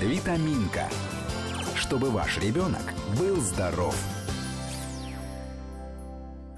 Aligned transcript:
Витаминка. 0.00 0.88
Чтобы 1.74 2.10
ваш 2.10 2.38
ребенок 2.38 2.94
был 3.18 3.40
здоров. 3.40 3.96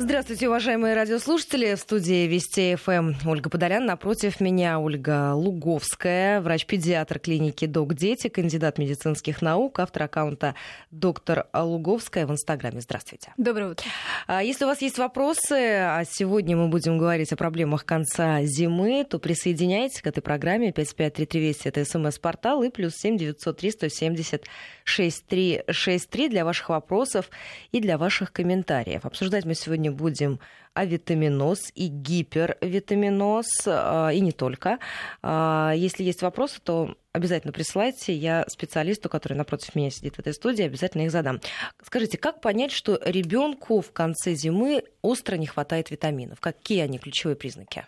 Здравствуйте, 0.03 0.49
уважаемые 0.49 0.95
радиослушатели. 0.95 1.75
В 1.75 1.79
студии 1.79 2.27
Вести 2.27 2.75
ФМ 2.77 3.29
Ольга 3.29 3.51
Подолян. 3.51 3.85
Напротив 3.85 4.41
меня 4.41 4.81
Ольга 4.81 5.35
Луговская, 5.35 6.41
врач-педиатр 6.41 7.19
клиники 7.19 7.67
Док 7.67 7.93
Дети, 7.93 8.29
кандидат 8.29 8.79
медицинских 8.79 9.43
наук, 9.43 9.79
автор 9.79 10.05
аккаунта 10.05 10.55
доктор 10.91 11.49
Луговская 11.53 12.27
в 12.27 12.31
Инстаграме. 12.31 12.81
Здравствуйте. 12.81 13.35
Доброе 13.37 13.73
утро. 13.73 13.85
А 14.27 14.43
если 14.43 14.65
у 14.65 14.69
вас 14.69 14.81
есть 14.81 14.97
вопросы, 14.97 15.53
а 15.53 16.03
сегодня 16.11 16.57
мы 16.57 16.69
будем 16.69 16.97
говорить 16.97 17.31
о 17.35 17.37
проблемах 17.37 17.85
конца 17.85 18.43
зимы, 18.45 19.05
то 19.05 19.19
присоединяйтесь 19.19 20.01
к 20.01 20.07
этой 20.07 20.23
программе 20.23 20.73
553320. 20.73 21.67
Это 21.67 21.85
смс-портал 21.85 22.63
и 22.63 22.71
плюс 22.71 22.95
7 22.95 23.19
903 23.19 23.71
170 23.71 24.45
6363 24.85 26.29
для 26.31 26.47
ваших 26.47 26.71
вопросов 26.71 27.29
и 27.71 27.81
для 27.81 27.99
ваших 27.99 28.33
комментариев. 28.33 29.05
Обсуждать 29.05 29.45
мы 29.45 29.55
сегодня 29.55 29.90
будем 29.91 30.41
авитаминоз 30.75 31.73
и 31.75 31.89
гипервитаминоз, 31.89 33.47
а, 33.67 34.11
и 34.11 34.21
не 34.21 34.33
только. 34.33 34.79
А, 35.23 35.73
если 35.75 36.05
есть 36.05 36.23
вопросы, 36.23 36.61
то 36.63 36.95
обязательно 37.13 37.53
присылайте. 37.53 38.15
Я 38.15 38.45
специалисту, 38.49 39.09
который 39.09 39.35
напротив 39.35 39.75
меня 39.75 39.91
сидит 39.91 40.17
в 40.17 40.19
этой 40.21 40.33
студии, 40.33 40.63
обязательно 40.63 41.03
их 41.03 41.11
задам. 41.11 41.41
Скажите, 41.85 42.19
как 42.19 42.41
понять, 42.41 42.71
что 42.71 43.01
ребенку 43.05 43.81
в 43.81 43.93
конце 43.93 44.35
зимы 44.35 44.85
остро 45.03 45.37
не 45.37 45.47
хватает 45.47 45.91
витаминов? 45.91 46.41
Какие 46.41 46.83
они 46.83 46.99
ключевые 46.99 47.37
признаки? 47.37 47.85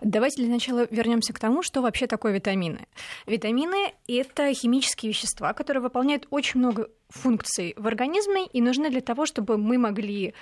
Давайте 0.00 0.42
для 0.42 0.52
начала 0.52 0.86
вернемся 0.90 1.32
к 1.32 1.38
тому, 1.38 1.62
что 1.62 1.82
вообще 1.82 2.06
такое 2.06 2.32
витамины. 2.32 2.86
Витамины— 3.26 3.92
это 4.08 4.52
химические 4.54 5.10
вещества, 5.10 5.52
которые 5.52 5.82
выполняют 5.82 6.26
очень 6.30 6.60
много 6.60 6.88
функций 7.08 7.74
в 7.76 7.86
организме 7.86 8.46
и 8.46 8.60
нужны 8.60 8.90
для 8.90 9.00
того, 9.00 9.26
чтобы 9.26 9.58
мы 9.58 9.78
могли 9.78 10.34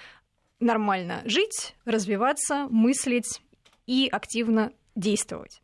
нормально 0.60 1.22
жить, 1.24 1.74
развиваться, 1.84 2.66
мыслить 2.70 3.40
и 3.86 4.08
активно 4.10 4.72
действовать. 4.94 5.62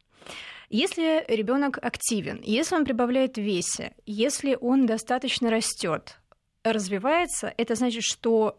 Если 0.71 1.25
ребенок 1.29 1.79
активен, 1.83 2.41
если 2.43 2.75
он 2.75 2.85
прибавляет 2.85 3.37
весе, 3.37 3.95
если 4.07 4.57
он 4.61 4.87
достаточно 4.87 5.51
растет, 5.51 6.19
развивается, 6.65 7.53
это 7.57 7.75
значит, 7.75 8.03
что 8.03 8.59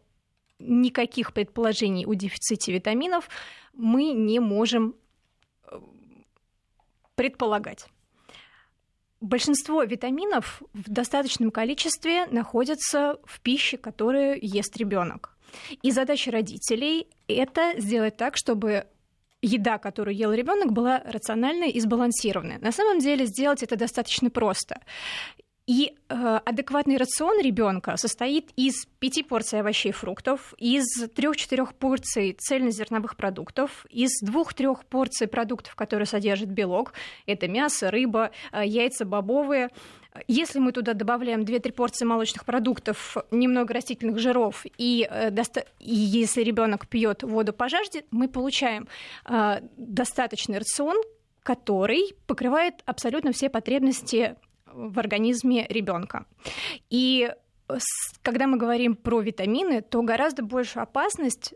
никаких 0.59 1.33
предположений 1.33 2.06
о 2.06 2.13
дефиците 2.13 2.72
витаминов 2.72 3.28
мы 3.73 4.11
не 4.11 4.39
можем 4.39 4.95
э, 5.63 5.80
предполагать. 7.16 7.88
Большинство 9.19 9.83
витаминов 9.83 10.61
в 10.73 10.89
достаточном 10.89 11.50
количестве 11.52 12.28
находятся 12.28 13.19
в 13.25 13.41
пище, 13.41 13.78
которую 13.78 14.38
ест 14.41 14.78
ребенок. 14.78 15.34
И 15.81 15.92
задача 15.92 16.31
родителей 16.31 17.08
это 17.28 17.73
сделать 17.78 18.17
так, 18.17 18.38
чтобы 18.38 18.86
еда, 19.42 19.78
которую 19.78 20.16
ел 20.16 20.34
ребенок, 20.34 20.72
была 20.72 21.02
рациональной 21.06 21.70
и 21.70 21.80
сбалансированной. 21.80 22.58
На 22.59 22.72
самом 22.72 23.00
деле 23.00 23.25
сделать 23.25 23.64
это 23.64 23.75
достаточно 23.75 24.30
просто. 24.30 24.81
И 25.67 25.95
э, 26.09 26.39
адекватный 26.45 26.97
рацион 26.97 27.42
ребенка 27.42 27.97
состоит 27.97 28.52
из 28.56 28.86
пяти 29.00 29.23
порций 29.23 29.62
овощей 29.62 29.89
и 29.89 29.94
фруктов, 29.94 30.53
из 30.59 30.86
трех-четырех 31.16 31.73
порций 31.73 32.38
цельнозерновых 32.40 33.16
продуктов, 33.17 33.88
из 33.90 34.12
двух-трех 34.22 34.86
порций 34.86 35.28
продуктов, 35.28 35.75
которые 35.75 36.06
содержат 36.06 36.50
белок. 36.50 36.94
Это 37.25 37.47
мясо, 37.47 37.90
рыба, 37.90 38.30
э, 38.52 38.62
яйца 38.64 39.06
бобовые. 39.06 39.72
Если 40.27 40.59
мы 40.59 40.71
туда 40.71 40.94
добавляем 40.94 41.41
2-3 41.41 41.71
порции 41.71 42.05
молочных 42.05 42.45
продуктов, 42.45 43.17
немного 43.31 43.73
растительных 43.73 44.19
жиров, 44.19 44.66
и, 44.77 45.07
э, 45.09 45.30
доста- 45.31 45.66
и 45.80 45.94
если 45.94 46.41
ребенок 46.44 46.88
пьет 46.88 47.23
воду 47.23 47.53
по 47.53 47.69
жажде, 47.69 48.06
мы 48.12 48.28
получаем 48.28 48.88
э, 49.25 49.62
достаточный 49.78 50.59
рацион, 50.59 50.97
который 51.44 52.13
покрывает 52.28 52.75
абсолютно 52.85 53.31
все 53.31 53.50
потребности 53.50 54.35
в 54.66 55.00
организме 55.00 55.66
ребенка. 55.69 56.25
И 56.90 57.31
когда 58.22 58.47
мы 58.47 58.57
говорим 58.57 58.95
про 58.95 59.22
витамины, 59.22 59.81
то 59.81 60.01
гораздо 60.01 60.44
большую 60.44 60.84
опасность 60.84 61.53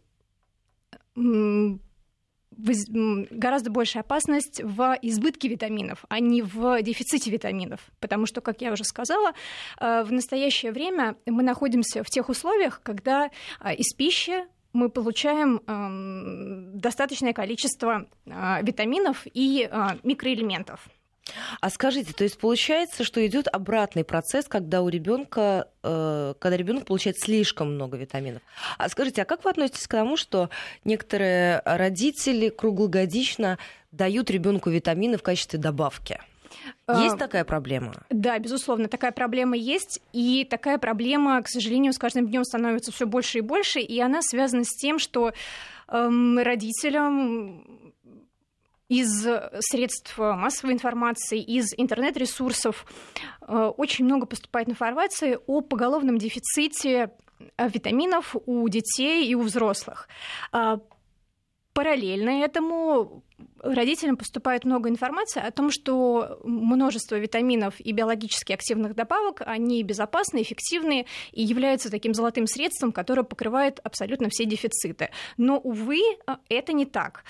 гораздо 3.31 3.69
большая 3.69 4.03
опасность 4.03 4.61
в 4.63 4.97
избытке 5.01 5.47
витаминов, 5.47 6.05
а 6.09 6.19
не 6.19 6.41
в 6.41 6.81
дефиците 6.81 7.31
витаминов. 7.31 7.79
Потому 7.99 8.25
что, 8.25 8.41
как 8.41 8.61
я 8.61 8.71
уже 8.71 8.83
сказала, 8.83 9.33
э, 9.79 10.03
в 10.03 10.11
настоящее 10.11 10.71
время 10.71 11.15
мы 11.25 11.43
находимся 11.43 12.03
в 12.03 12.07
тех 12.07 12.29
условиях, 12.29 12.81
когда 12.83 13.29
э, 13.61 13.75
из 13.75 13.93
пищи 13.95 14.45
мы 14.71 14.89
получаем 14.89 15.61
эм, 15.65 16.79
достаточное 16.79 17.33
количество 17.33 18.05
э, 18.25 18.63
витаминов 18.63 19.25
и 19.33 19.67
микроэлементов. 20.03 20.87
А 21.61 21.69
скажите, 21.69 22.13
то 22.13 22.23
есть 22.23 22.37
получается, 22.39 23.03
что 23.03 23.25
идет 23.25 23.47
обратный 23.47 24.03
процесс, 24.03 24.47
когда 24.47 24.81
у 24.81 24.89
ребенка, 24.89 25.67
э, 25.83 26.33
когда 26.39 26.57
ребенок 26.57 26.85
получает 26.85 27.19
слишком 27.19 27.75
много 27.75 27.97
витаминов. 27.97 28.41
А 28.77 28.89
скажите, 28.89 29.21
а 29.21 29.25
как 29.25 29.43
вы 29.43 29.51
относитесь 29.51 29.87
к 29.87 29.91
тому, 29.91 30.17
что 30.17 30.49
некоторые 30.83 31.61
родители 31.65 32.49
круглогодично 32.49 33.57
дают 33.91 34.29
ребенку 34.29 34.69
витамины 34.69 35.17
в 35.17 35.23
качестве 35.23 35.59
добавки? 35.59 36.19
Есть 36.87 37.15
а, 37.15 37.17
такая 37.17 37.43
проблема? 37.45 37.93
Да, 38.09 38.37
безусловно, 38.39 38.87
такая 38.87 39.11
проблема 39.11 39.55
есть, 39.55 40.01
и 40.13 40.45
такая 40.49 40.77
проблема, 40.77 41.41
к 41.41 41.47
сожалению, 41.47 41.93
с 41.93 41.99
каждым 41.99 42.27
днем 42.27 42.43
становится 42.43 42.91
все 42.91 43.05
больше 43.05 43.39
и 43.39 43.41
больше, 43.41 43.79
и 43.79 43.99
она 43.99 44.21
связана 44.21 44.63
с 44.63 44.75
тем, 44.75 44.97
что 44.97 45.31
эм, 45.87 46.39
родителям 46.39 47.88
из 48.89 49.25
средств 49.59 50.17
массовой 50.17 50.73
информации, 50.73 51.39
из 51.39 51.73
интернет-ресурсов 51.77 52.85
э, 53.41 53.71
очень 53.77 54.05
много 54.05 54.25
поступает 54.25 54.67
информации 54.67 55.37
о 55.47 55.61
поголовном 55.61 56.17
дефиците 56.17 57.11
э, 57.57 57.69
витаминов 57.69 58.35
у 58.45 58.67
детей 58.67 59.27
и 59.27 59.35
у 59.35 59.41
взрослых. 59.41 60.09
Параллельно 61.73 62.43
этому 62.43 63.23
родителям 63.61 64.17
поступает 64.17 64.65
много 64.65 64.89
информации 64.89 65.39
о 65.39 65.51
том, 65.51 65.69
что 65.69 66.39
множество 66.43 67.15
витаминов 67.15 67.79
и 67.79 67.91
биологически 67.91 68.53
активных 68.53 68.95
добавок, 68.95 69.43
они 69.45 69.83
безопасны, 69.83 70.41
эффективны 70.41 71.05
и 71.31 71.43
являются 71.43 71.91
таким 71.91 72.13
золотым 72.13 72.47
средством, 72.47 72.91
которое 72.91 73.23
покрывает 73.23 73.79
абсолютно 73.83 74.29
все 74.29 74.45
дефициты. 74.45 75.11
Но, 75.37 75.59
увы, 75.59 75.99
э, 75.99 76.35
это 76.49 76.73
не 76.73 76.85
так 76.85 77.23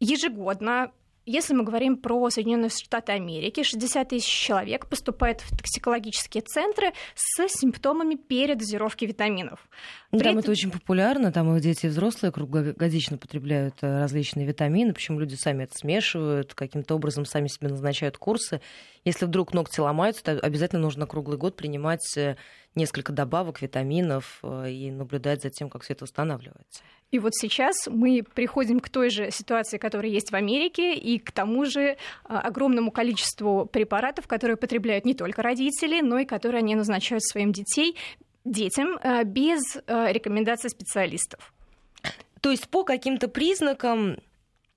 ежегодно 0.00 0.92
если 1.26 1.54
мы 1.54 1.64
говорим 1.64 1.96
про 1.96 2.28
Соединенные 2.30 2.70
Штаты 2.70 3.12
Америки, 3.12 3.62
60 3.62 4.08
тысяч 4.08 4.26
человек 4.26 4.88
поступает 4.88 5.42
в 5.42 5.56
токсикологические 5.56 6.42
центры 6.42 6.92
с 7.14 7.46
симптомами 7.48 8.16
передозировки 8.16 9.04
витаминов. 9.04 9.68
При 10.10 10.18
там 10.18 10.28
этом... 10.28 10.38
это 10.38 10.50
очень 10.50 10.70
популярно, 10.70 11.30
там 11.30 11.54
и 11.54 11.60
дети 11.60 11.86
и 11.86 11.88
взрослые 11.88 12.32
круглогодично 12.32 13.18
потребляют 13.18 13.76
э, 13.82 14.00
различные 14.00 14.46
витамины, 14.46 14.92
причем 14.92 15.20
люди 15.20 15.34
сами 15.34 15.64
это 15.64 15.74
смешивают, 15.76 16.54
каким-то 16.54 16.94
образом 16.94 17.24
сами 17.24 17.48
себе 17.48 17.68
назначают 17.68 18.16
курсы. 18.16 18.60
Если 19.04 19.24
вдруг 19.24 19.54
ногти 19.54 19.78
ломаются, 19.78 20.24
то 20.24 20.32
обязательно 20.32 20.82
нужно 20.82 21.06
круглый 21.06 21.38
год 21.38 21.54
принимать 21.54 22.16
э, 22.16 22.36
несколько 22.74 23.12
добавок, 23.12 23.62
витаминов 23.62 24.40
э, 24.42 24.70
и 24.70 24.90
наблюдать 24.90 25.42
за 25.42 25.50
тем, 25.50 25.68
как 25.70 25.82
все 25.82 25.92
это 25.92 26.04
восстанавливается. 26.04 26.82
И 27.10 27.18
вот 27.18 27.34
сейчас 27.34 27.88
мы 27.88 28.22
приходим 28.22 28.78
к 28.78 28.88
той 28.88 29.10
же 29.10 29.30
ситуации, 29.30 29.78
которая 29.78 30.12
есть 30.12 30.30
в 30.30 30.34
Америке, 30.34 30.94
и 30.94 31.18
к 31.18 31.32
тому 31.32 31.64
же 31.64 31.96
а, 32.24 32.40
огромному 32.40 32.92
количеству 32.92 33.66
препаратов, 33.66 34.28
которые 34.28 34.56
потребляют 34.56 35.04
не 35.04 35.14
только 35.14 35.42
родители, 35.42 36.00
но 36.00 36.20
и 36.20 36.24
которые 36.24 36.60
они 36.60 36.76
назначают 36.76 37.24
своим 37.24 37.52
детей, 37.52 37.96
детям 38.44 38.98
а, 39.02 39.24
без 39.24 39.60
а, 39.86 40.12
рекомендаций 40.12 40.70
специалистов. 40.70 41.52
То 42.40 42.50
есть 42.50 42.68
по 42.68 42.84
каким-то 42.84 43.28
признакам 43.28 44.16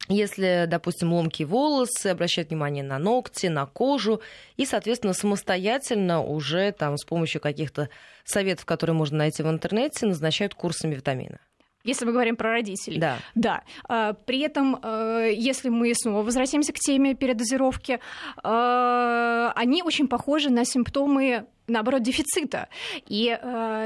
если, 0.09 0.65
допустим, 0.67 1.13
ломкие 1.13 1.47
волосы, 1.47 2.07
обращать 2.07 2.49
внимание 2.49 2.83
на 2.83 2.99
ногти, 2.99 3.47
на 3.47 3.65
кожу, 3.65 4.21
и, 4.57 4.65
соответственно, 4.65 5.13
самостоятельно 5.13 6.21
уже 6.21 6.73
там 6.73 6.97
с 6.97 7.05
помощью 7.05 7.39
каких-то 7.39 7.87
советов, 8.25 8.65
которые 8.65 8.95
можно 8.97 9.19
найти 9.19 9.43
в 9.43 9.49
интернете, 9.49 10.05
назначают 10.05 10.55
курсами 10.55 10.95
витамина. 10.95 11.39
Если 11.83 12.05
мы 12.05 12.13
говорим 12.13 12.37
про 12.37 12.51
родителей. 12.51 12.97
Да. 12.97 13.17
Да. 13.35 13.63
А, 13.89 14.13
при 14.13 14.39
этом, 14.39 14.79
а, 14.81 15.25
если 15.27 15.67
мы 15.69 15.93
снова 15.93 16.23
возвратимся 16.23 16.71
к 16.71 16.79
теме 16.79 17.13
передозировки, 17.13 17.99
а, 18.41 19.51
они 19.55 19.83
очень 19.83 20.07
похожи 20.07 20.49
на 20.49 20.63
симптомы, 20.63 21.45
наоборот, 21.67 22.01
дефицита. 22.01 22.69
И 23.07 23.37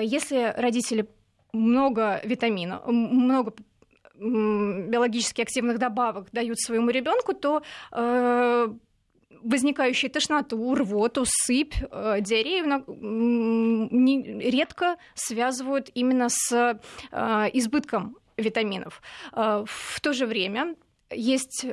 если 0.04 0.54
родители 0.58 1.08
много 1.54 2.22
витамина, 2.24 2.82
много 2.86 3.54
биологически 4.16 5.42
активных 5.42 5.78
добавок 5.78 6.30
дают 6.32 6.60
своему 6.60 6.90
ребенку, 6.90 7.34
то 7.34 7.62
возникающие 9.44 10.10
тошноту, 10.10 10.76
рвоту, 10.76 11.24
сыпь, 11.26 11.76
э, 11.80 12.22
диарею 12.22 12.66
редко 14.40 14.98
связывают 15.14 15.90
именно 15.94 16.28
с 16.30 16.52
э, 16.52 16.80
избытком 17.54 18.18
витаминов. 18.38 19.02
Э, 19.34 19.64
в 19.66 20.02
то 20.02 20.14
же 20.14 20.26
время 20.26 20.76
есть 21.12 21.66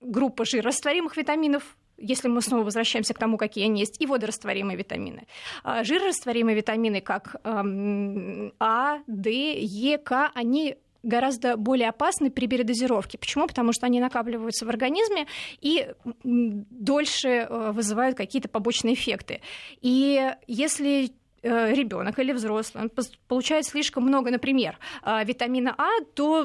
группа 0.00 0.44
жирорастворимых 0.44 1.16
витаминов, 1.16 1.76
если 1.96 2.28
мы 2.28 2.42
снова 2.42 2.62
возвращаемся 2.64 3.14
к 3.14 3.18
тому, 3.18 3.36
какие 3.36 3.64
они 3.64 3.80
есть, 3.80 4.00
и 4.00 4.06
водорастворимые 4.06 4.76
витамины. 4.76 5.26
Жирорастворимые 5.64 6.54
витамины, 6.54 7.00
как 7.00 7.40
эм, 7.42 8.52
А, 8.60 8.98
Д, 9.08 9.58
Е, 9.58 9.98
К, 9.98 10.30
они 10.34 10.76
гораздо 11.02 11.56
более 11.56 11.88
опасны 11.88 12.30
при 12.30 12.46
передозировке. 12.46 13.18
Почему? 13.18 13.46
Потому 13.46 13.72
что 13.72 13.86
они 13.86 14.00
накапливаются 14.00 14.66
в 14.66 14.68
организме 14.68 15.26
и 15.60 15.92
дольше 16.24 17.28
э, 17.28 17.72
вызывают 17.72 18.16
какие-то 18.16 18.48
побочные 18.48 18.94
эффекты. 18.94 19.40
И 19.80 20.32
если 20.46 21.12
ребенок 21.48 22.18
или 22.18 22.32
взрослый, 22.32 22.84
он 22.84 22.90
получает 23.26 23.66
слишком 23.66 24.04
много, 24.04 24.30
например, 24.30 24.78
э, 25.04 25.24
витамина 25.24 25.74
А, 25.78 25.88
то 26.14 26.44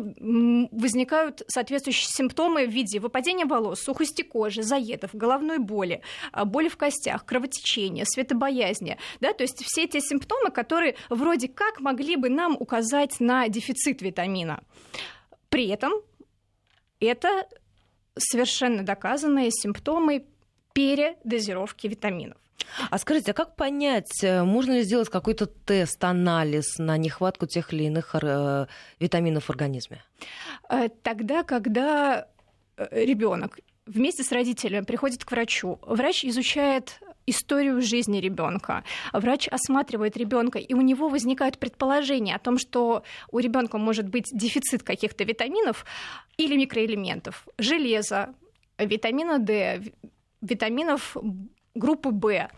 возникают 0.72 1.44
соответствующие 1.48 2.08
симптомы 2.10 2.66
в 2.68 2.72
виде 2.72 3.00
выпадения 3.00 3.46
волос, 3.46 3.82
сухости 3.82 4.22
кожи, 4.22 4.64
заедов, 4.64 5.12
головной 5.14 5.58
боли, 5.60 6.02
э, 6.32 6.46
боли 6.46 6.70
в 6.70 6.78
костях, 6.78 7.26
кровотечения, 7.26 8.06
светобоязни. 8.06 8.98
Да? 9.20 9.34
То 9.34 9.44
есть 9.44 9.64
все 9.64 9.84
эти 9.84 10.00
симптомы, 10.00 10.52
которые 10.52 10.96
вроде 11.10 11.48
как 11.48 11.80
могли 11.80 12.16
бы 12.16 12.30
нам 12.30 12.56
указать 12.60 13.20
на 13.20 13.48
дефицит 13.48 14.02
витамина. 14.02 14.64
При 15.50 15.68
этом 15.68 15.94
это 17.00 17.48
совершенно 18.18 18.84
доказанные 18.84 19.52
симптомы 19.52 20.26
передозировки 20.74 21.88
витаминов. 21.88 22.38
А 22.90 22.98
скажите, 22.98 23.32
а 23.32 23.34
как 23.34 23.56
понять, 23.56 24.24
э, 24.24 24.44
можно 24.44 24.74
ли 24.74 24.84
сделать 24.84 25.10
какой-то 25.10 25.46
тест, 25.46 26.04
анализ 26.04 26.78
на 26.78 26.98
нехватку 26.98 27.46
тех 27.46 27.74
или 27.74 27.86
иных 27.86 28.16
э, 28.16 28.68
витаминов 29.00 29.46
в 29.46 29.50
организме? 29.50 30.04
Э, 30.70 30.90
тогда, 31.02 31.44
когда 31.44 32.28
ребенок 32.92 33.60
вместе 33.86 34.24
с 34.24 34.32
родителем 34.32 34.86
приходит 34.86 35.24
к 35.26 35.32
врачу, 35.32 35.80
врач 35.82 36.26
изучает 36.26 37.00
историю 37.26 37.82
жизни 37.82 38.18
ребенка. 38.18 38.84
Врач 39.14 39.48
осматривает 39.48 40.18
ребенка, 40.18 40.60
и 40.60 40.74
у 40.74 40.82
него 40.82 41.10
возникают 41.10 41.58
предположения 41.58 42.36
о 42.36 42.40
том, 42.40 42.58
что 42.58 43.04
у 43.32 43.40
ребенка 43.40 43.78
может 43.78 44.08
быть 44.10 44.30
дефицит 44.32 44.84
каких-то 44.84 45.24
витаминов 45.24 45.86
или 46.38 46.58
микроэлементов, 46.58 47.48
железа, 47.58 48.34
витамина 48.78 49.40
D, 49.40 49.94
витаминов 50.42 51.16
группы 51.75 52.12
Б, 52.12 52.50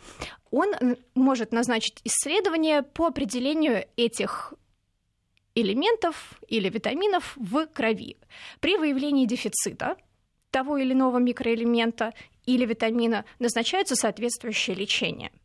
он 0.51 0.97
может 1.15 1.51
назначить 1.51 2.01
исследование 2.03 2.83
по 2.83 3.07
определению 3.07 3.85
этих 3.97 4.53
элементов 5.55 6.39
или 6.47 6.69
витаминов 6.69 7.33
в 7.37 7.67
крови. 7.67 8.17
При 8.59 8.77
выявлении 8.77 9.25
дефицита 9.25 9.95
того 10.51 10.77
или 10.77 10.93
иного 10.93 11.17
микроэлемента 11.17 12.13
или 12.45 12.65
витамина 12.65 13.25
назначается 13.39 13.95
соответствующее 13.95 14.75
лечение– 14.75 15.31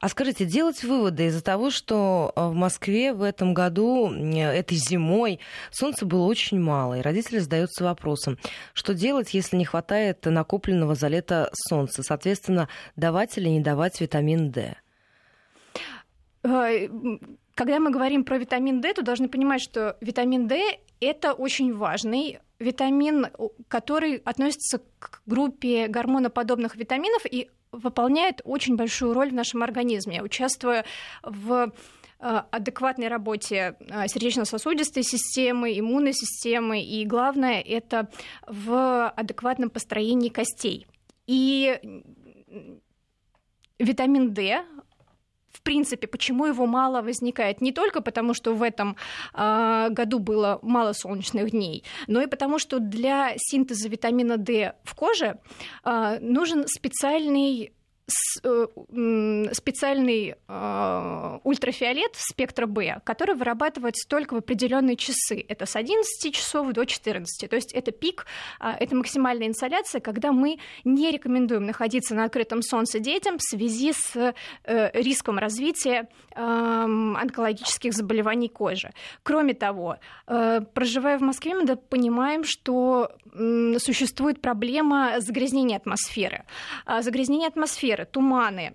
а 0.00 0.08
скажите, 0.08 0.44
делать 0.44 0.82
выводы 0.84 1.26
из-за 1.26 1.42
того, 1.42 1.70
что 1.70 2.32
э, 2.34 2.48
в 2.48 2.54
Москве 2.54 3.12
в 3.12 3.22
этом 3.22 3.54
году, 3.54 4.12
этой 4.12 4.76
зимой, 4.76 5.40
солнца 5.70 6.06
было 6.06 6.24
очень 6.26 6.60
мало, 6.60 6.98
и 6.98 7.02
родители 7.02 7.38
задаются 7.38 7.84
вопросом, 7.84 8.38
что 8.72 8.94
делать, 8.94 9.34
если 9.34 9.56
не 9.56 9.64
хватает 9.64 10.24
накопленного 10.24 10.94
за 10.94 11.08
лето 11.08 11.50
солнца? 11.68 12.02
Соответственно, 12.02 12.68
давать 12.96 13.36
или 13.38 13.48
не 13.48 13.60
давать 13.60 14.00
витамин 14.00 14.50
D? 14.50 14.76
Э, 16.42 16.88
когда 17.54 17.78
мы 17.78 17.90
говорим 17.90 18.24
про 18.24 18.38
витамин 18.38 18.80
D, 18.80 18.92
то 18.94 19.02
должны 19.02 19.28
понимать, 19.28 19.62
что 19.62 19.96
витамин 20.00 20.48
D 20.48 20.78
это 21.00 21.32
очень 21.32 21.74
важный 21.74 22.40
витамин, 22.58 23.28
который 23.68 24.16
относится 24.16 24.80
к 24.98 25.22
группе 25.26 25.88
гормоноподобных 25.88 26.76
витаминов, 26.76 27.26
и 27.26 27.50
выполняет 27.78 28.40
очень 28.44 28.76
большую 28.76 29.14
роль 29.14 29.30
в 29.30 29.34
нашем 29.34 29.62
организме, 29.62 30.22
участвуя 30.22 30.84
в 31.22 31.72
э, 32.20 32.42
адекватной 32.50 33.08
работе 33.08 33.76
э, 33.80 34.08
сердечно-сосудистой 34.08 35.02
системы, 35.02 35.78
иммунной 35.78 36.12
системы, 36.12 36.82
и 36.82 37.04
главное 37.04 37.60
это 37.60 38.08
в 38.46 39.08
адекватном 39.10 39.70
построении 39.70 40.28
костей. 40.28 40.86
И 41.26 41.80
витамин 43.78 44.32
D 44.32 44.64
в 45.54 45.60
принципе, 45.62 46.06
почему 46.06 46.46
его 46.46 46.66
мало 46.66 47.00
возникает? 47.00 47.60
Не 47.60 47.72
только 47.72 48.00
потому, 48.00 48.34
что 48.34 48.54
в 48.54 48.62
этом 48.62 48.96
э, 49.34 49.88
году 49.90 50.18
было 50.18 50.58
мало 50.62 50.92
солнечных 50.92 51.50
дней, 51.50 51.84
но 52.08 52.20
и 52.20 52.26
потому, 52.26 52.58
что 52.58 52.80
для 52.80 53.34
синтеза 53.36 53.88
витамина 53.88 54.36
D 54.36 54.74
в 54.82 54.94
коже 54.94 55.38
э, 55.84 56.18
нужен 56.20 56.66
специальный 56.66 57.72
специальный 58.06 60.34
э, 60.46 61.38
ультрафиолет 61.42 62.12
спектра 62.16 62.66
Б, 62.66 63.00
который 63.04 63.34
вырабатывается 63.34 64.06
только 64.08 64.34
в 64.34 64.38
определенные 64.38 64.96
часы. 64.96 65.42
Это 65.48 65.64
с 65.64 65.74
11 65.74 66.34
часов 66.34 66.70
до 66.72 66.84
14. 66.84 67.48
То 67.48 67.56
есть 67.56 67.72
это 67.72 67.92
пик, 67.92 68.26
э, 68.60 68.72
это 68.78 68.94
максимальная 68.94 69.48
инсоляция, 69.48 70.02
когда 70.02 70.32
мы 70.32 70.58
не 70.84 71.10
рекомендуем 71.10 71.64
находиться 71.64 72.14
на 72.14 72.24
открытом 72.24 72.60
солнце 72.60 72.98
детям 72.98 73.38
в 73.38 73.42
связи 73.42 73.94
с 73.94 74.34
э, 74.64 74.90
риском 74.92 75.38
развития 75.38 76.08
э, 76.34 76.40
онкологических 76.40 77.94
заболеваний 77.94 78.48
кожи. 78.48 78.92
Кроме 79.22 79.54
того, 79.54 79.96
э, 80.26 80.60
проживая 80.74 81.18
в 81.18 81.22
Москве, 81.22 81.54
мы 81.54 81.76
понимаем, 81.76 82.44
что 82.44 83.12
э, 83.32 83.78
существует 83.78 84.42
проблема 84.42 85.20
загрязнения 85.20 85.78
атмосферы. 85.78 86.44
А 86.84 87.00
загрязнение 87.00 87.48
атмосферы 87.48 87.93
атмосферы, 87.94 88.06
туманы, 88.06 88.74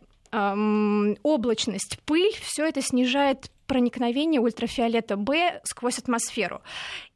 облачность, 1.23 1.99
пыль, 2.05 2.33
все 2.41 2.67
это 2.67 2.81
снижает 2.81 3.49
проникновение 3.65 4.41
ультрафиолета 4.41 5.15
Б 5.15 5.61
сквозь 5.63 5.99
атмосферу. 5.99 6.61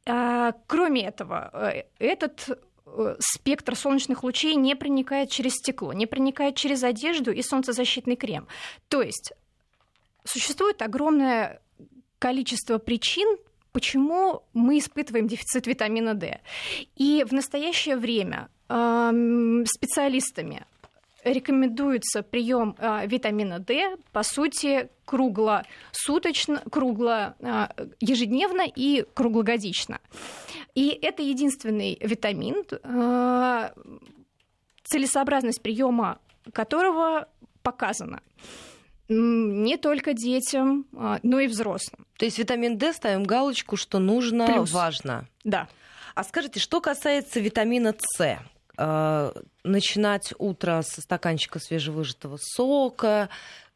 Э, 0.06 0.52
кроме 0.66 1.02
этого, 1.02 1.50
э, 1.52 1.84
этот 1.98 2.60
э, 2.86 3.16
спектр 3.18 3.76
солнечных 3.76 4.22
лучей 4.24 4.54
не 4.56 4.76
проникает 4.76 5.30
через 5.30 5.54
стекло, 5.54 5.92
не 5.92 6.06
проникает 6.06 6.56
через 6.56 6.84
одежду 6.84 7.32
и 7.32 7.42
солнцезащитный 7.42 8.16
крем. 8.16 8.46
То 8.88 9.02
есть 9.02 9.32
существует 10.24 10.82
огромное 10.82 11.60
количество 12.18 12.78
причин, 12.78 13.36
почему 13.72 14.42
мы 14.52 14.78
испытываем 14.78 15.26
дефицит 15.26 15.66
витамина 15.66 16.14
D. 16.14 16.40
И 16.96 17.24
в 17.28 17.32
настоящее 17.32 17.96
время 17.96 18.48
специалистами 18.66 20.64
рекомендуется 21.24 22.22
прием 22.22 22.76
э, 22.78 23.06
витамина 23.06 23.58
D, 23.58 23.96
по 24.12 24.22
сути, 24.22 24.88
круглосуточно, 25.04 26.62
кругло, 26.70 27.34
э, 27.40 27.66
ежедневно 28.00 28.62
и 28.66 29.04
круглогодично. 29.14 30.00
И 30.74 30.88
это 30.88 31.22
единственный 31.22 31.98
витамин, 32.00 32.64
э, 32.70 33.70
целесообразность 34.84 35.62
приема 35.62 36.18
которого 36.52 37.28
показана 37.62 38.20
не 39.08 39.76
только 39.76 40.12
детям, 40.12 40.86
но 41.22 41.40
и 41.40 41.46
взрослым. 41.46 42.06
То 42.18 42.24
есть 42.24 42.38
витамин 42.38 42.78
D 42.78 42.92
ставим 42.92 43.24
галочку, 43.24 43.76
что 43.76 43.98
нужно, 43.98 44.46
Плюс. 44.46 44.72
важно. 44.72 45.26
Да. 45.42 45.68
А 46.14 46.24
скажите, 46.24 46.60
что 46.60 46.80
касается 46.80 47.40
витамина 47.40 47.94
С? 47.98 48.38
Э, 48.76 49.32
начинать 49.62 50.34
утро 50.38 50.82
со 50.82 51.00
стаканчика 51.00 51.58
свежевыжатого 51.60 52.38
сока, 52.40 53.28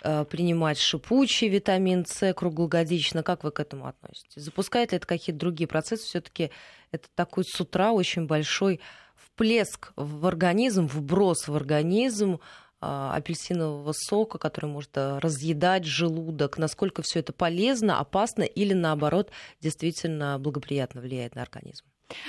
э, 0.03 0.25
принимать 0.25 0.79
шипучий 0.79 1.49
витамин 1.49 2.05
С 2.05 2.33
круглогодично. 2.35 3.23
Как 3.23 3.45
вы 3.45 3.53
к 3.53 3.61
этому 3.61 3.87
относитесь? 3.87 4.43
Запускает 4.43 4.93
ли 4.93 4.97
это 4.97 5.07
какие-то 5.07 5.39
другие 5.39 5.69
процессы? 5.69 6.05
Все-таки 6.05 6.51
это 6.91 7.09
такой 7.15 7.45
с 7.45 7.61
утра 7.61 7.93
очень 7.93 8.27
большой 8.27 8.81
вплеск 9.15 9.93
в 9.95 10.27
организм, 10.27 10.89
вброс 10.89 11.47
в 11.47 11.55
организм 11.55 12.35
э, 12.35 12.39
апельсинового 12.81 13.93
сока, 13.93 14.39
который 14.39 14.67
может 14.67 14.91
разъедать 14.97 15.85
желудок, 15.85 16.59
насколько 16.59 17.03
все 17.03 17.21
это 17.21 17.33
полезно, 17.33 18.01
опасно 18.01 18.43
или 18.43 18.73
наоборот 18.73 19.31
действительно 19.61 20.41
благоприятно 20.41 21.01
влияет 21.01 21.37
на 21.37 21.43
организм. 21.43 21.85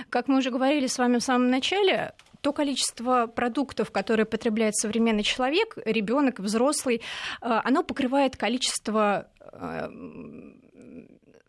Как 0.09 0.27
мы 0.27 0.37
уже 0.37 0.51
говорили 0.51 0.87
с 0.87 0.97
вами 0.97 1.17
в 1.17 1.23
самом 1.23 1.49
начале, 1.49 2.13
то 2.41 2.53
количество 2.53 3.27
продуктов, 3.27 3.91
которые 3.91 4.25
потребляет 4.25 4.75
современный 4.75 5.23
человек, 5.23 5.77
ребенок, 5.85 6.39
взрослый, 6.39 6.97
э, 6.97 7.01
оно 7.41 7.83
покрывает 7.83 8.37
количество 8.37 9.29
э, 9.41 9.89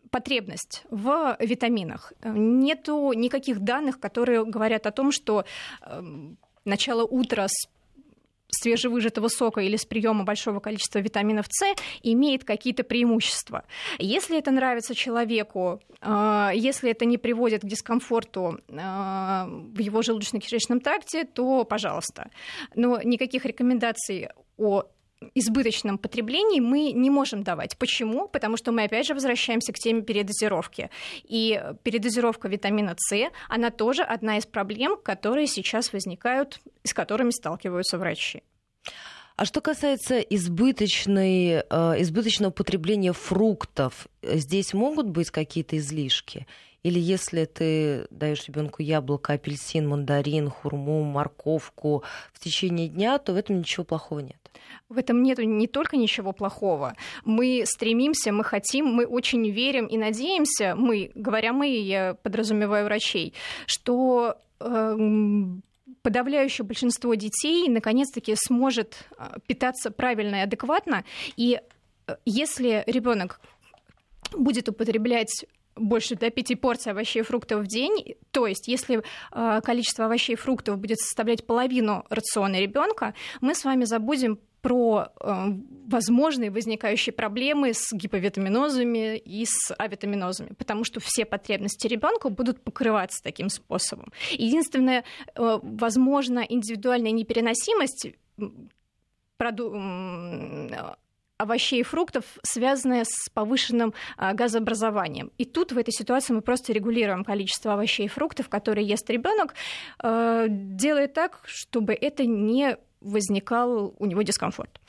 потребность 0.09 0.83
в 0.89 1.37
витаминах. 1.39 2.13
Нету 2.23 3.13
никаких 3.13 3.59
данных, 3.59 3.99
которые 3.99 4.45
говорят 4.45 4.85
о 4.85 4.91
том, 4.91 5.11
что 5.11 5.45
э, 5.81 6.01
начало 6.65 7.03
утра 7.05 7.47
с 7.47 7.67
свежевыжатого 8.51 9.27
сока 9.27 9.61
или 9.61 9.75
с 9.75 9.85
приема 9.85 10.23
большого 10.23 10.59
количества 10.59 10.99
витаминов 10.99 11.45
С 11.49 11.75
имеет 12.03 12.43
какие-то 12.43 12.83
преимущества. 12.83 13.63
Если 13.99 14.37
это 14.37 14.51
нравится 14.51 14.93
человеку, 14.95 15.81
э, 16.01 16.51
если 16.53 16.91
это 16.91 17.05
не 17.05 17.17
приводит 17.17 17.61
к 17.61 17.65
дискомфорту 17.65 18.59
э, 18.67 18.73
в 18.73 19.79
его 19.79 20.01
желудочно-кишечном 20.01 20.79
тракте, 20.79 21.23
то 21.23 21.63
пожалуйста. 21.63 22.29
Но 22.75 23.01
никаких 23.01 23.45
рекомендаций 23.45 24.29
о 24.57 24.83
избыточном 25.35 25.97
потреблении 25.97 26.59
мы 26.59 26.91
не 26.91 27.09
можем 27.09 27.43
давать. 27.43 27.77
Почему? 27.77 28.27
Потому 28.27 28.57
что 28.57 28.71
мы 28.71 28.83
опять 28.83 29.07
же 29.07 29.13
возвращаемся 29.13 29.73
к 29.73 29.77
теме 29.77 30.01
передозировки. 30.01 30.89
И 31.23 31.61
передозировка 31.83 32.47
витамина 32.47 32.95
С, 32.97 33.31
она 33.49 33.69
тоже 33.69 34.03
одна 34.03 34.37
из 34.37 34.45
проблем, 34.45 34.97
которые 35.01 35.47
сейчас 35.47 35.93
возникают, 35.93 36.59
с 36.83 36.93
которыми 36.93 37.31
сталкиваются 37.31 37.97
врачи. 37.97 38.43
А 39.35 39.45
что 39.45 39.61
касается 39.61 40.19
избыточной, 40.19 41.63
э, 41.67 42.01
избыточного 42.01 42.51
потребления 42.51 43.13
фруктов, 43.13 44.07
здесь 44.21 44.73
могут 44.73 45.07
быть 45.07 45.31
какие-то 45.31 45.77
излишки? 45.77 46.45
Или 46.83 46.99
если 46.99 47.45
ты 47.45 48.07
даешь 48.09 48.47
ребенку 48.47 48.81
яблоко, 48.81 49.33
апельсин, 49.33 49.87
мандарин, 49.87 50.49
хурму, 50.49 51.03
морковку 51.03 52.03
в 52.33 52.39
течение 52.39 52.87
дня, 52.87 53.17
то 53.19 53.33
в 53.33 53.35
этом 53.35 53.59
ничего 53.59 53.83
плохого 53.83 54.19
нет. 54.19 54.40
В 54.89 54.97
этом 54.97 55.23
нет 55.23 55.37
не 55.39 55.67
только 55.67 55.97
ничего 55.97 56.33
плохого. 56.33 56.95
Мы 57.25 57.63
стремимся, 57.65 58.31
мы 58.31 58.43
хотим, 58.43 58.85
мы 58.87 59.05
очень 59.05 59.49
верим 59.49 59.85
и 59.85 59.97
надеемся, 59.97 60.75
мы, 60.75 61.11
говоря 61.15 61.53
мы, 61.53 61.67
я 61.67 62.15
подразумеваю 62.15 62.85
врачей, 62.85 63.33
что 63.65 64.37
э, 64.59 64.97
подавляющее 66.01 66.65
большинство 66.65 67.15
детей 67.15 67.69
наконец-таки 67.69 68.35
сможет 68.35 69.05
э, 69.17 69.37
питаться 69.47 69.91
правильно 69.91 70.35
и 70.35 70.39
адекватно. 70.39 71.03
И 71.37 71.59
э, 72.07 72.15
если 72.25 72.83
ребенок 72.87 73.39
будет 74.31 74.69
употреблять 74.69 75.45
больше 75.81 76.15
до 76.15 76.29
5 76.29 76.59
порций 76.59 76.91
овощей 76.91 77.21
и 77.21 77.25
фруктов 77.25 77.61
в 77.61 77.67
день. 77.67 78.15
То 78.31 78.47
есть, 78.47 78.67
если 78.67 79.03
э, 79.31 79.61
количество 79.63 80.05
овощей 80.05 80.33
и 80.33 80.37
фруктов 80.37 80.77
будет 80.77 80.99
составлять 80.99 81.45
половину 81.45 82.05
рациона 82.09 82.59
ребенка, 82.59 83.13
мы 83.41 83.55
с 83.55 83.63
вами 83.63 83.85
забудем 83.85 84.39
про 84.61 85.07
э, 85.19 85.45
возможные 85.87 86.51
возникающие 86.51 87.13
проблемы 87.13 87.73
с 87.73 87.91
гиповитаминозами 87.91 89.17
и 89.17 89.45
с 89.45 89.73
авитаминозами, 89.77 90.53
потому 90.53 90.83
что 90.83 90.99
все 90.99 91.25
потребности 91.25 91.87
ребенка 91.87 92.29
будут 92.29 92.61
покрываться 92.61 93.23
таким 93.23 93.49
способом. 93.49 94.11
Единственная, 94.31 95.03
э, 95.35 95.59
возможно, 95.63 96.45
индивидуальная 96.47 97.11
непереносимость 97.11 98.13
проду- 99.37 99.73
овощей 101.41 101.81
и 101.81 101.83
фруктов, 101.83 102.23
связанная 102.43 103.03
с 103.03 103.29
повышенным 103.29 103.93
а, 104.17 104.33
газообразованием. 104.33 105.31
И 105.37 105.45
тут 105.45 105.71
в 105.71 105.77
этой 105.77 105.91
ситуации 105.91 106.33
мы 106.33 106.41
просто 106.41 106.73
регулируем 106.73 107.23
количество 107.23 107.73
овощей 107.73 108.05
и 108.05 108.09
фруктов, 108.09 108.49
которые 108.49 108.87
ест 108.87 109.09
ребенок, 109.09 109.53
э, 110.03 110.45
делая 110.49 111.07
так, 111.07 111.41
чтобы 111.45 111.93
это 111.93 112.25
не 112.25 112.77
возникал 113.01 113.93
у 113.97 114.05
него 114.05 114.21
дискомфорт. 114.21 114.79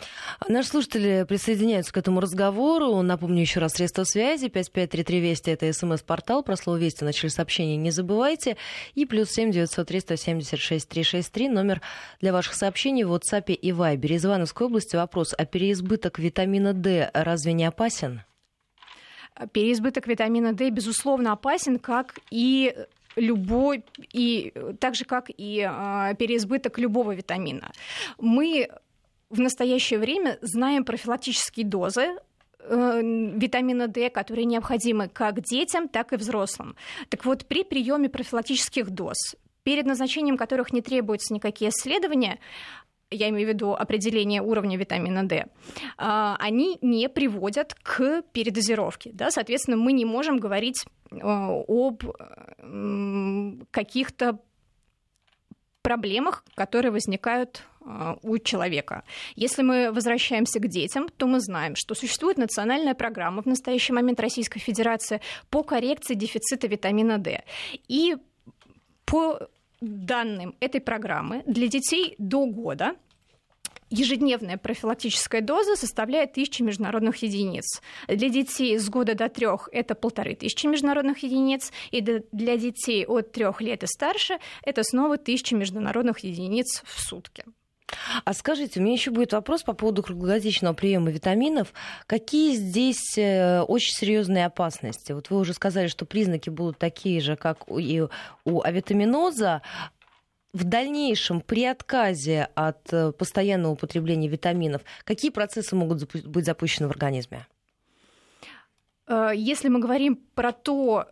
Наши 0.49 0.69
слушатели 0.69 1.25
присоединяются 1.29 1.93
к 1.93 1.97
этому 1.97 2.21
разговору. 2.21 3.03
Напомню 3.03 3.41
еще 3.41 3.61
раз 3.61 3.73
средства 3.73 4.05
связи. 4.05 4.49
5533 4.49 5.21
Вести– 5.21 5.51
это 5.53 5.73
смс-портал. 5.73 6.43
Про 6.43 6.57
слово 6.57 6.77
«Вести» 6.77 7.05
начали 7.05 7.29
сообщение, 7.29 7.77
не 7.77 7.91
забывайте. 7.91 8.57
И 8.95 9.07
плюс 9.07 9.31
7 9.31 9.51
903 9.51 10.01
176 10.01 10.89
363 10.89 11.49
номер 11.49 11.81
для 12.21 12.33
ваших 12.33 12.55
сообщений 12.55 13.05
в 13.05 13.13
WhatsApp 13.13 13.53
и 13.53 13.71
Viber. 13.71 14.07
Из 14.07 14.25
Ивановской 14.25 14.67
области 14.67 14.97
вопрос. 14.97 15.35
А 15.37 15.45
переизбыток 15.45 16.19
витамина 16.19 16.75
D 16.75 17.11
разве 17.15 17.53
не 17.53 17.65
опасен? 17.65 18.23
Переизбыток 19.53 20.07
витамина 20.07 20.53
D, 20.53 20.69
безусловно, 20.71 21.33
опасен, 21.33 21.79
как 21.79 22.19
и 22.31 22.77
любой, 23.17 23.85
и 24.13 24.53
так 24.81 24.95
же, 24.95 25.05
как 25.05 25.29
и 25.29 25.69
э, 25.69 26.15
переизбыток 26.19 26.79
любого 26.79 27.15
витамина. 27.15 27.71
Мы 28.19 28.69
в 29.31 29.41
настоящее 29.41 29.99
время 29.99 30.39
знаем 30.43 30.85
профилактические 30.85 31.67
дозы 31.67 32.17
э, 32.59 33.01
витамина 33.03 33.89
D, 33.89 34.11
которые 34.11 34.45
необходимы 34.45 35.09
как 35.09 35.41
детям, 35.41 35.89
так 35.89 36.13
и 36.13 36.17
взрослым. 36.17 36.77
Так 37.09 37.25
вот, 37.25 37.47
при 37.47 37.65
приеме 37.65 38.09
профилактических 38.09 38.91
доз, 38.91 39.17
перед 39.63 39.87
назначением 39.87 40.37
которых 40.37 40.73
не 40.73 40.83
требуются 40.83 41.33
никакие 41.33 41.71
исследования, 41.71 42.39
я 43.13 43.29
имею 43.29 43.47
в 43.47 43.53
виду 43.53 43.73
определение 43.73 44.43
уровня 44.43 44.77
витамина 44.77 45.25
D, 45.25 45.47
а, 45.97 46.37
они 46.39 46.79
не 46.83 47.09
приводят 47.09 47.75
к 47.83 48.23
передозировке. 48.33 49.11
Да? 49.13 49.31
Соответственно, 49.31 49.77
мы 49.77 49.93
не 49.93 50.05
можем 50.05 50.39
говорить 50.39 50.85
а, 51.11 51.51
об 51.69 52.03
каких-то 53.71 54.39
проблемах, 55.83 56.45
которые 56.55 56.93
возникают 56.93 57.65
а, 57.85 58.17
у 58.23 58.39
человека. 58.39 59.03
Если 59.35 59.63
мы 59.63 59.93
возвращаемся 59.93 60.61
к 60.61 60.69
детям, 60.69 61.09
то 61.09 61.27
мы 61.27 61.41
знаем, 61.41 61.75
что 61.77 61.95
существует 61.95 62.39
национальная 62.39 62.95
программа 62.95 63.43
в 63.43 63.47
настоящий 63.47 63.93
момент 63.93 64.21
Российской 64.21 64.61
Федерации 64.61 65.21
по 65.51 65.63
коррекции 65.63 66.15
дефицита 66.15 66.69
витамина 66.69 67.19
D. 67.19 67.43
И 67.89 68.17
по 69.05 69.49
данным 69.83 70.55
этой 70.61 70.81
программы 70.81 71.43
для 71.47 71.69
детей 71.69 72.15
до 72.19 72.47
года 72.47 72.95
ежедневная 73.91 74.57
профилактическая 74.57 75.43
доза 75.43 75.77
составляет 75.77 76.31
1000 76.31 76.65
международных 76.65 77.17
единиц. 77.23 77.81
Для 78.09 78.29
детей 78.29 78.79
с 78.79 78.89
года 78.89 79.15
до 79.15 79.29
трех 79.29 79.69
это 79.71 79.95
полторы 79.95 80.35
тысячи 80.35 80.67
международных 80.67 81.23
единиц, 81.23 81.73
и 81.91 82.01
для 82.01 82.57
детей 82.57 83.05
от 83.07 83.33
трех 83.33 83.61
лет 83.61 83.83
и 83.83 83.87
старше 83.87 84.39
это 84.65 84.83
снова 84.83 85.15
1000 85.15 85.57
международных 85.57 86.21
единиц 86.21 86.83
в 86.85 87.01
сутки. 87.01 87.45
А 88.25 88.33
скажите, 88.33 88.81
у 88.81 88.83
меня 88.83 88.95
еще 88.95 89.11
будет 89.11 89.33
вопрос 89.33 89.63
по 89.63 89.73
поводу 89.73 90.03
круглогодичного 90.03 90.75
приема 90.75 91.11
витаминов. 91.11 91.73
Какие 92.07 92.55
здесь 92.55 93.17
э, 93.17 93.61
очень 93.63 93.95
серьезные 93.95 94.47
опасности? 94.47 95.13
Вот 95.13 95.31
вы 95.31 95.39
уже 95.39 95.55
сказали, 95.55 95.87
что 95.89 96.05
признаки 96.05 96.51
будут 96.51 96.79
такие 96.79 97.21
же, 97.21 97.37
как 97.37 97.65
и 97.69 98.07
у 98.45 98.63
авитаминоза. 98.63 99.63
В 100.53 100.65
дальнейшем, 100.65 101.41
при 101.41 101.65
отказе 101.65 102.49
от 102.55 102.93
э, 102.93 103.13
постоянного 103.13 103.73
употребления 103.73 104.29
витаминов, 104.29 104.83
какие 105.05 105.31
процессы 105.31 105.75
могут 105.75 106.13
быть 106.27 106.45
запущены 106.45 106.89
в 106.89 106.91
организме? 106.91 107.47
Э, 109.07 109.31
если 109.35 109.69
мы 109.69 109.81
говорим 109.81 110.17
про 110.35 110.53
то, 110.53 111.09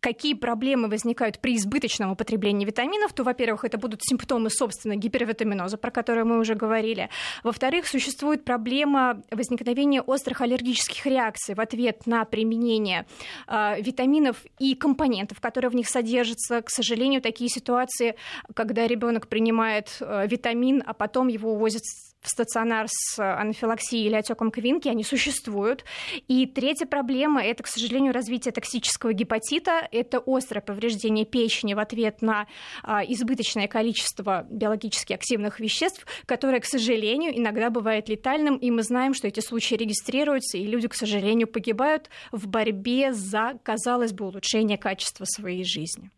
какие 0.00 0.34
проблемы 0.34 0.88
возникают 0.88 1.40
при 1.40 1.56
избыточном 1.56 2.12
употреблении 2.12 2.64
витаминов, 2.64 3.12
то, 3.12 3.24
во-первых, 3.24 3.64
это 3.64 3.78
будут 3.78 4.00
симптомы, 4.02 4.50
собственно, 4.50 4.96
гипервитаминоза, 4.96 5.76
про 5.78 5.90
которые 5.90 6.24
мы 6.24 6.38
уже 6.38 6.54
говорили. 6.54 7.08
Во-вторых, 7.42 7.86
существует 7.86 8.44
проблема 8.44 9.22
возникновения 9.30 10.02
острых 10.02 10.40
аллергических 10.40 11.06
реакций 11.06 11.54
в 11.54 11.60
ответ 11.60 12.06
на 12.06 12.24
применение 12.24 13.06
э, 13.48 13.80
витаминов 13.80 14.44
и 14.58 14.74
компонентов, 14.74 15.40
которые 15.40 15.70
в 15.70 15.74
них 15.74 15.88
содержатся. 15.88 16.62
К 16.62 16.70
сожалению, 16.70 17.20
такие 17.20 17.50
ситуации, 17.50 18.16
когда 18.54 18.86
ребенок 18.86 19.28
принимает 19.28 19.96
э, 20.00 20.26
витамин, 20.28 20.82
а 20.86 20.92
потом 20.92 21.28
его 21.28 21.52
увозят 21.52 21.82
в 22.26 22.28
стационар 22.28 22.86
с 22.88 23.18
анафилаксией 23.18 24.06
или 24.06 24.16
отеком 24.16 24.50
квинки, 24.50 24.88
они 24.88 25.04
существуют. 25.04 25.84
И 26.26 26.46
третья 26.46 26.86
проблема– 26.86 27.42
это, 27.44 27.62
к 27.62 27.68
сожалению, 27.68 28.12
развитие 28.12 28.52
токсического 28.52 29.12
гепатита. 29.12 29.86
Это 29.92 30.22
острое 30.26 30.60
повреждение 30.60 31.24
печени 31.24 31.74
в 31.74 31.78
ответ 31.78 32.22
на 32.22 32.48
а, 32.82 33.04
избыточное 33.04 33.68
количество 33.68 34.46
биологически 34.50 35.12
активных 35.12 35.60
веществ, 35.60 36.06
которое, 36.26 36.60
к 36.60 36.66
сожалению, 36.66 37.36
иногда 37.38 37.70
бывает 37.70 38.08
летальным. 38.08 38.56
И 38.56 38.70
мы 38.70 38.82
знаем, 38.82 39.14
что 39.14 39.28
эти 39.28 39.40
случаи 39.40 39.76
регистрируются, 39.76 40.58
и 40.58 40.66
люди, 40.66 40.88
к 40.88 40.94
сожалению, 40.94 41.46
погибают 41.46 42.10
в 42.32 42.48
борьбе 42.48 43.12
за, 43.12 43.58
казалось 43.62 44.12
бы, 44.12 44.26
улучшение 44.26 44.78
качества 44.78 45.24
своей 45.24 45.64
жизни. 45.64 46.10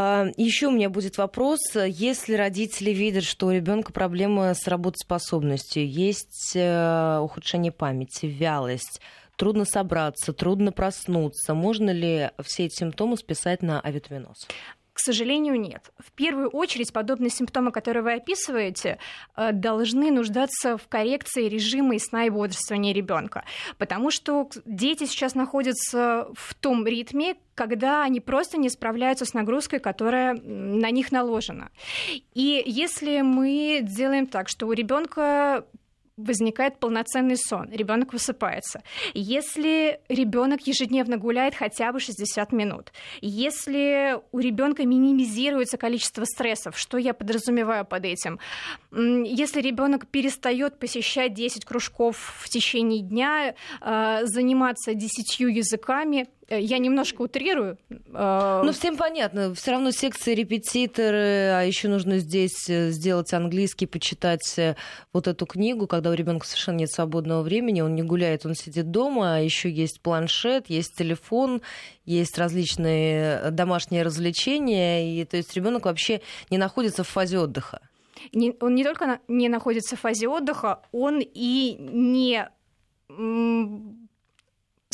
А, 0.00 0.28
Еще 0.36 0.68
у 0.68 0.70
меня 0.70 0.90
будет 0.90 1.18
вопрос. 1.18 1.58
Если 1.74 2.34
родители 2.34 2.90
видят, 2.92 3.24
что 3.24 3.48
у 3.48 3.50
ребенка 3.50 3.92
проблемы 3.92 4.54
с 4.54 4.68
работоспособностью, 4.68 5.90
есть 5.90 6.52
э, 6.54 7.18
ухудшение 7.20 7.72
памяти, 7.72 8.26
вялость, 8.26 9.00
трудно 9.34 9.64
собраться, 9.64 10.32
трудно 10.32 10.70
проснуться, 10.70 11.52
можно 11.52 11.90
ли 11.90 12.30
все 12.44 12.66
эти 12.66 12.76
симптомы 12.76 13.16
списать 13.16 13.60
на 13.60 13.80
авитаминоз? 13.80 14.46
К 14.98 15.00
сожалению, 15.00 15.60
нет. 15.60 15.92
В 16.00 16.10
первую 16.10 16.48
очередь 16.48 16.92
подобные 16.92 17.30
симптомы, 17.30 17.70
которые 17.70 18.02
вы 18.02 18.14
описываете, 18.14 18.98
э, 19.36 19.52
должны 19.52 20.10
нуждаться 20.10 20.76
в 20.76 20.88
коррекции 20.88 21.48
режима 21.48 21.94
и 21.94 22.00
сна 22.00 22.24
и 22.24 22.30
бодрствования 22.30 22.92
ребенка, 22.92 23.44
потому 23.78 24.10
что 24.10 24.50
дети 24.64 25.04
сейчас 25.06 25.36
находятся 25.36 26.26
в 26.34 26.52
том 26.54 26.84
ритме, 26.84 27.36
когда 27.54 28.02
они 28.02 28.18
просто 28.18 28.58
не 28.58 28.70
справляются 28.70 29.24
с 29.24 29.34
нагрузкой, 29.34 29.78
которая 29.78 30.34
на 30.34 30.90
них 30.90 31.12
наложена. 31.12 31.70
И 32.34 32.60
если 32.66 33.20
мы 33.20 33.78
делаем 33.82 34.26
так, 34.26 34.48
что 34.48 34.66
у 34.66 34.72
ребенка 34.72 35.64
возникает 36.18 36.78
полноценный 36.78 37.36
сон, 37.36 37.70
ребенок 37.70 38.12
высыпается. 38.12 38.82
Если 39.14 40.00
ребенок 40.08 40.66
ежедневно 40.66 41.16
гуляет 41.16 41.54
хотя 41.54 41.92
бы 41.92 42.00
60 42.00 42.52
минут, 42.52 42.92
если 43.20 44.18
у 44.32 44.38
ребенка 44.38 44.84
минимизируется 44.84 45.78
количество 45.78 46.24
стрессов, 46.24 46.76
что 46.76 46.98
я 46.98 47.14
подразумеваю 47.14 47.84
под 47.84 48.04
этим, 48.04 48.38
если 48.92 49.60
ребенок 49.60 50.08
перестает 50.08 50.78
посещать 50.78 51.34
10 51.34 51.64
кружков 51.64 52.16
в 52.40 52.48
течение 52.48 53.00
дня, 53.00 53.54
э, 53.80 54.20
заниматься 54.24 54.94
10 54.94 55.40
языками, 55.40 56.26
я 56.56 56.78
немножко 56.78 57.22
утрирую. 57.22 57.78
Э, 57.90 58.62
ну, 58.64 58.72
всем 58.72 58.96
понятно. 58.96 59.54
Все 59.54 59.72
равно 59.72 59.90
секции 59.90 60.34
репетиторы, 60.34 61.50
а 61.52 61.62
еще 61.62 61.88
нужно 61.88 62.18
здесь 62.18 62.68
э, 62.68 62.90
сделать 62.90 63.32
английский, 63.32 63.86
почитать 63.86 64.56
вот 65.12 65.28
эту 65.28 65.46
книгу, 65.46 65.86
когда 65.86 66.10
у 66.10 66.14
ребенка 66.14 66.46
совершенно 66.46 66.76
нет 66.76 66.90
свободного 66.90 67.42
времени, 67.42 67.80
он 67.80 67.94
не 67.94 68.02
гуляет, 68.02 68.46
он 68.46 68.54
сидит 68.54 68.90
дома, 68.90 69.36
а 69.36 69.38
еще 69.40 69.70
есть 69.70 70.00
планшет, 70.00 70.70
есть 70.70 70.96
телефон, 70.96 71.60
есть 72.04 72.38
различные 72.38 73.50
домашние 73.50 74.02
развлечения, 74.02 75.20
и 75.20 75.24
то 75.24 75.36
есть 75.36 75.54
ребенок 75.54 75.84
вообще 75.84 76.20
не 76.50 76.58
находится 76.58 77.04
в 77.04 77.08
фазе 77.08 77.38
отдыха. 77.38 77.80
Не, 78.32 78.54
он 78.60 78.74
не 78.74 78.84
только 78.84 79.20
не 79.28 79.48
находится 79.48 79.96
в 79.96 80.00
фазе 80.00 80.28
отдыха, 80.28 80.80
он 80.92 81.20
и 81.22 81.76
не 81.78 82.48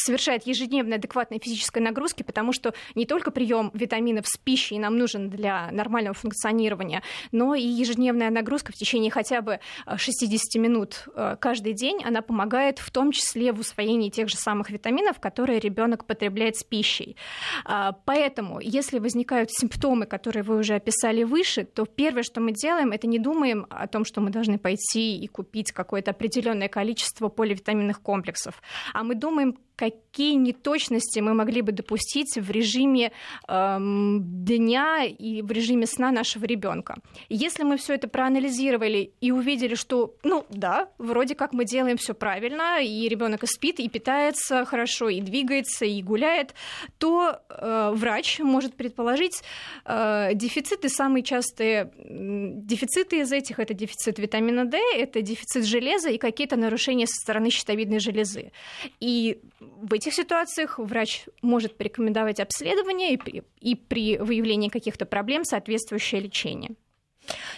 совершает 0.04 0.46
ежедневные 0.46 0.96
адекватные 0.96 1.40
физической 1.40 1.80
нагрузки, 1.80 2.23
потому 2.23 2.52
что 2.52 2.75
не 2.94 3.06
только 3.06 3.30
прием 3.30 3.70
витаминов 3.75 4.26
с 4.26 4.37
пищей 4.37 4.78
нам 4.78 4.96
нужен 4.96 5.30
для 5.30 5.70
нормального 5.70 6.14
функционирования, 6.14 7.02
но 7.32 7.54
и 7.54 7.62
ежедневная 7.62 8.30
нагрузка 8.30 8.73
в 8.73 8.76
течение 8.76 9.11
хотя 9.11 9.40
бы 9.40 9.61
60 9.96 10.40
э, 10.56 10.58
минут 10.58 11.08
э, 11.14 11.37
каждый 11.40 11.73
день, 11.73 12.02
она 12.04 12.23
помогает 12.23 12.78
в 12.78 12.90
том 12.90 13.12
числе 13.12 13.52
в 13.52 13.61
усвоении 13.61 14.11
тех 14.11 14.28
же 14.28 14.37
самых 14.37 14.70
витаминов, 14.70 15.20
которые 15.20 15.58
ребенок 15.58 16.04
потребляет 16.04 16.56
с 16.56 16.64
пищей. 16.64 17.16
А, 17.64 17.92
поэтому, 18.04 18.61
если 18.61 18.99
возникают 18.99 19.50
симптомы, 19.50 20.06
которые 20.06 20.42
вы 20.42 20.58
уже 20.58 20.75
описали 20.75 21.25
выше, 21.25 21.64
то 21.64 21.84
первое, 21.87 22.23
что 22.23 22.40
мы 22.40 22.52
делаем, 22.52 22.92
это 22.92 23.06
не 23.06 23.18
думаем 23.18 23.66
о 23.70 23.87
том, 23.87 24.04
что 24.04 24.20
мы 24.20 24.30
должны 24.30 24.58
пойти 24.58 25.16
и 25.16 25.26
купить 25.26 25.73
какое-то 25.73 26.11
определенное 26.11 26.68
количество 26.68 27.28
поливитаминных 27.28 28.00
комплексов, 28.00 28.62
а 28.92 29.02
мы 29.02 29.14
думаем, 29.14 29.56
какие 29.76 30.35
неточности 30.35 31.21
мы 31.21 31.35
могли 31.35 31.62
бы 31.62 31.73
допустить 31.73 32.37
в 32.37 32.50
режиме 32.50 33.12
эм, 33.49 34.23
дня 34.45 35.04
и 35.04 35.43
в 35.43 35.50
режиме 35.50 35.87
сна 35.87 36.12
нашего 36.12 36.45
ребенка. 36.45 36.97
Если 37.28 37.64
мы 37.64 37.76
все 37.76 37.95
это 37.95 38.09
проанализировали 38.09 39.12
и 39.21 39.33
увидели, 39.33 39.75
что, 39.75 40.14
ну 40.23 40.47
да, 40.50 40.88
вроде 40.99 41.35
как 41.35 41.52
мы 41.52 41.64
делаем 41.64 41.97
все 41.97 42.14
правильно, 42.14 42.81
и 42.81 43.09
ребенок 43.09 43.43
и 43.43 43.47
спит, 43.47 43.81
и 43.81 43.88
питается 43.88 44.64
хорошо, 44.64 45.09
и 45.09 45.21
двигается, 45.21 45.85
и 45.85 46.02
гуляет, 46.02 46.54
то 46.99 47.40
э, 47.49 47.93
врач 47.95 48.38
может 48.38 48.75
предположить 48.75 49.43
э, 49.85 50.31
дефициты 50.35 50.88
самые 50.88 51.23
частые 51.23 51.90
дефициты 51.97 53.21
из 53.21 53.33
этих 53.33 53.59
это 53.59 53.75
дефицит 53.75 54.19
витамина 54.19 54.64
D, 54.64 54.78
это 54.97 55.23
дефицит 55.23 55.64
железа 55.64 56.11
и 56.11 56.19
какие-то 56.19 56.57
нарушения 56.57 57.07
со 57.07 57.14
стороны 57.14 57.50
щитовидной 57.50 57.99
железы. 57.99 58.52
И 59.00 59.40
в 59.80 59.92
этих 59.92 60.14
ситуациях 60.14 60.78
врач 60.78 61.26
может 61.42 61.76
порекомендовать 61.76 62.40
обследование 62.40 63.14
и 63.14 63.16
при, 63.16 63.42
и 63.61 63.75
при 63.75 64.18
выявлении 64.18 64.68
каких-то 64.68 65.06
проблем 65.06 65.44
соответствующее 65.44 66.21
лечение. 66.21 66.75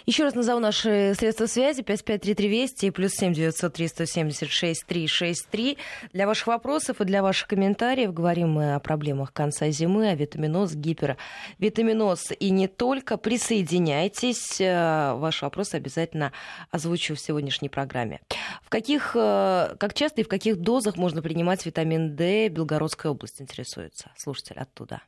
Еще 0.06 0.22
раз 0.22 0.34
назову 0.34 0.60
наши 0.60 1.14
средства 1.18 1.46
связи 1.46 1.82
553320 1.82 2.84
и 2.84 2.90
плюс 2.90 3.12
7 3.12 3.32
903 3.32 3.88
176 3.88 4.86
363. 4.86 5.78
Для 6.12 6.26
ваших 6.26 6.46
вопросов 6.46 7.00
и 7.00 7.04
для 7.04 7.22
ваших 7.22 7.48
комментариев 7.48 8.14
говорим 8.14 8.52
мы 8.52 8.74
о 8.74 8.80
проблемах 8.80 9.32
конца 9.32 9.68
зимы, 9.70 10.10
о 10.10 10.14
витаминоз, 10.14 10.74
гипервитаминоз 10.74 12.32
и 12.38 12.50
не 12.50 12.68
только. 12.68 13.16
Присоединяйтесь. 13.16 14.60
Э, 14.60 15.14
ваши 15.14 15.44
вопросы 15.44 15.74
обязательно 15.74 16.32
озвучу 16.70 17.16
в 17.16 17.20
сегодняшней 17.20 17.68
программе. 17.68 18.20
В 18.62 18.68
каких, 18.68 19.16
э, 19.16 19.74
как 19.78 19.94
часто 19.94 20.20
и 20.20 20.24
в 20.24 20.28
каких 20.28 20.58
дозах 20.58 20.96
можно 20.96 21.20
принимать 21.22 21.66
витамин 21.66 22.14
D? 22.14 22.48
Белгородская 22.48 23.10
область 23.10 23.40
интересуется. 23.40 24.12
Слушатель 24.16 24.58
оттуда. 24.58 25.02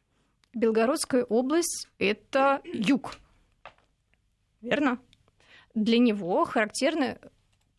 Белгородская 0.55 1.25
область– 1.25 1.89
это 1.99 2.61
юг 2.65 3.15
верно? 4.61 4.99
Для 5.75 5.99
него 5.99 6.45
характерны 6.45 7.19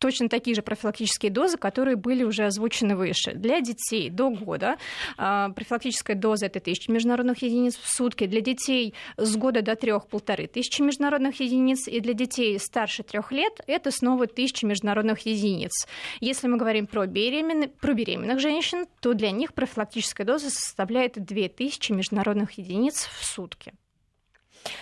точно 0.00 0.28
такие 0.28 0.56
же 0.56 0.62
профилактические 0.62 1.30
дозы, 1.30 1.56
которые 1.56 1.96
были 1.96 2.24
уже 2.24 2.44
озвучены 2.44 2.96
выше. 2.96 3.34
Для 3.34 3.60
детей 3.60 4.10
до 4.10 4.30
года 4.30 4.78
а, 5.16 5.50
профилактическая 5.50 6.16
доза 6.16 6.46
это 6.46 6.58
тысяча 6.58 6.90
международных 6.90 7.42
единиц 7.42 7.76
в 7.76 7.86
сутки, 7.86 8.26
для 8.26 8.40
детей 8.40 8.94
с 9.16 9.36
года 9.36 9.62
до 9.62 9.76
трех 9.76 10.08
полторы 10.08 10.46
тысячи 10.46 10.82
международных 10.82 11.38
единиц, 11.40 11.86
и 11.86 12.00
для 12.00 12.14
детей 12.14 12.58
старше 12.58 13.02
трех 13.02 13.30
лет 13.30 13.60
это 13.66 13.90
снова 13.90 14.26
тысяча 14.26 14.66
международных 14.66 15.20
единиц. 15.26 15.86
Если 16.20 16.48
мы 16.48 16.56
говорим 16.56 16.86
про, 16.86 17.06
беременны, 17.06 17.68
про 17.68 17.92
беременных 17.92 18.40
женщин, 18.40 18.86
то 19.00 19.12
для 19.12 19.30
них 19.30 19.52
профилактическая 19.52 20.26
доза 20.26 20.50
составляет 20.50 21.22
2000 21.22 21.92
международных 21.92 22.52
единиц 22.52 23.06
в 23.06 23.24
сутки. 23.24 23.74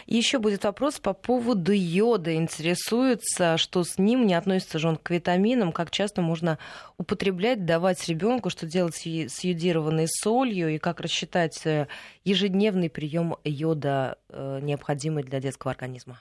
Еще 0.07 0.39
будет 0.39 0.65
вопрос 0.65 0.99
по 0.99 1.13
поводу 1.13 1.73
йода. 1.73 2.35
Интересуется, 2.35 3.57
что 3.57 3.85
с 3.85 3.99
ним 3.99 4.27
не 4.27 4.35
относится 4.35 4.79
же 4.79 4.89
он 4.89 4.97
к 4.97 5.11
витаминам, 5.11 5.73
как 5.73 5.91
часто 5.91 6.23
можно 6.23 6.59
употреблять, 6.97 7.65
давать 7.65 8.09
ребенку, 8.09 8.51
что 8.51 8.67
делать 8.67 8.97
с 8.97 9.45
йодированной 9.45 10.09
солью 10.09 10.69
и 10.69 10.79
как 10.79 11.01
рассчитать 11.01 11.61
э, 11.65 11.87
ежедневный 12.25 12.91
прием 12.91 13.37
йода, 13.45 14.19
э, 14.29 14.61
необходимый 14.63 15.23
для 15.23 15.41
детского 15.41 15.71
организма. 15.71 16.21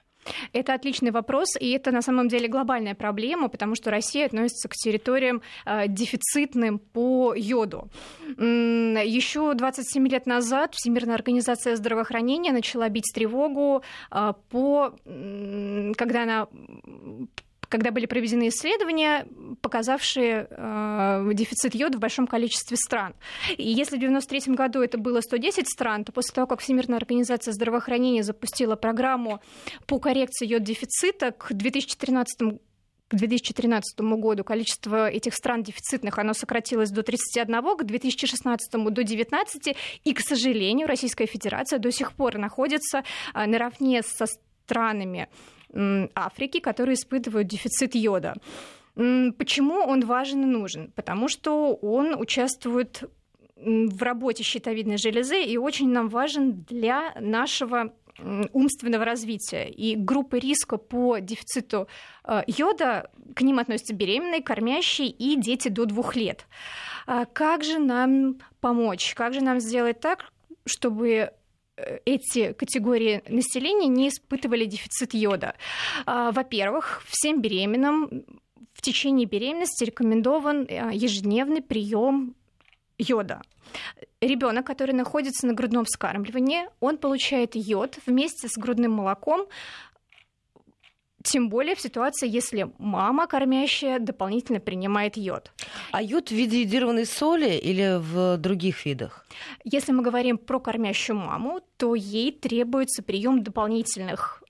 Это 0.54 0.74
отличный 0.74 1.12
вопрос, 1.12 1.56
и 1.60 1.72
это 1.72 1.92
на 1.92 2.02
самом 2.02 2.28
деле 2.28 2.48
глобальная 2.48 2.96
проблема, 2.96 3.50
потому 3.50 3.76
что 3.76 3.92
Россия 3.92 4.26
относится 4.26 4.68
к 4.68 4.74
территориям 4.74 5.42
э, 5.66 5.88
дефицитным 5.88 6.80
по 6.80 7.34
йоду. 7.36 7.90
Еще 8.38 9.54
27 9.54 10.08
лет 10.08 10.26
назад 10.26 10.74
Всемирная 10.76 11.16
организация 11.16 11.76
здравоохранения 11.76 12.52
начала 12.52 12.90
бить 12.90 13.12
тревогу 13.14 13.84
э, 14.12 14.34
по, 14.50 14.94
когда 15.98 16.24
она 16.24 16.48
когда 17.70 17.92
были 17.92 18.06
проведены 18.06 18.50
исследования, 18.50 19.28
показавшие 19.62 20.48
э, 20.50 21.30
дефицит 21.34 21.76
йода 21.76 21.98
в 21.98 22.02
большом 22.02 22.28
количестве 22.28 22.78
стран. 22.78 23.14
И 23.58 23.68
если 23.68 23.96
в 23.96 24.04
1993 24.04 24.56
году 24.56 24.82
это 24.82 24.98
было 24.98 25.22
110 25.22 25.68
стран, 25.68 26.04
то 26.04 26.12
после 26.12 26.34
того, 26.34 26.48
как 26.48 26.60
Всемирная 26.62 26.98
организация 26.98 27.52
здравоохранения 27.52 28.24
запустила 28.24 28.76
программу 28.76 29.42
по 29.86 30.00
коррекции 30.00 30.48
йод-дефицита 30.48 31.32
к 31.32 31.54
2013 31.54 32.60
к 33.10 33.16
2013 33.16 34.00
году 34.02 34.44
количество 34.44 35.10
этих 35.10 35.34
стран 35.34 35.64
дефицитных 35.64 36.20
оно 36.20 36.34
сократилось 36.34 36.90
до 36.92 37.04
31, 37.04 37.78
к 37.78 37.84
2016 37.86 38.72
до 38.74 39.04
19, 39.04 39.78
и, 40.04 40.14
к 40.14 40.20
сожалению, 40.20 40.88
Российская 40.88 41.26
Федерация 41.26 41.80
до 41.80 41.90
сих 41.92 42.12
пор 42.12 42.38
находится 42.38 43.04
э, 43.34 43.46
наравне 43.46 44.04
со 44.04 44.26
странами 44.26 45.30
Африки, 45.74 46.60
которые 46.60 46.96
испытывают 46.96 47.48
дефицит 47.48 47.96
йода. 47.96 48.36
Почему 48.96 49.76
он 49.76 50.06
важен 50.06 50.44
и 50.44 50.46
нужен? 50.46 50.92
Потому 50.96 51.28
что 51.28 51.76
он 51.76 52.20
участвует 52.20 53.04
в 53.56 54.02
работе 54.02 54.44
щитовидной 54.44 54.98
железы 54.98 55.44
и 55.44 55.58
очень 55.58 55.90
нам 55.90 56.10
важен 56.10 56.64
для 56.64 57.14
нашего 57.20 57.94
умственного 58.54 59.06
развития. 59.06 59.70
И 59.70 59.96
группы 59.96 60.40
риска 60.40 60.78
по 60.78 61.20
дефициту 61.20 61.88
э, 62.24 62.44
йода, 62.48 63.12
к 63.36 63.42
ним 63.42 63.60
относятся 63.60 63.94
беременные, 63.94 64.42
кормящие 64.42 65.10
и 65.10 65.36
дети 65.36 65.68
до 65.68 65.86
двух 65.86 66.16
лет. 66.16 66.48
А 67.06 67.26
как 67.26 67.64
же 67.64 67.80
нам 67.80 68.40
помочь? 68.60 69.14
Как 69.14 69.34
же 69.34 69.42
нам 69.42 69.60
сделать 69.60 70.00
так, 70.00 70.32
чтобы 70.66 71.32
эти 72.06 72.54
категории 72.54 73.24
населения 73.28 73.88
не 73.88 74.10
испытывали 74.10 74.66
дефицит 74.66 75.14
йода. 75.14 75.56
А, 76.06 76.32
во-первых, 76.32 77.04
всем 77.08 77.42
беременным 77.42 78.26
в 78.74 78.82
течение 78.82 79.26
беременности 79.26 79.84
рекомендован 79.84 80.68
а, 80.70 80.92
ежедневный 80.92 81.62
прием 81.62 82.36
йода. 82.98 83.42
Ребенок, 84.22 84.66
который 84.66 84.94
находится 84.94 85.46
на 85.46 85.54
грудном 85.54 85.86
вскармливании, 85.86 86.70
он 86.80 86.98
получает 86.98 87.56
йод 87.56 88.00
вместе 88.06 88.48
с 88.48 88.58
грудным 88.58 88.94
молоком, 88.94 89.48
тем 91.28 91.50
более 91.50 91.76
в 91.76 91.82
ситуации, 91.82 92.28
если 92.28 92.70
мама 92.78 93.28
кормящая 93.28 94.00
дополнительно 94.00 94.60
принимает 94.60 95.18
йод. 95.18 95.52
А 95.92 96.02
йод 96.02 96.30
в 96.30 96.32
виде 96.32 96.62
йодированной 96.62 97.06
соли 97.06 97.58
или 97.58 97.98
в 98.00 98.38
других 98.38 98.86
видах? 98.86 99.26
Если 99.64 99.92
мы 99.92 100.04
говорим 100.04 100.38
про 100.38 100.60
кормящую 100.60 101.18
маму, 101.18 101.60
то 101.78 101.96
ей 101.96 102.32
требуется 102.32 103.04
прием 103.04 103.44
дополнительных 103.44 104.44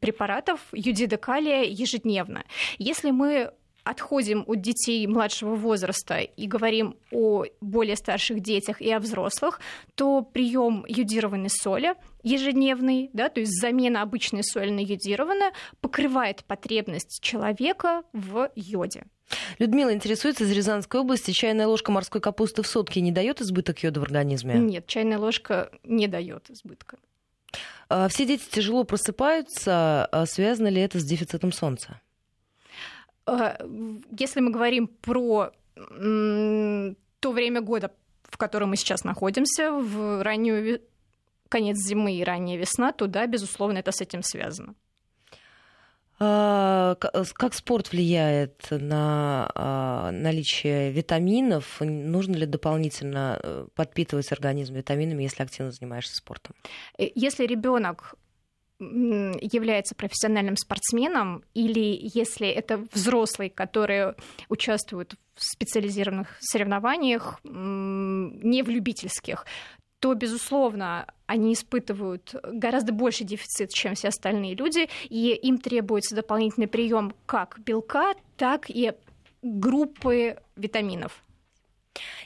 препаратов 0.00 0.60
юдида 0.72 1.16
калия 1.16 1.62
ежедневно. 1.62 2.44
Если 2.78 3.10
мы 3.10 3.52
отходим 3.84 4.44
от 4.46 4.60
детей 4.60 5.06
младшего 5.06 5.54
возраста 5.54 6.18
и 6.18 6.46
говорим 6.46 6.96
о 7.10 7.44
более 7.60 7.96
старших 7.96 8.40
детях 8.40 8.80
и 8.80 8.90
о 8.92 9.00
взрослых, 9.00 9.60
то 9.94 10.22
прием 10.22 10.84
йодированной 10.86 11.50
соли 11.50 11.94
ежедневный, 12.22 13.10
да, 13.12 13.28
то 13.28 13.40
есть 13.40 13.60
замена 13.60 14.02
обычной 14.02 14.42
соли 14.44 14.70
на 14.70 14.80
йодированную, 14.80 15.52
покрывает 15.80 16.44
потребность 16.44 17.20
человека 17.22 18.02
в 18.12 18.50
йоде. 18.54 19.04
Людмила 19.58 19.92
интересуется 19.92 20.44
из 20.44 20.52
Рязанской 20.52 21.00
области. 21.00 21.30
Чайная 21.30 21.66
ложка 21.66 21.92
морской 21.92 22.20
капусты 22.20 22.62
в 22.62 22.66
сутки 22.66 22.98
не 22.98 23.12
дает 23.12 23.40
избыток 23.40 23.78
йода 23.80 24.00
в 24.00 24.02
организме? 24.02 24.54
Нет, 24.54 24.86
чайная 24.86 25.18
ложка 25.18 25.70
не 25.84 26.08
дает 26.08 26.50
избытка. 26.50 26.98
А, 27.88 28.08
все 28.08 28.26
дети 28.26 28.44
тяжело 28.50 28.84
просыпаются. 28.84 30.06
А 30.06 30.26
связано 30.26 30.68
ли 30.68 30.80
это 30.80 30.98
с 30.98 31.04
дефицитом 31.04 31.52
солнца? 31.52 32.00
Э, 33.26 33.56
если 34.18 34.40
мы 34.40 34.50
говорим 34.50 34.88
про 34.88 35.52
то 35.76 37.32
время 37.32 37.60
года, 37.62 37.90
в 38.24 38.36
котором 38.36 38.70
мы 38.70 38.76
сейчас 38.76 39.02
находимся, 39.04 39.72
в 39.72 40.22
раннюю 40.22 40.82
конец 41.50 41.76
зимы 41.76 42.14
и 42.14 42.24
ранняя 42.24 42.58
весна, 42.58 42.92
то 42.92 43.06
да, 43.06 43.26
безусловно, 43.26 43.78
это 43.78 43.92
с 43.92 44.00
этим 44.00 44.22
связано. 44.22 44.74
А, 46.22 46.96
как 46.96 47.54
спорт 47.54 47.92
влияет 47.92 48.66
на 48.70 49.50
а, 49.54 50.10
наличие 50.10 50.92
витаминов? 50.92 51.80
Нужно 51.80 52.36
ли 52.36 52.44
дополнительно 52.44 53.40
э, 53.42 53.66
подпитывать 53.74 54.30
организм 54.30 54.74
витаминами, 54.74 55.22
если 55.22 55.42
активно 55.42 55.72
занимаешься 55.72 56.14
спортом? 56.16 56.54
Э, 56.98 57.06
если 57.14 57.46
ребенок 57.46 58.16
является 58.80 59.94
профессиональным 59.94 60.56
спортсменом, 60.56 61.44
или 61.52 61.98
если 62.14 62.48
это 62.48 62.86
взрослый, 62.92 63.50
который 63.50 64.14
участвует 64.48 65.14
в 65.34 65.44
специализированных 65.44 66.36
соревнованиях, 66.40 67.40
не 67.44 68.62
в 68.62 68.68
любительских, 68.68 69.44
то, 70.00 70.14
безусловно, 70.14 71.06
они 71.26 71.52
испытывают 71.52 72.34
гораздо 72.42 72.92
больше 72.92 73.24
дефицит, 73.24 73.70
чем 73.70 73.94
все 73.94 74.08
остальные 74.08 74.54
люди, 74.54 74.88
и 75.08 75.32
им 75.34 75.58
требуется 75.58 76.14
дополнительный 76.14 76.66
прием 76.66 77.14
как 77.26 77.58
белка, 77.60 78.14
так 78.36 78.70
и 78.70 78.92
группы 79.42 80.38
витаминов. 80.56 81.22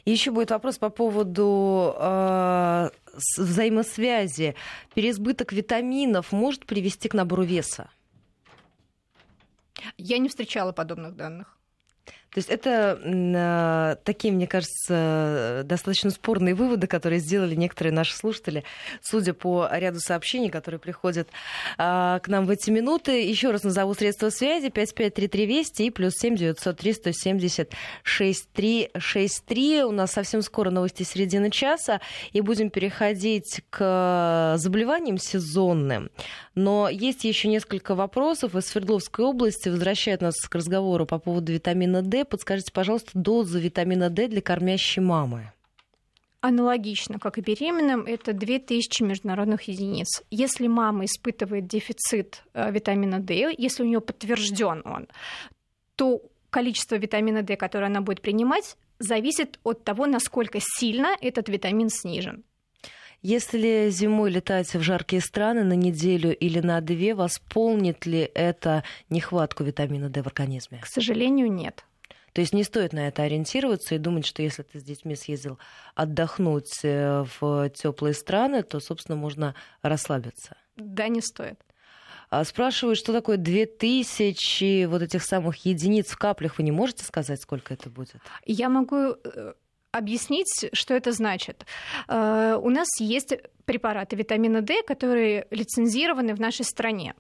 Еще 0.05 0.31
будет 0.31 0.51
вопрос 0.51 0.79
по 0.79 0.91
поводу 0.91 1.95
э, 1.99 2.91
взаимосвязи. 3.37 4.55
Переизбыток 4.95 5.53
витаминов 5.53 6.33
может 6.33 6.67
привести 6.67 7.09
к 7.09 7.15
набору 7.15 7.43
веса? 7.43 7.91
Я 9.97 10.19
не 10.19 10.29
встречала 10.29 10.73
подобных 10.73 11.17
данных. 11.17 11.59
То 12.35 12.38
есть 12.38 12.51
это 12.51 13.01
э, 13.01 13.94
такие, 14.03 14.35
мне 14.35 14.49
кажется, 14.49 15.62
достаточно 15.64 16.11
спорные 16.11 16.57
выводы, 16.57 16.88
которые 16.88 17.20
сделали 17.20 17.55
некоторые 17.55 17.92
наши 17.92 18.12
слушатели, 18.16 18.64
судя 19.01 19.35
по 19.35 19.68
ряду 19.70 20.01
сообщений, 20.01 20.51
которые 20.51 20.81
приходят 20.81 21.29
э, 21.79 22.18
к 22.20 22.25
нам 22.27 22.47
в 22.47 22.51
эти 22.51 22.70
минуты. 22.70 23.23
Еще 23.23 23.53
раз 23.53 23.62
назову 23.62 23.94
средства 23.94 24.31
связи 24.31 24.70
5533 24.70 25.47
Вести 25.47 25.87
и 25.87 25.90
плюс 25.90 26.14
7 26.16 26.35
903 26.35 26.92
170 26.94 27.70
6363. 28.03 29.85
У 29.85 29.92
нас 29.92 30.11
совсем 30.11 30.42
скоро 30.42 30.70
новости 30.70 31.05
середины 31.05 31.53
часа, 31.53 32.01
и 32.33 32.40
будем 32.40 32.68
переходить 32.68 33.62
к 33.70 34.57
заболеваниям 34.57 35.18
сезонным. 35.18 36.11
Но 36.57 36.88
есть 36.88 37.23
еще 37.23 37.47
несколько 37.47 37.94
вопросов 37.94 38.57
из 38.57 38.66
Свердловской 38.66 39.25
области. 39.25 39.68
Возвращает 39.68 40.20
нас 40.20 40.35
к 40.35 40.55
разговору 40.55 41.07
по 41.07 41.20
поводу 41.20 41.53
витамина 41.53 42.03
D 42.03 42.24
подскажите, 42.25 42.73
пожалуйста, 42.73 43.11
дозу 43.15 43.59
витамина 43.59 44.11
D 44.11 44.29
для 44.29 44.41
кормящей 44.41 45.03
мамы. 45.03 45.53
Аналогично, 46.41 47.19
как 47.19 47.39
и 47.39 47.41
беременным, 47.41 48.05
это 48.05 48.35
2000 48.35 49.03
международных 49.03 49.63
единиц. 49.63 50.23
Если 50.31 50.67
мама 50.67 51.07
испытывает 51.07 51.67
дефицит 51.67 52.43
э, 52.53 52.71
витамина 52.71 53.19
D, 53.19 53.55
если 53.57 53.83
у 53.83 53.87
нее 53.87 54.01
подтвержден 54.03 54.83
он, 54.85 55.09
то 55.97 56.21
количество 56.51 56.97
витамина 56.97 57.43
D, 57.43 57.57
которое 57.57 57.87
она 57.87 58.03
будет 58.03 58.21
принимать, 58.21 58.77
зависит 58.99 59.59
от 59.65 59.85
того, 59.85 60.07
насколько 60.07 60.59
сильно 60.61 61.17
этот 61.21 61.49
витамин 61.49 61.89
снижен. 61.89 62.45
Если 63.23 63.89
зимой 63.89 64.31
летаете 64.31 64.79
в 64.79 64.83
жаркие 64.83 65.23
страны 65.23 65.65
на 65.65 65.73
неделю 65.73 66.37
или 66.37 66.61
на 66.61 66.83
две, 66.83 67.15
восполнит 67.15 68.05
ли 68.05 68.31
это 68.35 68.85
нехватку 69.09 69.65
витамина 69.65 70.11
D 70.11 70.23
в 70.23 70.27
организме? 70.27 70.81
К 70.83 70.87
сожалению, 70.87 71.51
нет. 71.51 71.87
То 72.35 72.40
есть 72.40 72.53
не 72.53 72.64
стоит 72.64 72.92
на 72.92 73.07
это 73.07 73.23
ориентироваться 73.23 73.94
и 73.94 73.99
думать, 73.99 74.27
что 74.27 74.42
если 74.42 74.64
ты 74.64 74.81
с 74.81 74.83
детьми 74.83 75.14
съездил 75.14 75.59
отдохнуть 75.94 76.81
э, 76.83 77.25
в 77.38 77.70
теплые 77.70 78.12
страны, 78.12 78.64
то, 78.64 78.81
собственно, 78.81 79.16
можно 79.16 79.55
расслабиться. 79.83 80.57
Да, 80.77 81.07
не 81.07 81.20
стоит. 81.20 81.61
А 82.31 82.44
спрашивают, 82.44 82.99
что 82.99 83.12
такое 83.12 83.37
2000 83.37 84.87
вот 84.87 85.03
этих 85.03 85.23
самых 85.23 85.64
единиц 85.64 86.09
в 86.09 86.18
каплях. 86.18 86.59
Вы 86.59 86.64
не 86.64 86.73
можете 86.73 87.05
сказать, 87.05 87.40
сколько 87.40 87.73
это 87.73 87.88
будет? 87.88 88.16
Я 88.44 88.68
могу 88.68 88.97
э, 88.97 89.53
объяснить, 89.92 90.70
что 90.73 90.94
это 90.94 91.12
значит. 91.12 91.64
Э, 92.09 92.59
у 92.61 92.68
нас 92.68 92.88
есть 92.99 93.33
препараты 93.64 94.16
витамина 94.16 94.61
D, 94.61 94.83
которые 94.83 95.47
лицензированы 95.51 96.35
в 96.35 96.40
нашей 96.40 96.64
стране. 96.64 97.14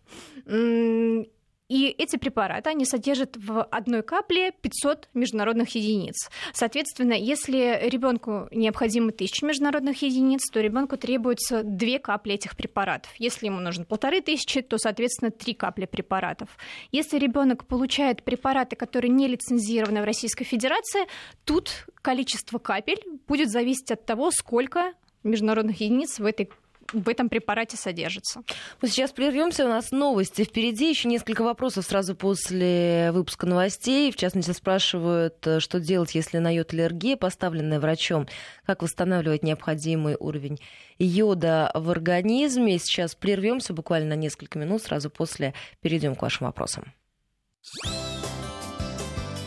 И 1.68 1.86
эти 1.86 2.16
препараты, 2.16 2.70
они 2.70 2.84
содержат 2.84 3.36
в 3.38 3.62
одной 3.62 4.02
капле 4.02 4.52
500 4.52 5.08
международных 5.14 5.74
единиц. 5.74 6.28
Соответственно, 6.52 7.14
если 7.14 7.88
ребенку 7.88 8.48
необходимо 8.50 9.08
1000 9.08 9.46
международных 9.46 10.02
единиц, 10.02 10.42
то 10.52 10.60
ребенку 10.60 10.98
требуется 10.98 11.62
две 11.62 11.98
капли 11.98 12.34
этих 12.34 12.54
препаратов. 12.56 13.12
Если 13.18 13.46
ему 13.46 13.60
нужно 13.60 13.86
полторы 13.86 14.20
тысячи, 14.20 14.60
то, 14.60 14.76
соответственно, 14.76 15.30
три 15.30 15.54
капли 15.54 15.86
препаратов. 15.86 16.50
Если 16.92 17.18
ребенок 17.18 17.66
получает 17.66 18.24
препараты, 18.24 18.76
которые 18.76 19.10
не 19.10 19.26
лицензированы 19.26 20.02
в 20.02 20.04
Российской 20.04 20.44
Федерации, 20.44 21.06
тут 21.44 21.86
количество 22.02 22.58
капель 22.58 23.02
будет 23.26 23.50
зависеть 23.50 23.90
от 23.90 24.04
того, 24.04 24.30
сколько 24.30 24.92
международных 25.22 25.80
единиц 25.80 26.18
в 26.18 26.26
этой 26.26 26.50
в 26.92 27.08
этом 27.08 27.28
препарате 27.28 27.76
содержится. 27.76 28.42
Мы 28.80 28.88
сейчас 28.88 29.12
прервемся, 29.12 29.64
у 29.64 29.68
нас 29.68 29.90
новости 29.90 30.44
впереди, 30.44 30.88
еще 30.88 31.08
несколько 31.08 31.42
вопросов 31.42 31.84
сразу 31.84 32.14
после 32.14 33.10
выпуска 33.12 33.46
новостей. 33.46 34.10
В 34.12 34.16
частности, 34.16 34.50
спрашивают, 34.52 35.46
э, 35.46 35.60
что 35.60 35.80
делать, 35.80 36.14
если 36.14 36.38
на 36.38 36.54
йод 36.54 36.72
аллергия, 36.72 37.16
поставленная 37.16 37.80
врачом, 37.80 38.26
как 38.66 38.82
восстанавливать 38.82 39.42
необходимый 39.42 40.16
уровень 40.18 40.60
йода 40.98 41.70
в 41.74 41.90
организме. 41.90 42.78
Сейчас 42.78 43.14
прервемся 43.14 43.72
буквально 43.72 44.10
на 44.10 44.18
несколько 44.18 44.58
минут, 44.58 44.82
сразу 44.82 45.10
после 45.10 45.54
перейдем 45.80 46.14
к 46.14 46.22
вашим 46.22 46.46
вопросам. 46.46 46.92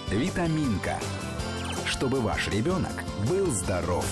Витаминка. 0.09 0.97
Чтобы 1.85 2.19
ваш 2.21 2.47
ребенок 2.49 3.03
был 3.29 3.47
здоров. 3.47 4.05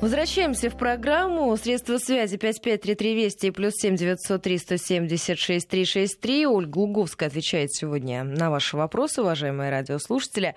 Возвращаемся 0.00 0.70
в 0.70 0.78
программу. 0.78 1.54
Средства 1.58 1.98
связи 1.98 2.38
5533 2.38 3.14
Вести 3.14 3.50
плюс 3.50 3.74
7 3.74 3.96
903 3.96 4.56
176 4.56 5.68
363. 5.68 6.46
Ольга 6.46 6.78
Луговская 6.78 7.28
отвечает 7.28 7.70
сегодня 7.74 8.24
на 8.24 8.50
ваши 8.50 8.78
вопросы, 8.78 9.20
уважаемые 9.20 9.70
радиослушатели. 9.70 10.54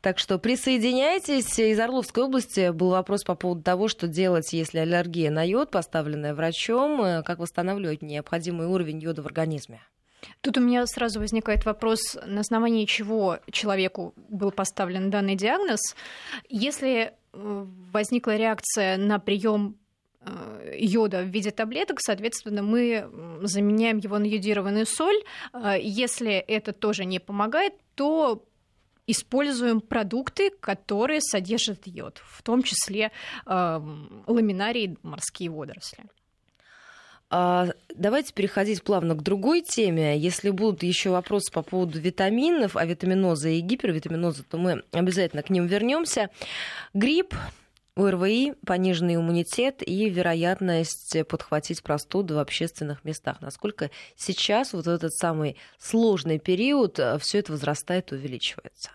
Так 0.00 0.18
что 0.18 0.38
присоединяйтесь. 0.38 1.58
Из 1.58 1.78
Орловской 1.78 2.24
области 2.24 2.70
был 2.70 2.88
вопрос 2.88 3.22
по 3.22 3.34
поводу 3.34 3.60
того, 3.60 3.88
что 3.88 4.08
делать, 4.08 4.54
если 4.54 4.78
аллергия 4.78 5.30
на 5.30 5.46
йод, 5.46 5.70
поставленная 5.70 6.34
врачом, 6.34 7.22
как 7.22 7.38
восстанавливать 7.38 8.00
необходимый 8.00 8.66
уровень 8.66 8.98
йода 8.98 9.20
в 9.20 9.26
организме. 9.26 9.82
Тут 10.40 10.56
у 10.56 10.60
меня 10.60 10.86
сразу 10.86 11.20
возникает 11.20 11.66
вопрос, 11.66 12.16
на 12.24 12.40
основании 12.40 12.86
чего 12.86 13.40
человеку 13.50 14.14
был 14.16 14.50
поставлен 14.50 15.10
данный 15.10 15.36
диагноз. 15.36 15.80
Если 16.48 17.12
возникла 17.92 18.36
реакция 18.36 18.96
на 18.96 19.18
прием 19.18 19.76
э, 20.20 20.74
йода 20.78 21.22
в 21.22 21.26
виде 21.26 21.50
таблеток, 21.50 22.00
соответственно, 22.00 22.62
мы 22.62 23.08
заменяем 23.42 23.98
его 23.98 24.18
на 24.18 24.24
йодированную 24.24 24.86
соль. 24.86 25.22
Э, 25.52 25.76
если 25.80 26.32
это 26.32 26.72
тоже 26.72 27.04
не 27.04 27.18
помогает, 27.18 27.74
то 27.94 28.44
используем 29.06 29.80
продукты, 29.80 30.50
которые 30.50 31.20
содержат 31.20 31.86
йод, 31.86 32.20
в 32.24 32.42
том 32.42 32.62
числе 32.62 33.12
э, 33.46 33.80
ламинарии, 34.26 34.96
морские 35.02 35.50
водоросли. 35.50 36.04
А, 37.28 37.68
давайте 37.94 38.32
переходить 38.32 38.82
плавно 38.82 39.14
к 39.14 39.22
другой 39.22 39.62
теме. 39.62 40.16
Если 40.16 40.50
будут 40.50 40.82
еще 40.82 41.10
вопросы 41.10 41.52
по 41.52 41.62
поводу 41.62 41.98
витаминов, 41.98 42.76
а 42.76 42.84
витаминоза 42.84 43.48
и 43.48 43.60
гипервитаминоза, 43.60 44.44
то 44.44 44.58
мы 44.58 44.82
обязательно 44.92 45.42
к 45.42 45.50
ним 45.50 45.66
вернемся. 45.66 46.30
Грипп, 46.94 47.34
ОРВИ, 47.96 48.54
пониженный 48.64 49.16
иммунитет 49.16 49.82
и 49.86 50.08
вероятность 50.08 51.16
подхватить 51.28 51.82
простуду 51.82 52.36
в 52.36 52.38
общественных 52.38 53.04
местах. 53.04 53.40
Насколько 53.40 53.90
сейчас, 54.16 54.72
вот 54.72 54.86
этот 54.86 55.12
самый 55.14 55.56
сложный 55.78 56.38
период, 56.38 56.98
э, 56.98 57.18
все 57.18 57.38
это 57.38 57.52
возрастает 57.52 58.12
и 58.12 58.16
увеличивается? 58.16 58.90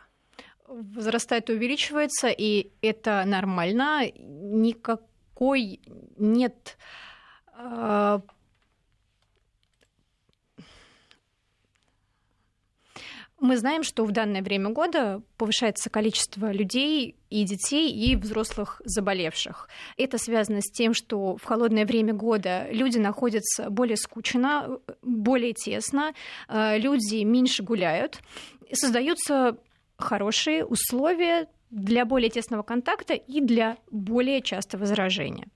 Возрастает 0.68 1.50
и 1.50 1.54
увеличивается, 1.54 2.30
и 2.30 2.72
это 2.82 3.24
нормально. 3.26 4.10
Никакой 4.16 5.82
нет 6.18 6.78
мы 13.42 13.58
знаем, 13.58 13.82
что 13.82 14.06
в 14.06 14.12
данное 14.12 14.44
время 14.44 14.70
года 14.70 15.24
повышается 15.38 15.90
количество 15.90 16.52
людей 16.52 17.16
и 17.32 17.44
детей, 17.44 17.92
и 17.92 18.16
взрослых 18.16 18.82
заболевших. 18.86 19.68
Это 19.98 20.20
связано 20.20 20.62
с 20.62 20.70
тем, 20.72 20.94
что 20.94 21.38
в 21.38 21.44
холодное 21.44 21.88
время 21.88 22.14
года 22.14 22.68
люди 22.72 23.00
находятся 23.00 23.72
более 23.72 23.98
скучно, 23.98 24.80
более 25.02 25.54
тесно, 25.54 26.14
а, 26.48 26.78
люди 26.78 27.24
меньше 27.24 27.64
гуляют, 27.64 28.20
создаются 28.72 29.58
хорошие 29.98 30.64
условия 30.64 31.48
для 31.72 32.06
более 32.06 32.30
тесного 32.30 32.62
контакта 32.62 33.16
и 33.16 33.42
для 33.42 33.78
более 33.90 34.42
частого 34.42 34.86
заражения. 34.86 35.48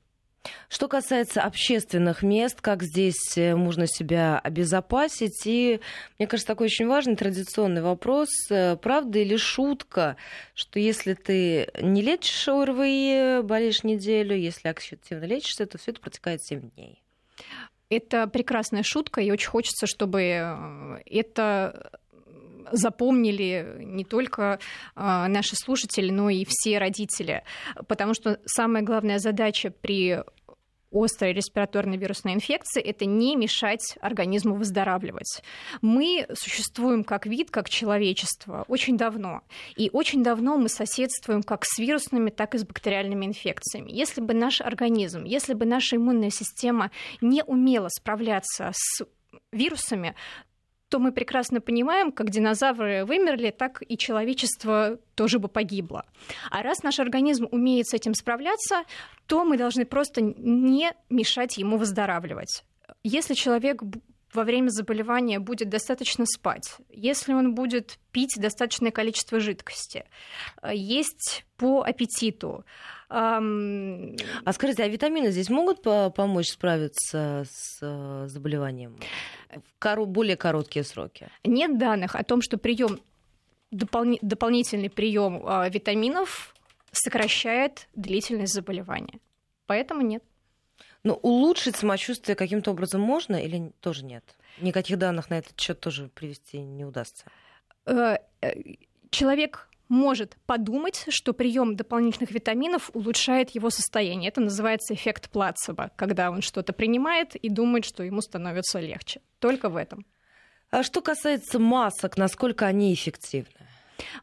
Что 0.69 0.87
касается 0.87 1.41
общественных 1.41 2.23
мест, 2.23 2.61
как 2.61 2.83
здесь 2.83 3.37
э, 3.37 3.55
можно 3.55 3.87
себя 3.87 4.39
обезопасить? 4.39 5.41
И, 5.45 5.79
мне 6.19 6.27
кажется, 6.27 6.47
такой 6.47 6.67
очень 6.67 6.87
важный 6.87 7.15
традиционный 7.15 7.81
вопрос. 7.81 8.29
Э, 8.49 8.75
правда 8.75 9.19
или 9.19 9.37
шутка, 9.37 10.17
что 10.53 10.79
если 10.79 11.13
ты 11.13 11.69
не 11.81 12.01
лечишь 12.01 12.47
ОРВИ, 12.47 13.41
болеешь 13.43 13.83
неделю, 13.83 14.35
если 14.35 14.67
активно 14.67 15.25
лечишься, 15.25 15.65
то 15.65 15.77
все 15.77 15.91
это 15.91 16.01
протекает 16.01 16.43
7 16.43 16.69
дней? 16.71 17.01
Это 17.89 18.27
прекрасная 18.27 18.83
шутка, 18.83 19.21
и 19.21 19.31
очень 19.31 19.49
хочется, 19.49 19.85
чтобы 19.85 20.21
э, 20.21 21.01
это 21.05 21.91
запомнили 22.71 23.77
не 23.79 24.05
только 24.05 24.59
наши 24.95 25.55
слушатели, 25.55 26.11
но 26.11 26.29
и 26.29 26.45
все 26.47 26.79
родители. 26.79 27.43
Потому 27.87 28.13
что 28.13 28.39
самая 28.45 28.83
главная 28.83 29.19
задача 29.19 29.71
при 29.71 30.23
острой 30.91 31.33
респираторной 31.33 31.97
вирусной 31.97 32.35
инфекции, 32.35 32.81
это 32.81 33.03
не 33.05 33.35
мешать 33.35 33.97
организму 33.99 34.55
выздоравливать. 34.55 35.43
Мы 35.81 36.25
существуем 36.33 37.03
как 37.03 37.25
вид, 37.25 37.51
как 37.51 37.67
человечество 37.67 38.63
очень 38.69 38.95
давно. 38.95 39.41
И 39.75 39.89
очень 39.91 40.23
давно 40.23 40.57
мы 40.57 40.69
соседствуем 40.69 41.43
как 41.43 41.65
с 41.65 41.79
вирусными, 41.79 42.29
так 42.29 42.55
и 42.55 42.59
с 42.59 42.63
бактериальными 42.63 43.25
инфекциями. 43.25 43.91
Если 43.91 44.21
бы 44.21 44.33
наш 44.33 44.61
организм, 44.61 45.25
если 45.25 45.53
бы 45.53 45.65
наша 45.65 45.97
иммунная 45.97 46.29
система 46.29 46.91
не 47.19 47.43
умела 47.43 47.89
справляться 47.89 48.71
с 48.73 49.03
вирусами, 49.51 50.15
то 50.95 50.99
мы 50.99 51.11
прекрасно 51.11 51.59
понимаем, 51.59 52.09
как 52.13 52.29
динозавры 52.29 53.03
вымерли, 53.03 53.51
так 53.51 53.83
и 53.85 53.97
человечество 53.97 54.97
тоже 55.15 55.39
бы 55.39 55.49
погибло. 55.49 56.05
А 56.49 56.63
раз 56.63 56.83
наш 56.83 57.01
организм 57.01 57.49
умеет 57.51 57.89
с 57.89 57.93
этим 57.93 58.13
справляться, 58.13 58.83
то 59.25 59.43
мы 59.43 59.57
должны 59.57 59.83
просто 59.83 60.21
не 60.21 60.93
мешать 61.09 61.57
ему 61.57 61.75
выздоравливать. 61.75 62.63
Если 63.03 63.33
человек 63.33 63.81
во 64.35 64.43
время 64.43 64.69
заболевания 64.69 65.39
будет 65.39 65.69
достаточно 65.69 66.25
спать, 66.25 66.77
если 66.89 67.33
он 67.33 67.55
будет 67.55 67.97
пить 68.11 68.35
достаточное 68.37 68.91
количество 68.91 69.39
жидкости, 69.39 70.05
есть 70.71 71.45
по 71.57 71.83
аппетиту. 71.83 72.65
А 73.07 73.39
скажите, 74.51 74.83
а 74.83 74.87
витамины 74.87 75.31
здесь 75.31 75.49
могут 75.49 75.83
помочь 75.83 76.49
справиться 76.49 77.43
с 77.47 77.79
э, 77.81 78.27
заболеванием 78.27 78.97
в 79.51 80.05
более 80.05 80.35
короткие 80.35 80.83
сроки? 80.83 81.29
Нет 81.43 81.77
данных 81.77 82.15
о 82.15 82.23
том, 82.23 82.41
что 82.41 82.57
прием 82.57 82.99
допол- 83.71 84.17
дополнительный 84.21 84.89
прием 84.89 85.45
э, 85.45 85.69
витаминов 85.69 86.55
сокращает 86.91 87.87
длительность 87.95 88.53
заболевания. 88.53 89.19
Поэтому 89.67 90.01
нет. 90.01 90.23
Но 91.05 91.13
улучшить 91.13 91.75
самочувствие 91.75 92.35
каким-то 92.35 92.71
образом 92.71 92.99
можно 92.99 93.35
или 93.35 93.71
тоже 93.79 94.03
нет? 94.03 94.23
Никаких 94.59 94.97
данных 94.97 95.29
на 95.29 95.37
этот 95.37 95.57
счет 95.59 95.79
тоже 95.79 96.09
привести 96.09 96.57
не 96.57 96.83
удастся. 96.83 97.25
Э, 97.85 98.17
э, 98.41 98.53
человек 99.11 99.69
может 99.87 100.35
подумать, 100.47 101.05
что 101.09 101.33
прием 101.33 101.75
дополнительных 101.75 102.31
витаминов 102.31 102.89
улучшает 102.95 103.51
его 103.51 103.69
состояние. 103.69 104.29
Это 104.29 104.41
называется 104.41 104.95
эффект 104.95 105.29
плацебо, 105.29 105.91
когда 105.95 106.31
он 106.31 106.41
что-то 106.41 106.73
принимает 106.73 107.35
и 107.35 107.49
думает, 107.49 107.85
что 107.85 108.01
ему 108.01 108.21
становится 108.21 108.79
легче. 108.79 109.21
Только 109.37 109.69
в 109.69 109.75
этом. 109.75 110.07
А 110.71 110.81
что 110.81 111.01
касается 111.01 111.59
масок, 111.59 112.17
насколько 112.17 112.65
они 112.65 112.91
эффективны? 112.95 113.64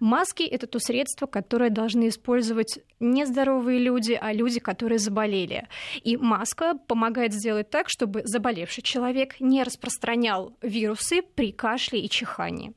Маски– 0.00 0.42
это 0.50 0.66
то 0.66 0.78
средство, 0.78 1.26
которое 1.26 1.70
должны 1.70 2.08
использовать 2.08 2.80
не 3.00 3.24
здоровые 3.26 3.78
люди, 3.78 4.18
а 4.20 4.32
люди, 4.32 4.60
которые 4.60 4.98
заболели. 4.98 5.68
И 6.02 6.16
маска 6.16 6.74
помогает 6.86 7.32
сделать 7.32 7.70
так, 7.70 7.88
чтобы 7.88 8.22
заболевший 8.24 8.82
человек 8.82 9.40
не 9.40 9.62
распространял 9.62 10.56
вирусы 10.62 11.22
при 11.22 11.52
кашле 11.52 12.00
и 12.00 12.08
чихании. 12.08 12.74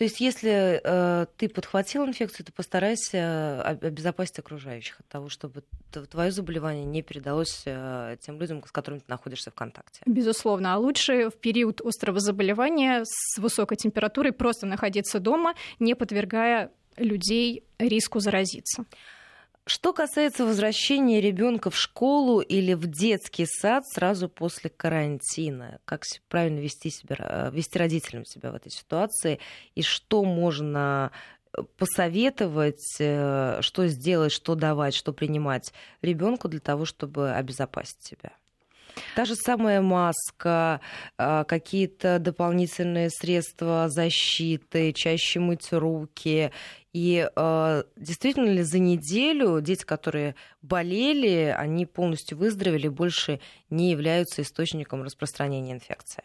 То 0.00 0.04
есть, 0.04 0.18
если 0.18 0.80
э, 0.82 1.26
ты 1.36 1.50
подхватил 1.50 2.06
инфекцию, 2.06 2.46
то 2.46 2.52
постарайся 2.52 3.60
обезопасить 3.60 4.38
окружающих 4.38 4.98
от 4.98 5.06
того, 5.08 5.28
чтобы 5.28 5.62
твое 6.10 6.30
заболевание 6.30 6.86
не 6.86 7.02
передалось 7.02 7.64
э, 7.66 8.16
тем 8.18 8.40
людям, 8.40 8.64
с 8.66 8.72
которыми 8.72 9.00
ты 9.00 9.04
находишься 9.08 9.50
в 9.50 9.54
контакте. 9.54 10.00
Безусловно. 10.06 10.72
А 10.72 10.78
лучше 10.78 11.28
в 11.28 11.34
период 11.34 11.82
острого 11.82 12.18
заболевания 12.18 13.02
с 13.04 13.36
высокой 13.36 13.76
температурой 13.76 14.32
просто 14.32 14.64
находиться 14.64 15.20
дома, 15.20 15.52
не 15.80 15.94
подвергая 15.94 16.70
людей 16.96 17.62
риску 17.78 18.20
заразиться. 18.20 18.86
Что 19.66 19.92
касается 19.92 20.44
возвращения 20.44 21.20
ребенка 21.20 21.70
в 21.70 21.76
школу 21.76 22.40
или 22.40 22.72
в 22.74 22.86
детский 22.86 23.46
сад 23.46 23.86
сразу 23.86 24.28
после 24.28 24.70
карантина, 24.70 25.80
как 25.84 26.02
правильно 26.28 26.60
вести, 26.60 26.90
себя, 26.90 27.16
э, 27.18 27.50
вести 27.52 27.78
родителям 27.78 28.24
себя 28.24 28.50
в 28.50 28.54
этой 28.54 28.72
ситуации 28.72 29.38
и 29.74 29.82
что 29.82 30.24
можно 30.24 31.12
э, 31.52 31.62
посоветовать, 31.76 32.96
э, 32.98 33.58
что 33.60 33.86
сделать, 33.86 34.32
что 34.32 34.54
давать, 34.54 34.94
что 34.94 35.12
принимать 35.12 35.72
ребенку 36.02 36.48
для 36.48 36.60
того, 36.60 36.84
чтобы 36.84 37.30
обезопасить 37.30 38.02
себя? 38.02 38.32
Та 39.14 39.24
же 39.24 39.34
самая 39.34 39.80
маска, 39.80 40.80
какие-то 41.16 42.18
дополнительные 42.18 43.10
средства 43.10 43.88
защиты, 43.88 44.92
чаще 44.92 45.40
мыть 45.40 45.72
руки 45.72 46.52
и 46.92 47.28
э, 47.34 47.82
действительно 47.96 48.50
ли 48.50 48.62
за 48.62 48.78
неделю 48.80 49.60
дети, 49.60 49.84
которые 49.84 50.34
болели, 50.60 51.54
они 51.56 51.86
полностью 51.86 52.36
выздоровели, 52.36 52.88
больше 52.88 53.40
не 53.70 53.90
являются 53.90 54.42
источником 54.42 55.04
распространения 55.04 55.72
инфекции? 55.72 56.24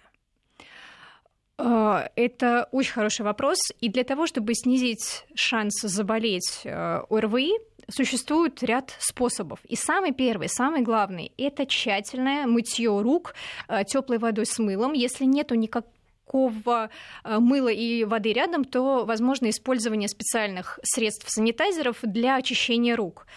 А, 1.58 2.10
это 2.16 2.68
очень 2.72 2.94
хороший 2.94 3.22
вопрос. 3.22 3.60
И 3.80 3.90
для 3.90 4.04
того, 4.04 4.26
чтобы 4.26 4.56
снизить 4.56 5.26
шанс 5.36 5.82
заболеть 5.82 6.64
ОРВИ, 6.66 7.54
существует 7.88 8.64
ряд 8.64 8.96
способов. 9.00 9.60
И 9.66 9.76
самый 9.76 10.12
первый, 10.12 10.50
самый 10.50 10.82
главный, 10.82 11.32
это 11.38 11.66
тщательное 11.66 12.48
мытье 12.48 13.02
рук 13.02 13.36
э, 13.68 13.84
теплой 13.86 14.18
водой 14.18 14.46
с 14.46 14.60
мылом. 14.60 14.94
Если 14.94 15.26
нету 15.26 15.56
никак, 15.56 15.86
никакого 16.28 16.90
э, 17.24 17.40
мыла 17.40 17.70
и 17.70 18.04
воды 18.04 18.34
рядом, 18.34 18.66
то 18.66 19.06
возможно 19.06 19.50
использование 19.50 20.10
специальных 20.10 20.80
средств 20.84 21.30
санитайзеров 21.30 21.98
для 22.02 22.36
очищения 22.36 22.96
рук. 22.96 23.28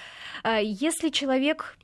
Э, 0.43 0.61
если 0.63 1.11
человек, 1.11 1.77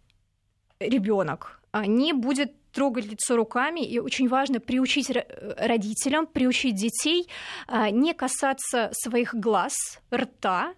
ребенок, 0.80 1.60
не 1.86 2.12
будет 2.12 2.52
трогать 2.72 3.04
лицо 3.06 3.36
руками, 3.36 3.80
и 3.80 3.98
очень 3.98 4.28
важно 4.28 4.60
приучить 4.60 5.10
родителям, 5.10 6.26
приучить 6.26 6.74
детей 6.74 7.28
не 7.90 8.14
касаться 8.14 8.90
своих 8.92 9.34
глаз, 9.34 9.74
рта 10.12 10.74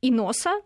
и 0.00 0.10
носа 0.10 0.60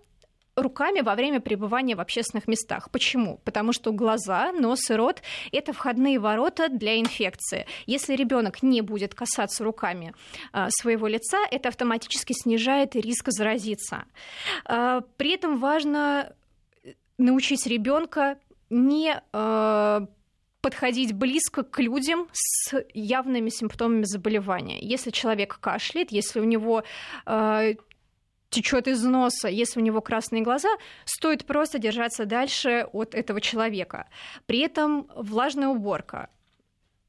руками 0.57 1.01
во 1.03 1.15
время 1.15 1.41
пребывания 1.41 1.95
в 1.95 2.01
общественных 2.01 2.49
местах. 2.49 2.91
Почему? 2.91 3.41
Потому 3.45 3.73
что 3.73 3.93
глаза, 3.93 4.53
нос 4.53 4.91
и 4.91 4.95
рот– 4.95 5.23
это 5.53 5.73
входные 5.73 6.19
ворота 6.19 6.69
для 6.69 6.99
инфекции. 6.99 7.67
Если 7.85 8.17
ребенок 8.17 8.63
не 8.63 8.81
будет 8.81 9.15
касаться 9.15 9.65
руками 9.65 10.15
а, 10.53 10.69
своего 10.71 11.07
лица, 11.07 11.39
это 11.51 11.69
автоматически 11.69 12.33
снижает 12.33 12.97
риск 12.97 13.29
заразиться. 13.29 14.05
А, 14.65 15.03
при 15.19 15.35
этом 15.35 15.59
важно 15.59 16.33
научить 17.19 17.67
ребенка 17.67 18.39
не 18.71 19.21
а, 19.33 20.07
подходить 20.63 21.13
близко 21.13 21.65
к 21.65 21.79
людям 21.81 22.29
с 22.33 22.75
явными 22.95 23.51
симптомами 23.51 24.05
заболевания. 24.05 24.79
Если 24.81 25.11
человек 25.11 25.59
кашляет, 25.61 26.11
если 26.11 26.41
у 26.41 26.45
него 26.45 26.83
течет 28.57 28.89
из 28.89 29.03
носа, 29.05 29.49
если 29.49 29.81
у 29.81 29.83
него 29.83 30.01
красные 30.01 30.43
глаза, 30.43 30.71
стоит 31.05 31.45
просто 31.45 31.79
держаться 31.79 32.25
дальше 32.25 32.89
от 32.93 33.15
этого 33.15 33.41
человека. 33.41 34.09
При 34.47 34.61
этом 34.61 35.09
влажная 35.15 35.69
уборка, 35.69 36.31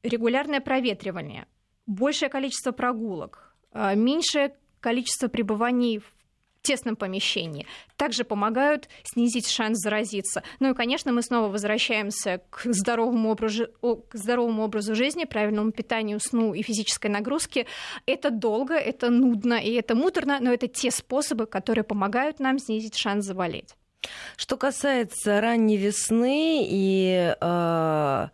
регулярное 0.02 0.60
проветривание, 0.60 1.46
большее 1.86 2.28
количество 2.28 2.72
прогулок, 2.72 3.56
а, 3.72 3.94
меньшее 3.94 4.54
количество 4.80 5.28
пребываний 5.28 6.02
тесном 6.68 6.96
помещении, 6.96 7.66
также 7.96 8.24
помогают 8.24 8.88
снизить 9.02 9.48
шанс 9.48 9.78
заразиться. 9.78 10.42
Ну 10.60 10.70
и, 10.70 10.74
конечно, 10.74 11.12
мы 11.12 11.22
снова 11.22 11.48
возвращаемся 11.48 12.42
к 12.50 12.62
здоровому 12.64 13.30
образу, 13.30 13.68
к 13.80 14.14
здоровому 14.14 14.64
образу 14.64 14.94
жизни, 14.94 15.24
правильному 15.24 15.72
питанию, 15.72 16.20
сну 16.20 16.52
и 16.52 16.62
физической 16.62 17.08
нагрузке. 17.08 17.66
Это 18.04 18.30
долго, 18.30 18.74
это 18.74 19.08
нудно 19.08 19.54
и 19.54 19.72
это 19.72 19.94
муторно, 19.94 20.38
но 20.40 20.52
это 20.52 20.68
те 20.68 20.90
способы, 20.90 21.46
которые 21.46 21.84
помогают 21.84 22.38
нам 22.38 22.58
снизить 22.58 22.96
шанс 22.96 23.24
заболеть. 23.24 23.74
Что 24.36 24.56
касается 24.56 25.40
ранней 25.40 25.76
весны 25.76 26.66
и 26.68 27.34
э, 27.40 28.28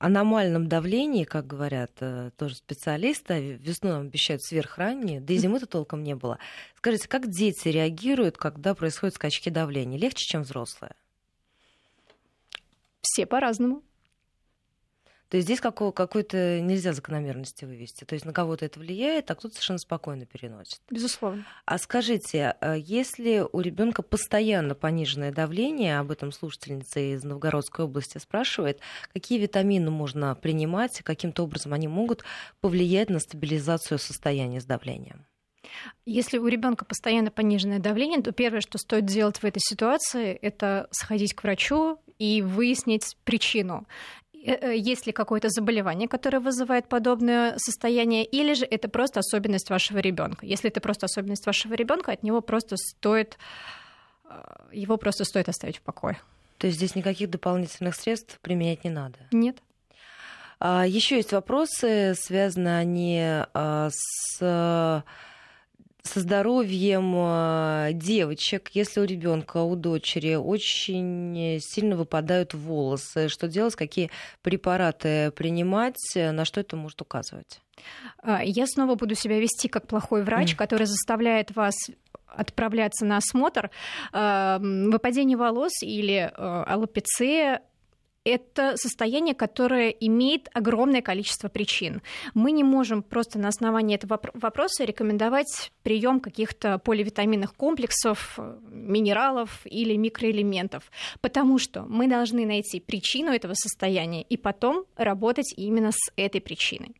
аномальном 0.00 0.66
давлении, 0.66 1.24
как 1.24 1.46
говорят 1.46 1.92
э, 2.00 2.30
тоже 2.36 2.56
специалисты, 2.56 3.58
весну 3.60 3.90
нам 3.90 4.00
обещают 4.06 4.42
сверхраннее, 4.42 5.20
да 5.20 5.34
и 5.34 5.36
зимы-то 5.36 5.66
толком 5.66 6.02
не 6.02 6.16
было. 6.16 6.38
Скажите, 6.76 7.06
как 7.06 7.28
дети 7.28 7.68
реагируют, 7.68 8.38
когда 8.38 8.74
происходят 8.74 9.14
скачки 9.14 9.50
давления? 9.50 9.98
Легче, 9.98 10.26
чем 10.26 10.42
взрослые? 10.42 10.94
Все 13.02 13.26
по-разному. 13.26 13.82
То 15.30 15.36
есть 15.36 15.46
здесь 15.46 15.60
какого, 15.60 15.92
какой-то 15.92 16.60
нельзя 16.60 16.92
закономерности 16.92 17.64
вывести. 17.64 18.04
То 18.04 18.14
есть 18.14 18.26
на 18.26 18.32
кого-то 18.32 18.64
это 18.64 18.80
влияет, 18.80 19.30
а 19.30 19.36
кто-то 19.36 19.54
совершенно 19.54 19.78
спокойно 19.78 20.26
переносит. 20.26 20.80
Безусловно. 20.90 21.46
А 21.64 21.78
скажите, 21.78 22.56
а 22.60 22.74
если 22.74 23.46
у 23.52 23.60
ребенка 23.60 24.02
постоянно 24.02 24.74
пониженное 24.74 25.30
давление, 25.30 26.00
об 26.00 26.10
этом 26.10 26.32
слушательница 26.32 26.98
из 26.98 27.22
Новгородской 27.22 27.84
области 27.84 28.18
спрашивает, 28.18 28.80
какие 29.12 29.38
витамины 29.38 29.90
можно 29.92 30.34
принимать, 30.34 31.00
каким-то 31.02 31.44
образом 31.44 31.74
они 31.74 31.86
могут 31.86 32.24
повлиять 32.60 33.08
на 33.08 33.20
стабилизацию 33.20 34.00
состояния 34.00 34.60
с 34.60 34.64
давлением? 34.64 35.26
Если 36.06 36.38
у 36.38 36.48
ребенка 36.48 36.84
постоянно 36.84 37.30
пониженное 37.30 37.78
давление, 37.78 38.20
то 38.20 38.32
первое, 38.32 38.60
что 38.60 38.78
стоит 38.78 39.04
делать 39.04 39.38
в 39.38 39.44
этой 39.44 39.60
ситуации, 39.60 40.32
это 40.32 40.88
сходить 40.90 41.34
к 41.34 41.44
врачу 41.44 41.98
и 42.18 42.42
выяснить 42.42 43.16
причину. 43.24 43.86
Э, 44.42 44.72
э, 44.72 44.76
есть 44.76 45.06
ли 45.06 45.12
какое-то 45.12 45.48
заболевание, 45.50 46.08
которое 46.08 46.40
вызывает 46.40 46.88
подобное 46.88 47.54
состояние, 47.58 48.24
или 48.24 48.54
же 48.54 48.64
это 48.64 48.88
просто 48.88 49.20
особенность 49.20 49.70
вашего 49.70 49.98
ребенка. 49.98 50.46
Если 50.46 50.70
это 50.70 50.80
просто 50.80 51.06
особенность 51.06 51.46
вашего 51.46 51.74
ребенка, 51.74 52.12
от 52.12 52.22
него 52.22 52.40
просто 52.40 52.76
стоит 52.76 53.38
э, 54.24 54.42
его 54.72 54.96
просто 54.96 55.24
стоит 55.24 55.48
оставить 55.48 55.78
в 55.78 55.82
покое. 55.82 56.18
То 56.58 56.66
есть 56.66 56.78
здесь 56.78 56.94
никаких 56.94 57.30
дополнительных 57.30 57.94
средств 57.94 58.38
применять 58.40 58.84
не 58.84 58.90
надо? 58.90 59.18
Нет. 59.30 59.58
А, 60.58 60.86
Еще 60.86 61.16
есть 61.16 61.32
вопросы, 61.32 62.14
связаны 62.14 62.68
они 62.68 63.18
а, 63.22 63.88
с 63.90 65.04
со 66.02 66.20
здоровьем 66.20 67.14
э, 67.16 67.90
девочек, 67.94 68.70
если 68.72 69.00
у 69.00 69.04
ребенка, 69.04 69.58
у 69.58 69.76
дочери 69.76 70.34
очень 70.34 71.60
сильно 71.60 71.96
выпадают 71.96 72.54
волосы, 72.54 73.28
что 73.28 73.48
делать, 73.48 73.74
какие 73.74 74.10
препараты 74.42 75.30
принимать, 75.32 75.96
на 76.14 76.44
что 76.44 76.60
это 76.60 76.76
может 76.76 77.00
указывать? 77.02 77.60
А, 78.22 78.42
я 78.42 78.66
снова 78.66 78.94
буду 78.94 79.14
себя 79.14 79.38
вести 79.38 79.68
как 79.68 79.86
плохой 79.86 80.22
врач, 80.22 80.52
mm. 80.52 80.56
который 80.56 80.86
заставляет 80.86 81.54
вас 81.54 81.74
отправляться 82.26 83.04
на 83.04 83.16
осмотр. 83.16 83.70
Выпадение 84.12 85.36
волос 85.36 85.72
или 85.82 86.30
э, 86.32 86.64
аллопеция 86.66 87.62
это 88.30 88.76
состояние, 88.76 89.34
которое 89.34 89.90
имеет 89.90 90.48
огромное 90.52 91.02
количество 91.02 91.48
причин. 91.48 92.02
Мы 92.34 92.52
не 92.52 92.64
можем 92.64 93.02
просто 93.02 93.38
на 93.38 93.48
основании 93.48 93.96
этого 93.96 94.20
вопроса 94.34 94.84
рекомендовать 94.84 95.72
прием 95.82 96.20
каких-то 96.20 96.78
поливитаминных 96.78 97.54
комплексов, 97.54 98.38
минералов 98.70 99.60
или 99.64 99.96
микроэлементов, 99.96 100.90
потому 101.20 101.58
что 101.58 101.82
мы 101.82 102.08
должны 102.08 102.46
найти 102.46 102.80
причину 102.80 103.32
этого 103.32 103.54
состояния 103.54 104.22
и 104.22 104.36
потом 104.36 104.84
работать 104.96 105.52
именно 105.56 105.90
с 105.92 106.12
этой 106.16 106.40
причиной. 106.40 106.99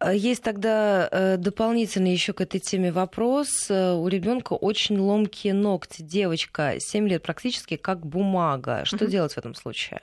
А 0.00 0.14
есть 0.14 0.42
тогда 0.42 1.06
э, 1.12 1.36
дополнительный 1.36 2.12
еще 2.12 2.32
к 2.32 2.40
этой 2.40 2.58
теме 2.58 2.90
вопрос. 2.90 3.70
Э, 3.70 3.92
у 3.92 4.08
ребенка 4.08 4.54
очень 4.54 4.98
ломкие 4.98 5.52
ногти. 5.52 6.00
Девочка 6.00 6.76
7 6.78 7.06
лет 7.06 7.22
практически 7.22 7.76
как 7.76 8.06
бумага. 8.06 8.86
Что 8.86 9.06
делать 9.06 9.34
в 9.34 9.38
этом 9.38 9.54
случае? 9.54 10.00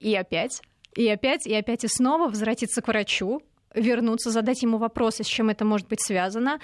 И 0.00 0.12
опять, 0.16 0.62
и 0.96 1.06
опять, 1.08 1.46
и 1.46 1.54
опять 1.54 1.84
и 1.84 1.88
снова 1.88 2.28
возвратиться 2.28 2.82
к 2.82 2.88
врачу, 2.88 3.40
вернуться, 3.76 4.30
задать 4.30 4.62
ему 4.62 4.78
вопросы, 4.78 5.22
с 5.22 5.26
чем 5.26 5.50
это 5.50 5.64
может 5.64 5.88
быть 5.88 6.00
связано. 6.02 6.58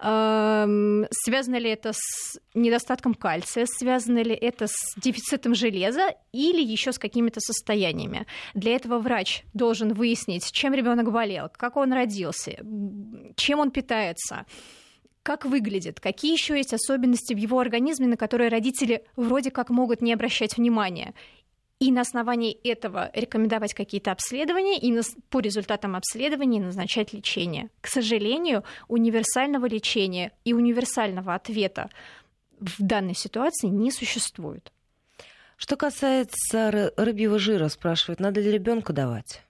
Эм, 0.00 1.06
связано 1.10 1.56
ли 1.56 1.70
это 1.70 1.92
с 1.92 2.38
недостатком 2.54 3.14
кальция, 3.14 3.66
связано 3.66 4.22
ли 4.22 4.34
это 4.34 4.66
с 4.66 4.94
дефицитом 4.96 5.54
железа 5.54 6.14
или 6.32 6.62
еще 6.62 6.92
с 6.92 6.98
какими-то 6.98 7.40
состояниями. 7.40 8.26
Для 8.54 8.76
этого 8.76 8.98
врач 8.98 9.44
должен 9.54 9.94
выяснить, 9.94 10.52
чем 10.52 10.74
ребенок 10.74 11.10
болел, 11.10 11.48
как 11.56 11.76
он 11.76 11.92
родился, 11.92 12.58
чем 13.36 13.60
он 13.60 13.70
питается 13.70 14.46
как 15.28 15.44
выглядит, 15.44 16.00
какие 16.00 16.32
еще 16.32 16.56
есть 16.56 16.72
особенности 16.72 17.34
в 17.34 17.36
его 17.36 17.60
организме, 17.60 18.06
на 18.06 18.16
которые 18.16 18.48
родители 18.48 19.04
вроде 19.14 19.50
как 19.50 19.68
могут 19.68 20.00
не 20.00 20.14
обращать 20.14 20.56
внимания 20.56 21.12
и 21.80 21.92
на 21.92 22.00
основании 22.00 22.52
этого 22.64 23.10
рекомендовать 23.14 23.72
какие-то 23.72 24.10
обследования 24.10 24.78
и 24.78 25.00
по 25.30 25.40
результатам 25.40 25.94
обследований 25.94 26.60
назначать 26.60 27.12
лечение. 27.12 27.70
К 27.80 27.86
сожалению, 27.86 28.64
универсального 28.88 29.66
лечения 29.66 30.32
и 30.44 30.52
универсального 30.52 31.34
ответа 31.34 31.88
в 32.58 32.74
данной 32.78 33.14
ситуации 33.14 33.68
не 33.68 33.92
существует. 33.92 34.72
Что 35.56 35.76
касается 35.76 36.92
рыбьего 36.96 37.38
жира, 37.38 37.68
спрашивают, 37.68 38.20
надо 38.20 38.40
ли 38.40 38.50
ребенку 38.50 38.92
давать? 38.92 39.42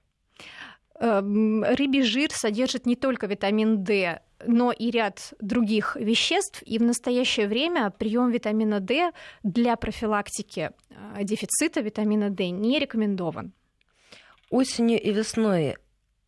Эм, 1.00 1.62
рыбий 1.62 2.02
жир 2.02 2.30
содержит 2.32 2.84
не 2.86 2.96
только 2.96 3.26
витамин 3.26 3.84
D, 3.84 4.20
но 4.46 4.72
и 4.72 4.90
ряд 4.90 5.34
других 5.40 5.96
веществ. 5.96 6.62
И 6.64 6.78
в 6.78 6.82
настоящее 6.82 7.48
время 7.48 7.90
прием 7.90 8.30
витамина 8.30 8.80
D 8.80 9.12
для 9.42 9.76
профилактики 9.76 10.70
э, 10.90 11.24
дефицита 11.24 11.80
витамина 11.80 12.30
D 12.30 12.50
не 12.50 12.78
рекомендован. 12.78 13.52
Осенью 14.50 15.00
и 15.00 15.12
весной 15.12 15.76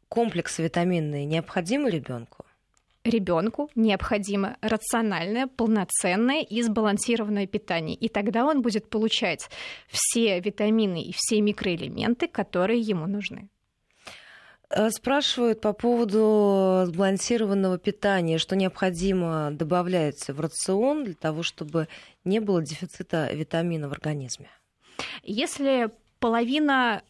комплексы 0.09 0.63
витаминные 0.63 1.25
необходимы 1.25 1.91
ребенку? 1.91 2.45
Ребенку 3.03 3.71
необходимо 3.75 4.59
рациональное, 4.61 5.47
полноценное 5.47 6.43
и 6.43 6.61
сбалансированное 6.61 7.47
питание. 7.47 7.97
И 7.97 8.09
тогда 8.11 8.45
он 8.45 8.61
будет 8.61 8.91
получать 8.91 9.49
все 9.89 10.39
витамины 10.41 11.03
и 11.03 11.15
все 11.17 11.41
микроэлементы, 11.41 12.29
которые 12.29 12.81
ему 12.81 13.07
нужны. 13.07 13.49
Э, 14.71 14.91
спрашивают 14.91 15.61
по 15.61 15.73
поводу 15.73 16.85
сбалансированного 16.87 17.79
питания, 17.79 18.39
что 18.39 18.55
необходимо 18.55 19.51
добавлять 19.51 20.29
в 20.29 20.41
рацион 20.41 21.05
для 21.05 21.15
того, 21.15 21.43
чтобы 21.43 21.89
не 22.25 22.41
было 22.41 22.63
дефицита 22.63 23.33
витамина 23.33 23.89
в 23.89 23.93
организме. 23.93 24.49
Если 25.25 25.91
половина 26.21 27.03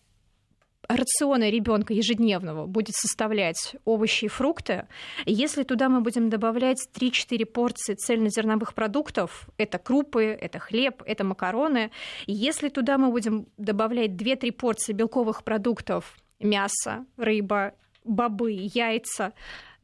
рациона 0.88 1.50
ребенка 1.50 1.92
ежедневного 1.92 2.66
будет 2.66 2.94
составлять 2.96 3.76
овощи 3.84 4.24
и 4.24 4.28
фрукты, 4.28 4.88
если 5.26 5.62
туда 5.62 5.90
мы 5.90 6.00
будем 6.00 6.30
добавлять 6.30 6.88
3-4 6.94 7.44
порции 7.44 7.94
цельнозерновых 7.94 8.72
продуктов, 8.72 9.50
это 9.58 9.78
крупы, 9.78 10.24
это 10.24 10.58
хлеб, 10.58 11.02
это 11.04 11.24
макароны, 11.24 11.90
если 12.26 12.70
туда 12.70 12.96
мы 12.96 13.10
будем 13.10 13.46
добавлять 13.58 14.12
2-3 14.12 14.50
порции 14.52 14.94
белковых 14.94 15.44
продуктов, 15.44 16.16
мясо, 16.40 17.04
рыба, 17.16 17.74
бобы, 18.04 18.52
яйца, 18.52 19.32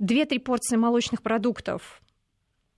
2-3 0.00 0.40
порции 0.40 0.76
молочных 0.76 1.22
продуктов, 1.22 2.02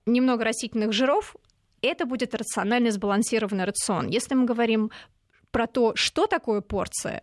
немного 0.07 0.45
растительных 0.45 0.93
жиров, 0.93 1.37
это 1.81 2.07
будет 2.07 2.35
рационально 2.35 2.91
сбалансированный 2.91 3.65
рацион. 3.65 4.09
Если 4.09 4.35
мы 4.35 4.45
говорим 4.45 4.91
про 5.51 5.67
то, 5.67 5.95
что 5.95 6.27
такое 6.27 6.61
порция, 6.61 7.23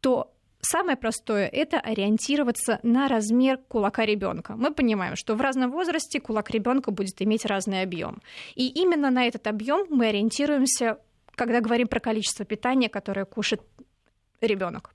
то 0.00 0.30
Самое 0.66 0.96
простое– 0.96 1.46
это 1.52 1.78
ориентироваться 1.78 2.80
на 2.82 3.06
размер 3.06 3.58
кулака 3.68 4.06
ребенка. 4.06 4.54
Мы 4.56 4.72
понимаем, 4.72 5.14
что 5.14 5.34
в 5.34 5.40
разном 5.42 5.70
возрасте 5.70 6.20
кулак 6.20 6.50
ребенка 6.50 6.90
будет 6.90 7.20
иметь 7.20 7.44
разный 7.44 7.82
объем. 7.82 8.22
И 8.54 8.68
именно 8.68 9.10
на 9.10 9.26
этот 9.26 9.46
объем 9.46 9.86
мы 9.90 10.06
ориентируемся, 10.06 10.98
когда 11.34 11.60
говорим 11.60 11.86
про 11.86 12.00
количество 12.00 12.46
питания, 12.46 12.88
которое 12.88 13.26
кушает 13.26 13.60
ребенок. 14.40 14.94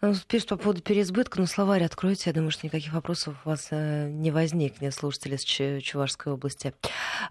Ну, 0.00 0.14
теперь 0.14 0.46
по 0.46 0.56
поводу 0.56 0.80
переизбытка, 0.80 1.40
ну, 1.40 1.46
словарь 1.46 1.82
откройте, 1.82 2.30
я 2.30 2.32
думаю, 2.32 2.52
что 2.52 2.66
никаких 2.66 2.92
вопросов 2.92 3.34
у 3.44 3.48
вас 3.48 3.68
э, 3.70 4.08
не 4.10 4.30
возникнет, 4.30 4.94
слушатели 4.94 5.34
из 5.34 5.82
Чувашской 5.82 6.32
области. 6.32 6.72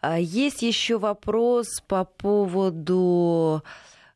А 0.01 0.19
есть 0.19 0.61
еще 0.63 0.97
вопрос 0.97 1.81
по 1.87 2.03
поводу 2.03 3.63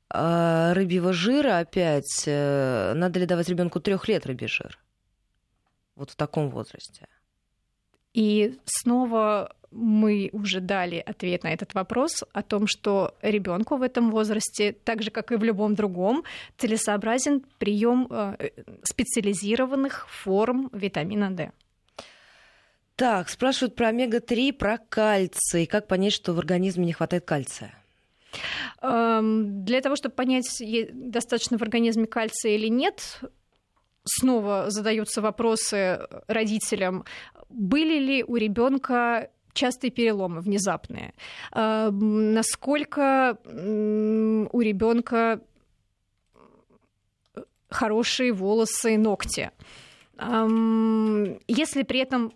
а, 0.09 0.73
рыбьего 0.73 1.13
жира 1.13 1.59
опять. 1.59 2.23
Э, 2.25 2.91
надо 2.93 3.21
ли 3.21 3.25
давать 3.25 3.47
ребенку 3.47 3.79
трех 3.79 4.09
лет 4.09 4.25
рыбий 4.25 4.49
жир? 4.49 4.77
Вот 5.95 6.11
в 6.11 6.15
таком 6.17 6.49
возрасте. 6.49 7.07
И 8.13 8.57
снова 8.65 9.55
мы 9.71 10.29
уже 10.33 10.59
дали 10.59 10.97
ответ 10.97 11.43
на 11.43 11.53
этот 11.53 11.73
вопрос 11.73 12.23
о 12.33 12.43
том, 12.43 12.67
что 12.67 13.15
ребенку 13.21 13.77
в 13.77 13.81
этом 13.81 14.11
возрасте, 14.11 14.73
так 14.73 15.01
же 15.01 15.11
как 15.11 15.31
и 15.31 15.37
в 15.37 15.43
любом 15.43 15.75
другом, 15.75 16.23
целесообразен 16.57 17.41
прием 17.57 18.07
э, 18.09 18.49
специализированных 18.83 20.07
форм 20.09 20.69
витамина 20.73 21.31
D. 21.31 21.51
Так, 22.97 23.29
спрашивают 23.29 23.75
про 23.75 23.87
омега-3, 23.87 24.53
про 24.53 24.77
кальций. 24.77 25.65
Как 25.65 25.87
понять, 25.87 26.13
что 26.13 26.33
в 26.33 26.39
организме 26.39 26.85
не 26.85 26.93
хватает 26.93 27.25
кальция? 27.25 27.73
Эм, 28.81 29.63
для 29.65 29.81
того, 29.81 29.95
чтобы 29.95 30.15
понять, 30.15 30.61
достаточно 30.93 31.57
в 31.57 31.61
организме 31.61 32.05
кальция 32.05 32.55
или 32.55 32.67
нет, 32.67 33.21
снова 34.03 34.69
задаются 34.69 35.21
вопросы 35.21 36.07
родителям, 36.27 37.05
были 37.49 37.99
ли 37.99 38.23
у 38.23 38.35
ребенка 38.35 39.29
частые 39.53 39.91
переломы 39.91 40.41
внезапные, 40.41 41.13
эм, 41.51 42.33
насколько 42.33 43.37
у 43.45 44.61
ребенка 44.61 45.41
хорошие 47.69 48.33
волосы, 48.33 48.97
ногти. 48.97 49.51
Эм, 50.17 51.39
если 51.47 51.83
при 51.83 51.99
этом 51.99 52.33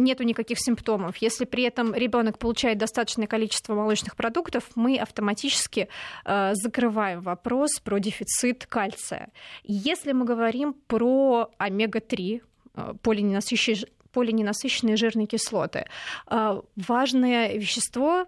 нету 0.00 0.22
никаких 0.24 0.58
симптомов. 0.58 1.16
Если 1.18 1.44
при 1.44 1.64
этом 1.64 1.94
ребенок 1.94 2.38
получает 2.38 2.78
достаточное 2.78 3.26
количество 3.26 3.74
молочных 3.74 4.16
продуктов, 4.16 4.64
мы 4.74 4.96
автоматически 4.96 5.88
э, 6.24 6.54
закрываем 6.54 7.20
вопрос 7.20 7.80
про 7.80 7.98
дефицит 7.98 8.66
кальция. 8.66 9.30
Если 9.64 10.12
мы 10.12 10.24
говорим 10.24 10.74
про 10.86 11.50
омега-3, 11.58 12.42
э, 12.74 12.94
полиненасыщенные, 13.02 13.90
полиненасыщенные 14.12 14.96
жирные 14.96 15.26
кислоты, 15.26 15.86
э, 16.30 16.60
важное 16.76 17.54
вещество, 17.54 18.26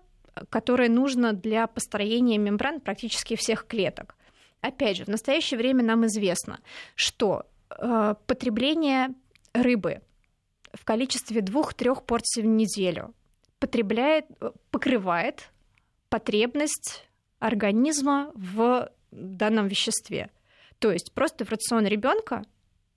которое 0.50 0.88
нужно 0.88 1.32
для 1.32 1.66
построения 1.66 2.38
мембран 2.38 2.80
практически 2.80 3.36
всех 3.36 3.66
клеток. 3.66 4.16
Опять 4.60 4.96
же, 4.96 5.04
в 5.04 5.08
настоящее 5.08 5.58
время 5.58 5.82
нам 5.82 6.06
известно, 6.06 6.60
что 6.94 7.44
э, 7.70 8.14
потребление 8.26 9.08
рыбы 9.52 10.00
в 10.72 10.84
количестве 10.84 11.40
двух-трех 11.40 12.04
порций 12.04 12.42
в 12.42 12.46
неделю 12.46 13.14
потребляет, 13.58 14.26
покрывает 14.70 15.50
потребность 16.08 17.06
организма 17.38 18.32
в 18.34 18.90
данном 19.10 19.68
веществе. 19.68 20.30
То 20.78 20.90
есть 20.90 21.12
просто 21.12 21.44
в 21.44 21.50
рацион 21.50 21.86
ребенка 21.86 22.44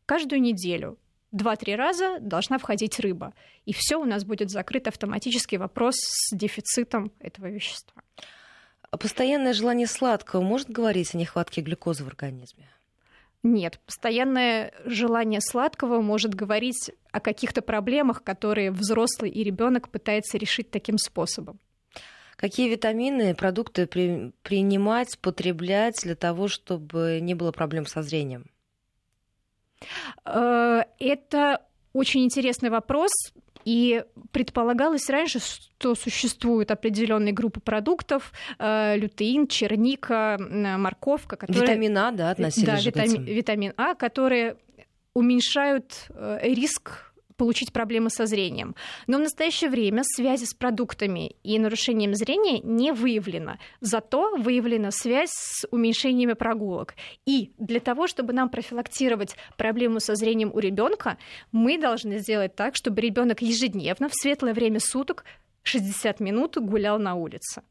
каждую 0.05 0.41
неделю 0.41 0.97
два-три 1.31 1.75
раза 1.75 2.19
должна 2.19 2.57
входить 2.57 2.99
рыба. 2.99 3.33
И 3.65 3.73
все 3.73 3.97
у 3.97 4.05
нас 4.05 4.23
будет 4.23 4.49
закрыт 4.49 4.87
автоматический 4.87 5.57
вопрос 5.57 5.95
с 5.97 6.35
дефицитом 6.35 7.11
этого 7.19 7.47
вещества. 7.47 8.01
А 8.89 8.97
постоянное 8.97 9.53
желание 9.53 9.87
сладкого 9.87 10.41
может 10.41 10.69
говорить 10.69 11.13
о 11.13 11.17
нехватке 11.17 11.61
глюкозы 11.61 12.03
в 12.03 12.07
организме? 12.07 12.69
Нет, 13.47 13.79
постоянное 13.85 14.73
желание 14.85 15.39
сладкого 15.39 16.01
может 16.01 16.33
говорить 16.33 16.89
о 17.11 17.19
каких-то 17.19 17.61
проблемах, 17.61 18.23
которые 18.23 18.71
взрослый 18.71 19.29
и 19.29 19.43
ребенок 19.43 19.89
пытается 19.89 20.39
решить 20.39 20.71
таким 20.71 20.97
способом. 20.97 21.59
Какие 22.37 22.71
витамины, 22.71 23.35
продукты 23.35 23.85
при, 23.85 24.33
принимать, 24.41 25.19
потреблять 25.19 26.01
для 26.01 26.15
того, 26.15 26.47
чтобы 26.47 27.19
не 27.21 27.35
было 27.35 27.51
проблем 27.51 27.85
со 27.85 28.01
зрением? 28.01 28.49
Э, 30.25 30.81
это 30.97 31.61
очень 31.93 32.23
интересный 32.23 32.71
вопрос. 32.71 33.11
И 33.65 34.03
предполагалось 34.31 35.09
раньше, 35.09 35.39
что 35.39 35.95
существуют 35.95 36.71
определенные 36.71 37.33
группы 37.33 37.59
продуктов, 37.59 38.31
э, 38.59 38.95
лютеин, 38.97 39.47
черника, 39.47 40.37
морковка, 40.39 41.35
которые... 41.35 41.63
Витамин 41.63 41.97
А, 41.97 42.11
да, 42.11 42.29
относились 42.31 42.67
Да, 42.67 42.79
витамин, 42.79 43.23
витамин 43.23 43.73
А, 43.75 43.95
которые 43.95 44.57
уменьшают 45.15 46.07
э, 46.09 46.39
риск 46.43 47.04
получить 47.37 47.73
проблемы 47.73 48.09
со 48.09 48.25
зрением. 48.25 48.75
Но 49.07 49.17
в 49.17 49.21
настоящее 49.21 49.69
время 49.69 50.03
связи 50.03 50.45
с 50.45 50.53
продуктами 50.53 51.35
и 51.43 51.59
нарушением 51.59 52.15
зрения 52.15 52.59
не 52.59 52.91
выявлено. 52.91 53.57
Зато 53.81 54.35
выявлена 54.37 54.91
связь 54.91 55.31
с 55.31 55.67
уменьшениями 55.71 56.33
прогулок. 56.33 56.95
И 57.25 57.51
для 57.57 57.79
того, 57.79 58.07
чтобы 58.07 58.33
нам 58.33 58.49
профилактировать 58.49 59.35
проблему 59.57 59.99
со 59.99 60.15
зрением 60.15 60.51
у 60.53 60.59
ребенка, 60.59 61.17
мы 61.51 61.77
должны 61.77 62.19
сделать 62.19 62.55
так, 62.55 62.75
чтобы 62.75 63.01
ребенок 63.01 63.41
ежедневно 63.41 64.09
в 64.09 64.13
светлое 64.13 64.53
время 64.53 64.79
суток 64.79 65.25
60 65.63 66.19
минут 66.19 66.57
гулял 66.57 66.99
на 66.99 67.15
улице. 67.15 67.63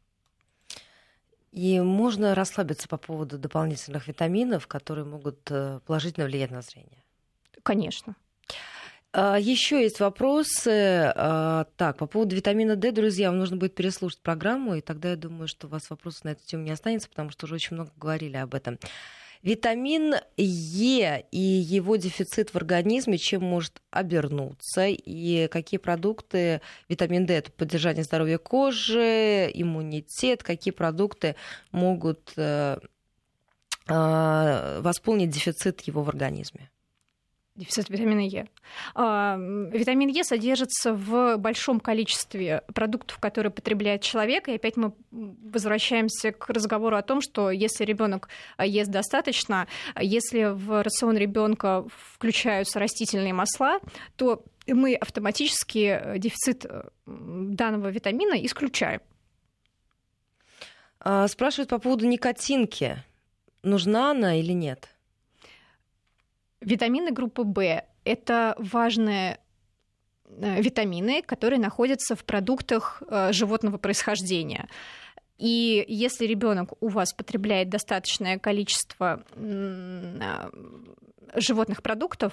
И 1.53 1.79
можно 1.81 2.35
расслабиться 2.35 2.89
по 2.89 2.97
поводу 2.97 3.39
дополнительных 3.39 4.09
витаминов, 4.09 4.67
которые 4.67 5.05
могут 5.05 5.39
э, 5.53 5.79
положительно 5.87 6.27
влиять 6.27 6.51
на 6.51 6.62
зрение. 6.62 7.05
Конечно. 7.62 8.17
А, 9.17 9.39
Еще 9.39 9.81
есть 9.83 10.01
вопросы. 10.01 11.12
А, 11.15 11.67
так, 11.77 11.99
по 11.99 12.07
поводу 12.07 12.35
витамина 12.35 12.75
D, 12.75 12.91
друзья, 12.91 13.31
вам 13.31 13.39
нужно 13.39 13.57
будет 13.57 13.77
переслушать 13.77 14.21
программу, 14.21 14.75
и 14.75 14.81
тогда 14.81 15.11
я 15.11 15.17
думаю, 15.17 15.47
что 15.47 15.69
у 15.69 15.71
вас 15.71 15.89
вопросов 15.89 16.25
на 16.25 16.31
эту 16.31 16.45
тему 16.45 16.65
не 16.65 16.73
останется, 16.73 17.09
потому 17.09 17.31
что 17.31 17.47
уже 17.47 17.55
очень 17.55 17.77
много 17.77 17.93
говорили 17.97 18.37
об 18.37 18.57
этом. 18.57 18.77
Витамин 19.43 20.17
Е 20.37 21.27
и 21.31 21.39
его 21.39 21.95
дефицит 21.95 22.51
в 22.51 22.57
организме, 22.57 23.19
чем 23.19 23.45
может 23.45 23.83
обернуться, 23.93 24.87
и 24.89 25.47
какие 25.47 25.79
продукты, 25.79 26.61
витамин 26.89 27.25
D, 27.25 27.35
это 27.35 27.53
поддержание 27.53 28.03
здоровья 28.03 28.39
кожи, 28.39 29.49
иммунитет, 29.55 30.43
какие 30.43 30.73
продукты 30.73 31.37
могут 31.71 32.33
э, 32.37 32.79
э, 33.87 34.81
восполнить 34.81 35.31
дефицит 35.31 35.83
его 35.83 36.03
в 36.03 36.09
организме? 36.09 36.71
Дефицит 37.57 37.89
витамина 37.89 38.21
Е. 38.21 38.49
Витамин 38.97 40.09
Е 40.09 40.25
содержится 40.25 40.93
в 40.93 41.37
большом 41.37 41.79
количестве 41.79 42.63
продуктов, 42.75 43.19
которые 43.21 43.53
потребляет 43.53 44.03
человек. 44.03 44.49
И 44.49 44.55
опять 44.55 44.77
мы 44.77 44.93
возвращаемся 45.13 46.33
к 46.33 46.49
разговору 46.49 46.97
о 46.97 47.03
том, 47.03 47.21
что 47.21 47.53
если 47.53 47.85
ребенок 47.85 48.29
ест 48.59 48.91
достаточно, 48.91 49.69
если 50.01 50.47
в 50.53 50.83
рацион 50.83 51.17
ребенка 51.17 51.87
включаются 52.15 52.81
растительные 52.81 53.33
масла, 53.33 53.79
то 54.17 54.45
мы 54.67 54.95
автоматически 54.95 56.01
дефицит 56.17 56.65
э, 56.65 56.89
данного 57.07 57.89
витамина 57.89 58.35
исключаем. 58.45 59.01
А, 60.99 61.29
спрашивают 61.29 61.71
по 61.71 61.79
поводу 61.79 62.07
никотинки. 62.07 62.97
Нужна 63.63 64.11
она 64.11 64.41
или 64.41 64.53
нет? 64.53 64.93
Витамины 66.65 67.12
группы 67.12 67.43
В– 67.43 67.85
это 68.05 68.55
важные 68.59 69.39
э, 70.27 70.61
витамины, 70.62 71.23
которые 71.23 71.61
находятся 71.61 72.17
в 72.17 72.25
продуктах 72.25 73.03
э, 73.09 73.33
животного 73.33 73.79
происхождения. 73.79 74.69
И 75.37 75.85
если 75.89 76.27
ребенок 76.27 76.73
у 76.81 76.89
вас 76.89 77.12
потребляет 77.12 77.69
достаточное 77.69 78.39
количество 78.39 79.25
э, 79.35 80.51
животных 81.35 81.83
продуктов, 81.83 82.33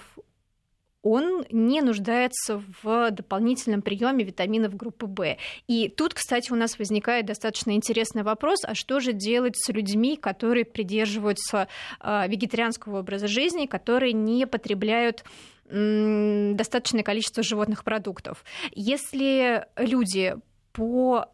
он 1.03 1.45
не 1.49 1.81
нуждается 1.81 2.61
в 2.83 3.11
дополнительном 3.11 3.81
приеме 3.81 4.23
витаминов 4.23 4.75
группы 4.75 5.07
В. 5.07 5.37
И 5.67 5.89
тут, 5.89 6.13
кстати, 6.13 6.51
у 6.51 6.55
нас 6.55 6.77
возникает 6.77 7.25
достаточно 7.25 7.71
интересный 7.71 8.23
вопрос, 8.23 8.59
а 8.63 8.75
что 8.75 8.99
же 8.99 9.13
делать 9.13 9.55
с 9.57 9.69
людьми, 9.69 10.15
которые 10.15 10.65
придерживаются 10.65 11.67
а, 11.99 12.27
вегетарианского 12.27 12.99
образа 12.99 13.27
жизни, 13.27 13.65
которые 13.65 14.13
не 14.13 14.45
потребляют 14.45 15.23
достаточное 15.71 17.03
количество 17.03 17.43
животных 17.43 17.85
продуктов. 17.85 18.43
Если 18.71 19.65
люди 19.77 20.35
по 20.73 21.27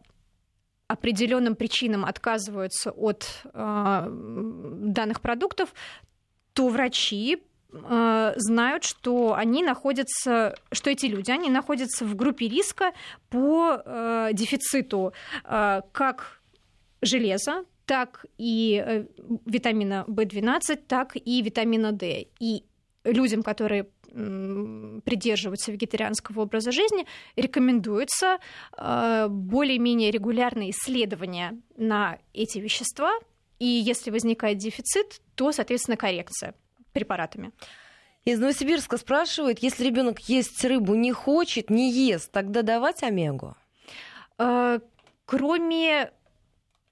определенным 0.86 1.56
причинам 1.56 2.04
отказываются 2.04 2.92
от 2.92 3.26
э, 3.52 4.08
данных 4.08 5.20
продуктов, 5.20 5.74
то 6.52 6.68
врачи 6.68 7.42
э, 7.72 8.32
знают, 8.36 8.84
что 8.84 9.34
они 9.34 9.62
находятся, 9.62 10.54
что 10.72 10.90
эти 10.90 11.06
люди, 11.06 11.30
они 11.30 11.50
находятся 11.50 12.04
в 12.04 12.14
группе 12.14 12.48
риска 12.48 12.92
по 13.30 13.82
э, 13.84 14.30
дефициту 14.32 15.12
э, 15.44 15.82
как 15.92 16.40
железа, 17.02 17.64
так 17.86 18.26
и 18.36 18.82
э, 18.84 19.06
витамина 19.46 20.04
В12, 20.08 20.76
так 20.86 21.16
и 21.16 21.42
витамина 21.42 21.92
D. 21.92 22.26
И 22.40 22.64
людям, 23.04 23.42
которые 23.42 23.86
придерживаются 25.04 25.70
вегетарианского 25.70 26.42
образа 26.42 26.72
жизни, 26.72 27.06
рекомендуется 27.36 28.38
э, 28.76 29.28
более-менее 29.28 30.10
регулярные 30.10 30.70
исследования 30.70 31.60
на 31.76 32.18
эти 32.32 32.58
вещества, 32.58 33.12
и 33.58 33.66
если 33.66 34.10
возникает 34.10 34.58
дефицит, 34.58 35.20
то, 35.34 35.52
соответственно, 35.52 35.98
коррекция 35.98 36.54
препаратами. 36.98 37.52
Из 38.24 38.38
Новосибирска 38.38 38.98
спрашивают, 38.98 39.60
если 39.60 39.84
ребенок 39.84 40.20
есть 40.28 40.64
рыбу 40.64 40.94
не 40.94 41.12
хочет, 41.12 41.70
не 41.70 41.90
ест, 41.90 42.30
тогда 42.30 42.62
давать 42.62 43.02
омегу? 43.02 43.54
Э, 44.38 44.80
кроме 45.24 46.10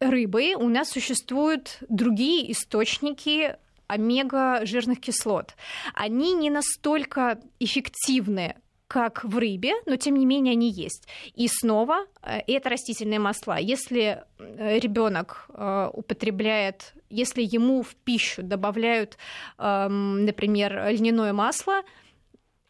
рыбы 0.00 0.54
у 0.56 0.68
нас 0.68 0.90
существуют 0.90 1.78
другие 1.88 2.50
источники 2.52 3.56
омега-жирных 3.86 5.00
кислот. 5.00 5.54
Они 5.94 6.32
не 6.34 6.50
настолько 6.50 7.40
эффективны 7.60 8.56
как 8.88 9.24
в 9.24 9.36
рыбе, 9.38 9.74
но 9.84 9.96
тем 9.96 10.16
не 10.16 10.26
менее 10.26 10.52
они 10.52 10.70
есть. 10.70 11.08
И 11.34 11.48
снова 11.48 12.06
э, 12.22 12.38
это 12.46 12.70
растительные 12.70 13.18
масла. 13.18 13.58
Если 13.58 14.24
э, 14.38 14.78
ребенок 14.78 15.46
э, 15.48 15.90
употребляет, 15.92 16.94
если 17.10 17.42
ему 17.42 17.82
в 17.82 17.94
пищу 17.96 18.42
добавляют, 18.42 19.16
эм, 19.58 20.24
например, 20.24 20.88
льняное 20.88 21.32
масло, 21.32 21.82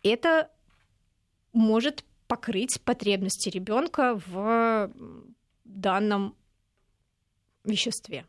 это 0.03 0.51
может 1.53 2.05
покрыть 2.29 2.81
потребности 2.83 3.49
ребенка 3.49 4.21
в 4.27 4.91
данном 5.65 6.35
веществе. 7.65 8.25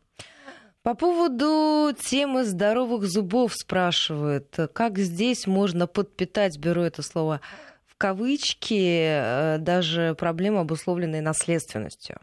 По 0.82 0.94
поводу 0.94 1.94
темы 2.00 2.44
здоровых 2.44 3.04
зубов 3.04 3.52
спрашивают, 3.54 4.56
как 4.72 4.98
здесь 4.98 5.46
можно 5.46 5.86
подпитать, 5.86 6.56
беру 6.56 6.82
это 6.82 7.02
слово 7.02 7.40
кавычки, 7.98 9.56
э, 9.56 9.58
даже 9.58 10.14
проблемы, 10.14 10.60
обусловленные 10.60 11.22
наследственностью? 11.22 12.18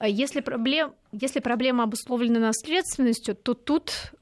Если, 0.00 0.40
проблем, 0.40 0.94
если 1.12 1.40
проблема 1.40 1.84
обусловлена 1.84 2.40
наследственностью, 2.40 3.34
то 3.34 3.54
тут 3.54 4.12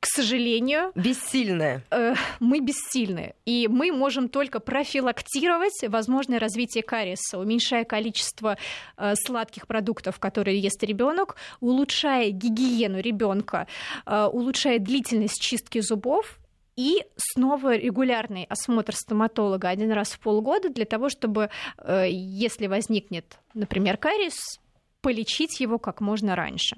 к 0.00 0.06
сожалению... 0.06 0.92
Бессильные. 0.94 1.82
Э, 1.90 2.14
мы 2.40 2.60
бессильны. 2.60 3.34
И 3.44 3.68
мы 3.68 3.92
можем 3.92 4.30
только 4.30 4.58
профилактировать 4.58 5.78
возможное 5.88 6.38
развитие 6.38 6.82
кариеса, 6.82 7.38
уменьшая 7.38 7.84
количество 7.84 8.56
э, 8.96 9.14
сладких 9.14 9.66
продуктов, 9.66 10.18
которые 10.18 10.58
ест 10.58 10.82
ребенок, 10.82 11.36
улучшая 11.60 12.30
гигиену 12.30 13.00
ребенка, 13.00 13.66
э, 14.06 14.24
улучшая 14.24 14.78
длительность 14.78 15.40
чистки 15.40 15.80
зубов, 15.80 16.39
и 16.80 17.04
снова 17.16 17.76
регулярный 17.76 18.46
осмотр 18.48 18.94
стоматолога 18.94 19.68
один 19.68 19.92
раз 19.92 20.12
в 20.12 20.18
полгода 20.18 20.70
для 20.70 20.86
того, 20.86 21.10
чтобы, 21.10 21.50
э, 21.76 22.06
если 22.10 22.68
возникнет, 22.68 23.38
например, 23.52 23.98
кариес, 23.98 24.58
полечить 25.02 25.60
его 25.60 25.78
как 25.78 26.00
можно 26.00 26.34
раньше. 26.34 26.76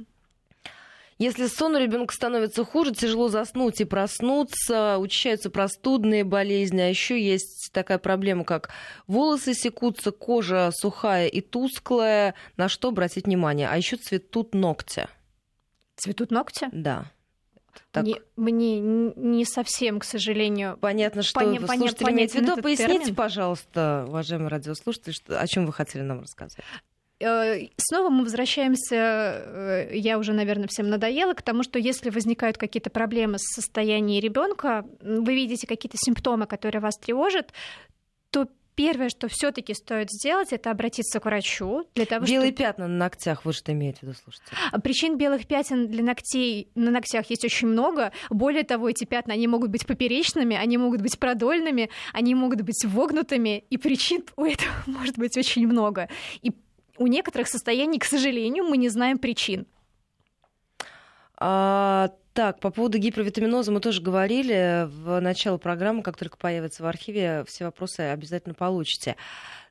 Если 1.18 1.46
сон 1.46 1.76
у 1.76 1.78
ребенка 1.78 2.12
становится 2.12 2.64
хуже, 2.64 2.92
тяжело 2.92 3.28
заснуть 3.28 3.80
и 3.80 3.84
проснуться, 3.84 4.98
учащаются 4.98 5.50
простудные 5.50 6.24
болезни, 6.24 6.80
а 6.80 6.88
еще 6.88 7.22
есть 7.22 7.70
такая 7.72 7.98
проблема, 7.98 8.42
как 8.42 8.70
волосы 9.06 9.54
секутся, 9.54 10.10
кожа 10.10 10.72
сухая 10.72 11.28
и 11.28 11.40
тусклая, 11.40 12.34
на 12.56 12.68
что 12.68 12.88
обратить 12.88 13.26
внимание. 13.26 13.68
А 13.68 13.76
еще 13.76 13.96
цветут 13.98 14.52
ногти. 14.52 15.06
Цветут 15.94 16.32
ногти? 16.32 16.66
Да. 16.72 17.04
Так. 17.90 18.04
Не, 18.04 18.20
мне 18.36 18.80
не 18.80 19.44
совсем, 19.44 19.98
к 20.00 20.04
сожалению. 20.04 20.78
Понятно, 20.80 21.22
что 21.22 21.40
Поня- 21.40 21.66
слушатели 21.66 22.10
имеют 22.10 22.32
в 22.32 22.34
виду. 22.34 22.56
Поясните, 22.60 22.98
термин. 22.98 23.14
пожалуйста, 23.14 24.04
уважаемые 24.08 24.48
радиослушатели, 24.48 25.12
что, 25.12 25.40
о 25.40 25.46
чем 25.46 25.66
вы 25.66 25.72
хотели 25.72 26.02
нам 26.02 26.20
рассказать. 26.20 26.64
Э, 27.20 27.68
снова 27.76 28.10
мы 28.10 28.24
возвращаемся, 28.24 28.96
э, 28.96 29.90
я 29.94 30.18
уже, 30.18 30.32
наверное, 30.32 30.66
всем 30.68 30.90
надоела, 30.90 31.34
к 31.34 31.42
тому, 31.42 31.62
что 31.62 31.78
если 31.78 32.10
возникают 32.10 32.58
какие-то 32.58 32.90
проблемы 32.90 33.38
с 33.38 33.54
состоянием 33.54 34.22
ребенка, 34.22 34.84
вы 35.00 35.34
видите 35.34 35.66
какие-то 35.66 35.96
симптомы, 36.00 36.46
которые 36.46 36.80
вас 36.80 36.96
тревожат, 36.98 37.52
то 38.30 38.48
первое, 38.74 39.08
что 39.08 39.28
все-таки 39.28 39.74
стоит 39.74 40.10
сделать, 40.10 40.52
это 40.52 40.70
обратиться 40.70 41.20
к 41.20 41.24
врачу 41.24 41.86
для 41.94 42.06
того, 42.06 42.24
Белые 42.26 42.50
чтобы... 42.50 42.58
пятна 42.58 42.88
на 42.88 42.96
ногтях, 42.96 43.44
вы 43.44 43.52
что 43.52 43.72
имеете 43.72 44.00
в 44.00 44.02
виду, 44.04 44.14
слушайте? 44.22 44.46
А 44.70 44.80
причин 44.80 45.16
белых 45.16 45.46
пятен 45.46 45.88
для 45.88 46.02
ногтей 46.02 46.68
на 46.74 46.90
ногтях 46.90 47.30
есть 47.30 47.44
очень 47.44 47.68
много. 47.68 48.12
Более 48.30 48.64
того, 48.64 48.88
эти 48.88 49.04
пятна, 49.04 49.34
они 49.34 49.46
могут 49.46 49.70
быть 49.70 49.86
поперечными, 49.86 50.56
они 50.56 50.78
могут 50.78 51.02
быть 51.02 51.18
продольными, 51.18 51.90
они 52.12 52.34
могут 52.34 52.62
быть 52.62 52.84
вогнутыми, 52.84 53.64
и 53.70 53.76
причин 53.76 54.24
у 54.36 54.44
этого 54.44 54.72
может 54.86 55.18
быть 55.18 55.36
очень 55.36 55.66
много. 55.66 56.08
И 56.42 56.52
у 56.98 57.06
некоторых 57.06 57.48
состояний, 57.48 57.98
к 57.98 58.04
сожалению, 58.04 58.64
мы 58.64 58.76
не 58.76 58.88
знаем 58.88 59.18
причин. 59.18 59.66
А, 61.36 62.12
так, 62.32 62.60
по 62.60 62.70
поводу 62.70 62.98
гипервитаминоза 62.98 63.72
мы 63.72 63.80
тоже 63.80 64.00
говорили 64.00 64.86
в 64.88 65.20
начале 65.20 65.58
программы, 65.58 66.02
как 66.02 66.16
только 66.16 66.36
появится 66.36 66.82
в 66.82 66.86
архиве, 66.86 67.44
все 67.46 67.64
вопросы 67.64 68.00
обязательно 68.00 68.54
получите. 68.54 69.16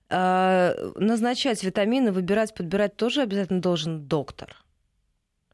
А, 0.10 0.76
назначать 0.96 1.64
витамины, 1.64 2.12
выбирать, 2.12 2.54
подбирать 2.54 2.96
тоже 2.96 3.22
обязательно 3.22 3.62
должен 3.62 4.08
доктор. 4.08 4.58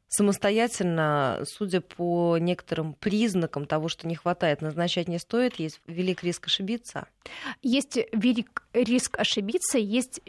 Самостоятельно, 0.09 1.41
судя 1.43 1.81
по 1.81 2.37
некоторым 2.37 2.93
признакам 2.93 3.65
того, 3.65 3.89
что 3.89 4.07
не 4.07 4.15
хватает, 4.15 4.61
назначать 4.61 5.09
не 5.09 5.19
стоит, 5.19 5.55
есть 5.59 5.81
велик 5.85 6.23
риск 6.23 6.47
ошибиться. 6.47 7.07
Есть 7.61 7.97
велик 8.13 8.63
риск 8.73 9.19
ошибиться, 9.19 9.77
есть 9.77 10.21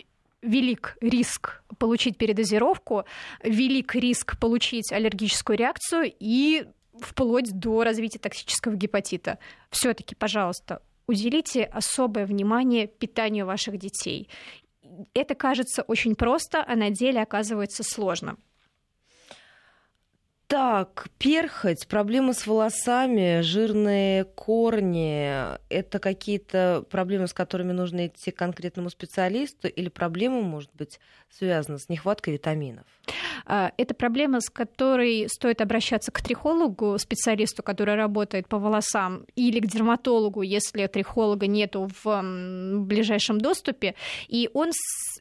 велик 0.42 0.96
риск 1.00 1.62
получить 1.78 2.16
передозировку, 2.16 3.04
велик 3.42 3.94
риск 3.94 4.38
получить 4.38 4.92
аллергическую 4.92 5.56
реакцию 5.58 6.12
и 6.18 6.66
вплоть 7.00 7.52
до 7.52 7.84
развития 7.84 8.18
токсического 8.18 8.74
гепатита. 8.74 9.38
Все-таки, 9.70 10.14
пожалуйста, 10.14 10.82
уделите 11.06 11.64
особое 11.64 12.26
внимание 12.26 12.86
питанию 12.86 13.46
ваших 13.46 13.78
детей. 13.78 14.28
Это 15.14 15.34
кажется 15.34 15.82
очень 15.82 16.14
просто, 16.16 16.64
а 16.66 16.74
на 16.76 16.90
деле 16.90 17.22
оказывается 17.22 17.82
сложно. 17.82 18.36
Так, 20.48 21.08
перхоть, 21.18 21.86
проблемы 21.86 22.32
с 22.32 22.46
волосами, 22.46 23.42
жирные 23.42 24.24
корни– 24.24 25.30
это 25.68 25.98
какие-то 25.98 26.86
проблемы, 26.88 27.26
с 27.26 27.34
которыми 27.34 27.72
нужно 27.72 28.06
идти 28.06 28.30
к 28.30 28.36
конкретному 28.36 28.88
специалисту, 28.88 29.68
или 29.68 29.90
проблема 29.90 30.40
может 30.40 30.70
быть 30.72 31.00
связана 31.30 31.76
с 31.76 31.90
нехваткой 31.90 32.32
витаминов? 32.32 32.86
А, 33.44 33.72
это 33.76 33.92
проблема, 33.92 34.40
с 34.40 34.48
которой 34.48 35.28
стоит 35.28 35.60
обращаться 35.60 36.10
к 36.12 36.22
трихологу, 36.22 36.96
специалисту, 36.96 37.62
который 37.62 37.96
работает 37.96 38.48
по 38.48 38.58
волосам, 38.58 39.26
или 39.36 39.60
к 39.60 39.66
дерматологу, 39.66 40.40
если 40.40 40.86
трихолога 40.86 41.46
нету 41.46 41.90
в 42.02 42.22
ближайшем 42.86 43.38
доступе. 43.38 43.96
И 44.28 44.48
он 44.54 44.70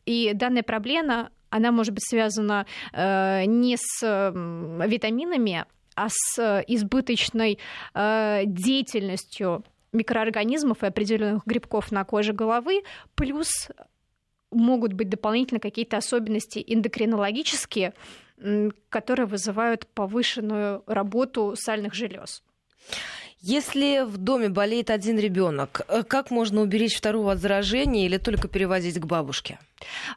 и 0.06 0.32
данная 0.34 0.64
проблема 0.64 1.32
она 1.50 1.72
может 1.72 1.94
быть 1.94 2.04
связана 2.08 2.66
э, 2.94 3.46
не 3.46 3.78
с 3.78 4.04
э, 4.04 4.88
витаминами, 4.88 5.66
а 5.96 6.08
с 6.10 6.64
избыточной 6.68 7.60
э, 7.94 8.42
деятельностью 8.46 9.64
микроорганизмов 9.94 10.84
и 10.84 10.88
определенных 10.88 11.46
грибков 11.46 11.92
на 11.92 12.04
коже 12.04 12.34
головы, 12.34 12.84
плюс 13.16 13.70
могут 14.52 14.94
быть 14.94 15.10
дополнительно 15.10 15.60
какие-то 15.60 15.98
особенности 15.98 16.64
эндокринологические, 16.66 17.94
которые 18.90 19.26
вызывают 19.26 19.88
повышенную 19.88 20.84
работу 20.86 21.56
сальных 21.56 21.94
желез. 21.94 22.44
Если 23.50 24.04
в 24.04 24.18
доме 24.18 24.50
болеет 24.50 24.90
один 24.90 25.18
ребенок, 25.18 25.80
э, 25.88 26.04
как 26.04 26.32
можно 26.32 26.60
уберечь 26.60 26.98
второго 26.98 27.32
от 27.32 27.40
заражения 27.40 28.06
или 28.06 28.18
только 28.18 28.50
перевозить 28.50 29.00
к 29.00 29.06
бабушке? 29.06 29.58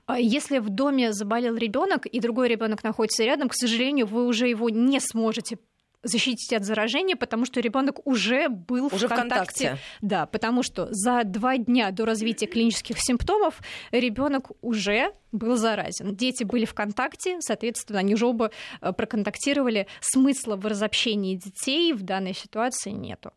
А 0.07 0.19
если 0.19 0.59
в 0.59 0.69
доме 0.69 1.13
заболел 1.13 1.55
ребенок 1.55 2.07
и 2.07 2.19
другой 2.19 2.49
ребенок 2.49 2.83
находится 2.83 3.23
рядом, 3.23 3.49
к 3.49 3.55
сожалению, 3.55 4.07
вы 4.07 4.27
уже 4.27 4.49
его 4.49 4.69
не 4.69 4.99
сможете 4.99 5.59
защитить 6.03 6.53
от 6.53 6.65
заражения, 6.65 7.17
потому 7.17 7.45
что 7.45 7.61
ребенок 7.61 8.07
уже 8.07 8.49
был 8.49 8.87
уже 8.87 9.07
в, 9.07 9.11
контакте. 9.11 9.19
в 9.19 9.69
контакте. 9.69 9.79
Да, 10.01 10.27
потому 10.27 10.63
что 10.63 10.89
за 10.91 11.23
два 11.25 11.59
дня 11.59 11.91
до 11.91 12.07
развития 12.07 12.47
клинических 12.47 12.97
симптомов 12.99 13.61
ребенок 13.91 14.51
уже 14.63 15.13
был 15.33 15.57
заразен. 15.57 16.17
Дети 16.17 16.45
были 16.45 16.65
в 16.65 16.75
контакте, 16.75 17.41
соответственно, 17.41 18.01
они 18.01 18.15
уже 18.15 18.27
оба 18.27 18.51
э, 18.81 18.93
проконтактировали. 18.93 19.87
Смысла 20.01 20.57
в 20.57 20.67
разобщении 20.67 21.37
детей 21.37 21.93
в 21.93 22.03
данной 22.03 22.35
ситуации 22.35 22.91
нету. 22.91 23.33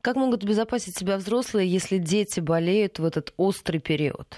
Как 0.00 0.16
могут 0.16 0.44
обезопасить 0.44 0.96
себя 0.96 1.16
взрослые, 1.16 1.68
если 1.68 1.98
дети 1.98 2.40
болеют 2.40 2.98
в 2.98 3.04
этот 3.04 3.34
острый 3.36 3.80
период? 3.80 4.36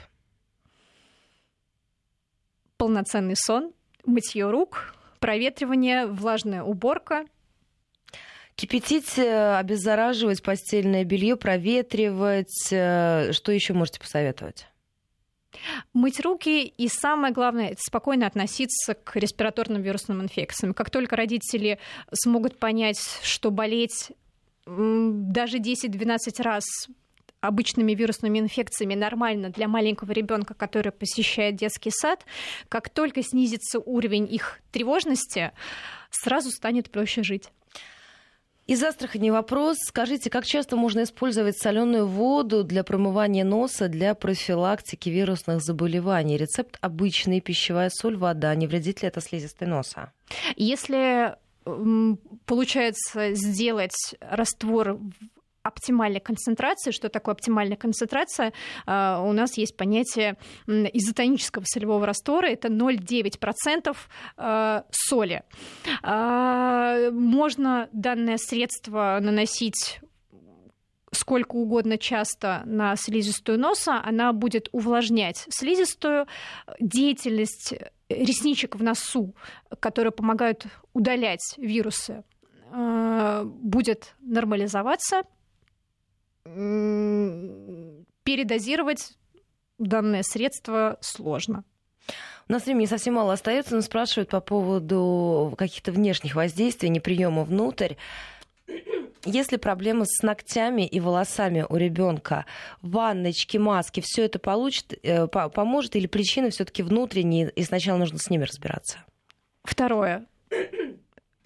Полноценный 2.78 3.34
сон, 3.36 3.72
мытье 4.06 4.50
рук, 4.50 4.94
проветривание, 5.18 6.06
влажная 6.06 6.62
уборка. 6.62 7.24
Кипятить, 8.54 9.18
э, 9.18 9.56
обеззараживать 9.56 10.42
постельное 10.42 11.04
белье, 11.04 11.36
проветривать. 11.36 12.68
Э, 12.72 13.32
что 13.32 13.52
еще 13.52 13.72
можете 13.72 14.00
посоветовать? 14.00 14.66
Мыть 15.92 16.20
руки 16.20 16.64
и 16.64 16.88
самое 16.88 17.32
главное, 17.32 17.70
это 17.70 17.80
спокойно 17.80 18.26
относиться 18.26 18.94
к 18.94 19.16
респираторным 19.16 19.82
вирусным 19.82 20.22
инфекциям. 20.22 20.74
Как 20.74 20.90
только 20.90 21.16
родители 21.16 21.78
смогут 22.12 22.58
понять, 22.58 23.00
что 23.22 23.50
болеть 23.50 24.12
даже 24.66 25.58
10-12 25.58 26.42
раз 26.42 26.64
обычными 27.40 27.92
вирусными 27.92 28.38
инфекциями 28.38 28.94
нормально 28.94 29.50
для 29.50 29.68
маленького 29.68 30.12
ребенка, 30.12 30.54
который 30.54 30.92
посещает 30.92 31.56
детский 31.56 31.90
сад, 31.90 32.24
как 32.68 32.88
только 32.88 33.22
снизится 33.22 33.78
уровень 33.78 34.32
их 34.32 34.60
тревожности, 34.72 35.52
сразу 36.10 36.50
станет 36.50 36.90
проще 36.90 37.22
жить. 37.22 37.50
Из 38.66 38.82
Астрахани 38.84 39.30
вопрос. 39.30 39.78
Скажите, 39.80 40.28
как 40.28 40.44
часто 40.44 40.76
можно 40.76 41.04
использовать 41.04 41.56
соленую 41.56 42.06
воду 42.06 42.64
для 42.64 42.84
промывания 42.84 43.42
носа 43.42 43.88
для 43.88 44.14
профилактики 44.14 45.08
вирусных 45.08 45.62
заболеваний? 45.62 46.36
Рецепт 46.36 46.76
обычный, 46.82 47.40
пищевая 47.40 47.88
соль, 47.88 48.18
вода. 48.18 48.54
Не 48.54 48.66
вредит 48.66 49.00
ли 49.00 49.08
это 49.08 49.22
слизистой 49.22 49.68
носа? 49.68 50.12
Если 50.56 51.34
получается 52.44 53.32
сделать 53.32 54.14
раствор 54.20 55.00
оптимальной 55.68 56.20
концентрации. 56.20 56.90
Что 56.90 57.08
такое 57.08 57.34
оптимальная 57.34 57.76
концентрация? 57.76 58.52
А, 58.86 59.22
у 59.22 59.32
нас 59.32 59.56
есть 59.56 59.76
понятие 59.76 60.36
изотонического 60.66 61.64
солевого 61.66 62.06
раствора. 62.06 62.46
Это 62.46 62.68
0,9% 62.68 63.96
а, 64.36 64.84
соли. 64.90 65.42
А, 66.02 67.10
можно 67.10 67.88
данное 67.92 68.38
средство 68.38 69.18
наносить 69.20 70.00
сколько 71.10 71.56
угодно 71.56 71.96
часто 71.96 72.62
на 72.66 72.94
слизистую 72.96 73.58
носа, 73.58 74.00
она 74.04 74.34
будет 74.34 74.68
увлажнять 74.72 75.46
слизистую. 75.48 76.26
Деятельность 76.80 77.72
ресничек 78.10 78.76
в 78.76 78.82
носу, 78.82 79.34
которые 79.80 80.12
помогают 80.12 80.66
удалять 80.92 81.54
вирусы, 81.56 82.24
будет 82.70 84.14
нормализоваться– 84.20 85.22
передозировать 88.24 89.16
данное 89.78 90.22
средство 90.22 90.98
сложно. 91.00 91.64
У 92.48 92.52
нас 92.52 92.64
времени 92.64 92.86
совсем 92.86 93.14
мало 93.14 93.34
остается, 93.34 93.74
но 93.74 93.82
спрашивают 93.82 94.30
по 94.30 94.40
поводу 94.40 95.54
каких-то 95.58 95.92
внешних 95.92 96.34
воздействий, 96.34 96.88
не 96.88 97.00
приема 97.00 97.44
внутрь. 97.44 97.94
Если 99.24 99.56
проблемы 99.56 100.06
с 100.06 100.22
ногтями 100.22 100.86
и 100.86 101.00
волосами 101.00 101.66
у 101.68 101.76
ребенка, 101.76 102.46
ванночки, 102.80 103.58
маски, 103.58 104.02
все 104.02 104.24
это 104.24 104.38
получит, 104.38 104.98
э, 105.02 105.26
поможет 105.26 105.96
или 105.96 106.06
причины 106.06 106.50
все-таки 106.50 106.82
внутренние, 106.82 107.50
и 107.50 107.62
сначала 107.64 107.98
нужно 107.98 108.18
с 108.18 108.30
ними 108.30 108.44
разбираться? 108.44 109.04
Второе. 109.64 110.24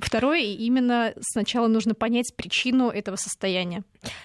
Второе, 0.02 0.40
именно 0.40 1.14
сначала 1.20 1.68
нужно 1.68 1.94
понять 1.94 2.34
причину 2.36 2.90
этого 2.90 3.14
состояния. 3.16 3.84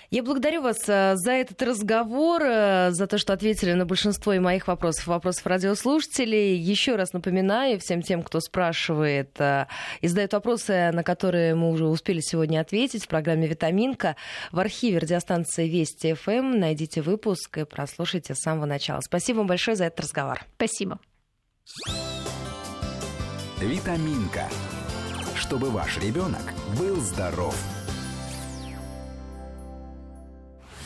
Я 0.10 0.24
благодарю 0.24 0.64
вас 0.64 0.78
э, 0.88 1.14
за 1.16 1.32
этот 1.32 1.62
разговор, 1.62 2.42
э, 2.44 2.90
за 2.92 3.06
то, 3.06 3.20
что 3.20 3.34
ответили 3.34 3.74
на 3.74 3.86
большинство 3.86 4.34
и 4.34 4.40
моих 4.40 4.68
вопросов, 4.68 5.06
вопросов 5.06 5.46
радиослушателей. 5.46 6.58
Еще 6.58 6.96
раз 6.96 7.14
напоминаю 7.14 7.80
всем 7.80 8.02
тем, 8.02 8.24
кто 8.24 8.40
спрашивает 8.40 9.40
э, 9.40 9.68
и 10.02 10.08
задает 10.08 10.34
вопросы, 10.34 10.90
на 10.92 11.04
которые 11.04 11.54
мы 11.54 11.70
уже 11.70 11.86
успели 11.86 12.22
сегодня 12.22 12.60
ответить 12.60 13.06
в 13.06 13.08
программе 13.08 13.48
«Витаминка». 13.48 14.16
В 14.52 14.60
архиве 14.60 14.98
радиостанции 14.98 15.68
Вести 15.68 16.16
ФМ 16.16 16.60
найдите 16.60 17.04
выпуск 17.04 17.60
и 17.60 17.66
прослушайте 17.66 18.34
с 18.34 18.40
самого 18.40 18.66
начала. 18.66 19.02
Спасибо 19.02 19.38
вам 19.38 19.48
большое 19.48 19.78
за 19.78 19.86
этот 19.86 20.00
разговор. 20.00 20.42
Спасибо. 20.56 21.00
«Витаминка» 23.62 24.50
чтобы 25.38 25.70
ваш 25.70 25.98
ребенок 25.98 26.54
был 26.78 26.98
здоров. 26.98 27.56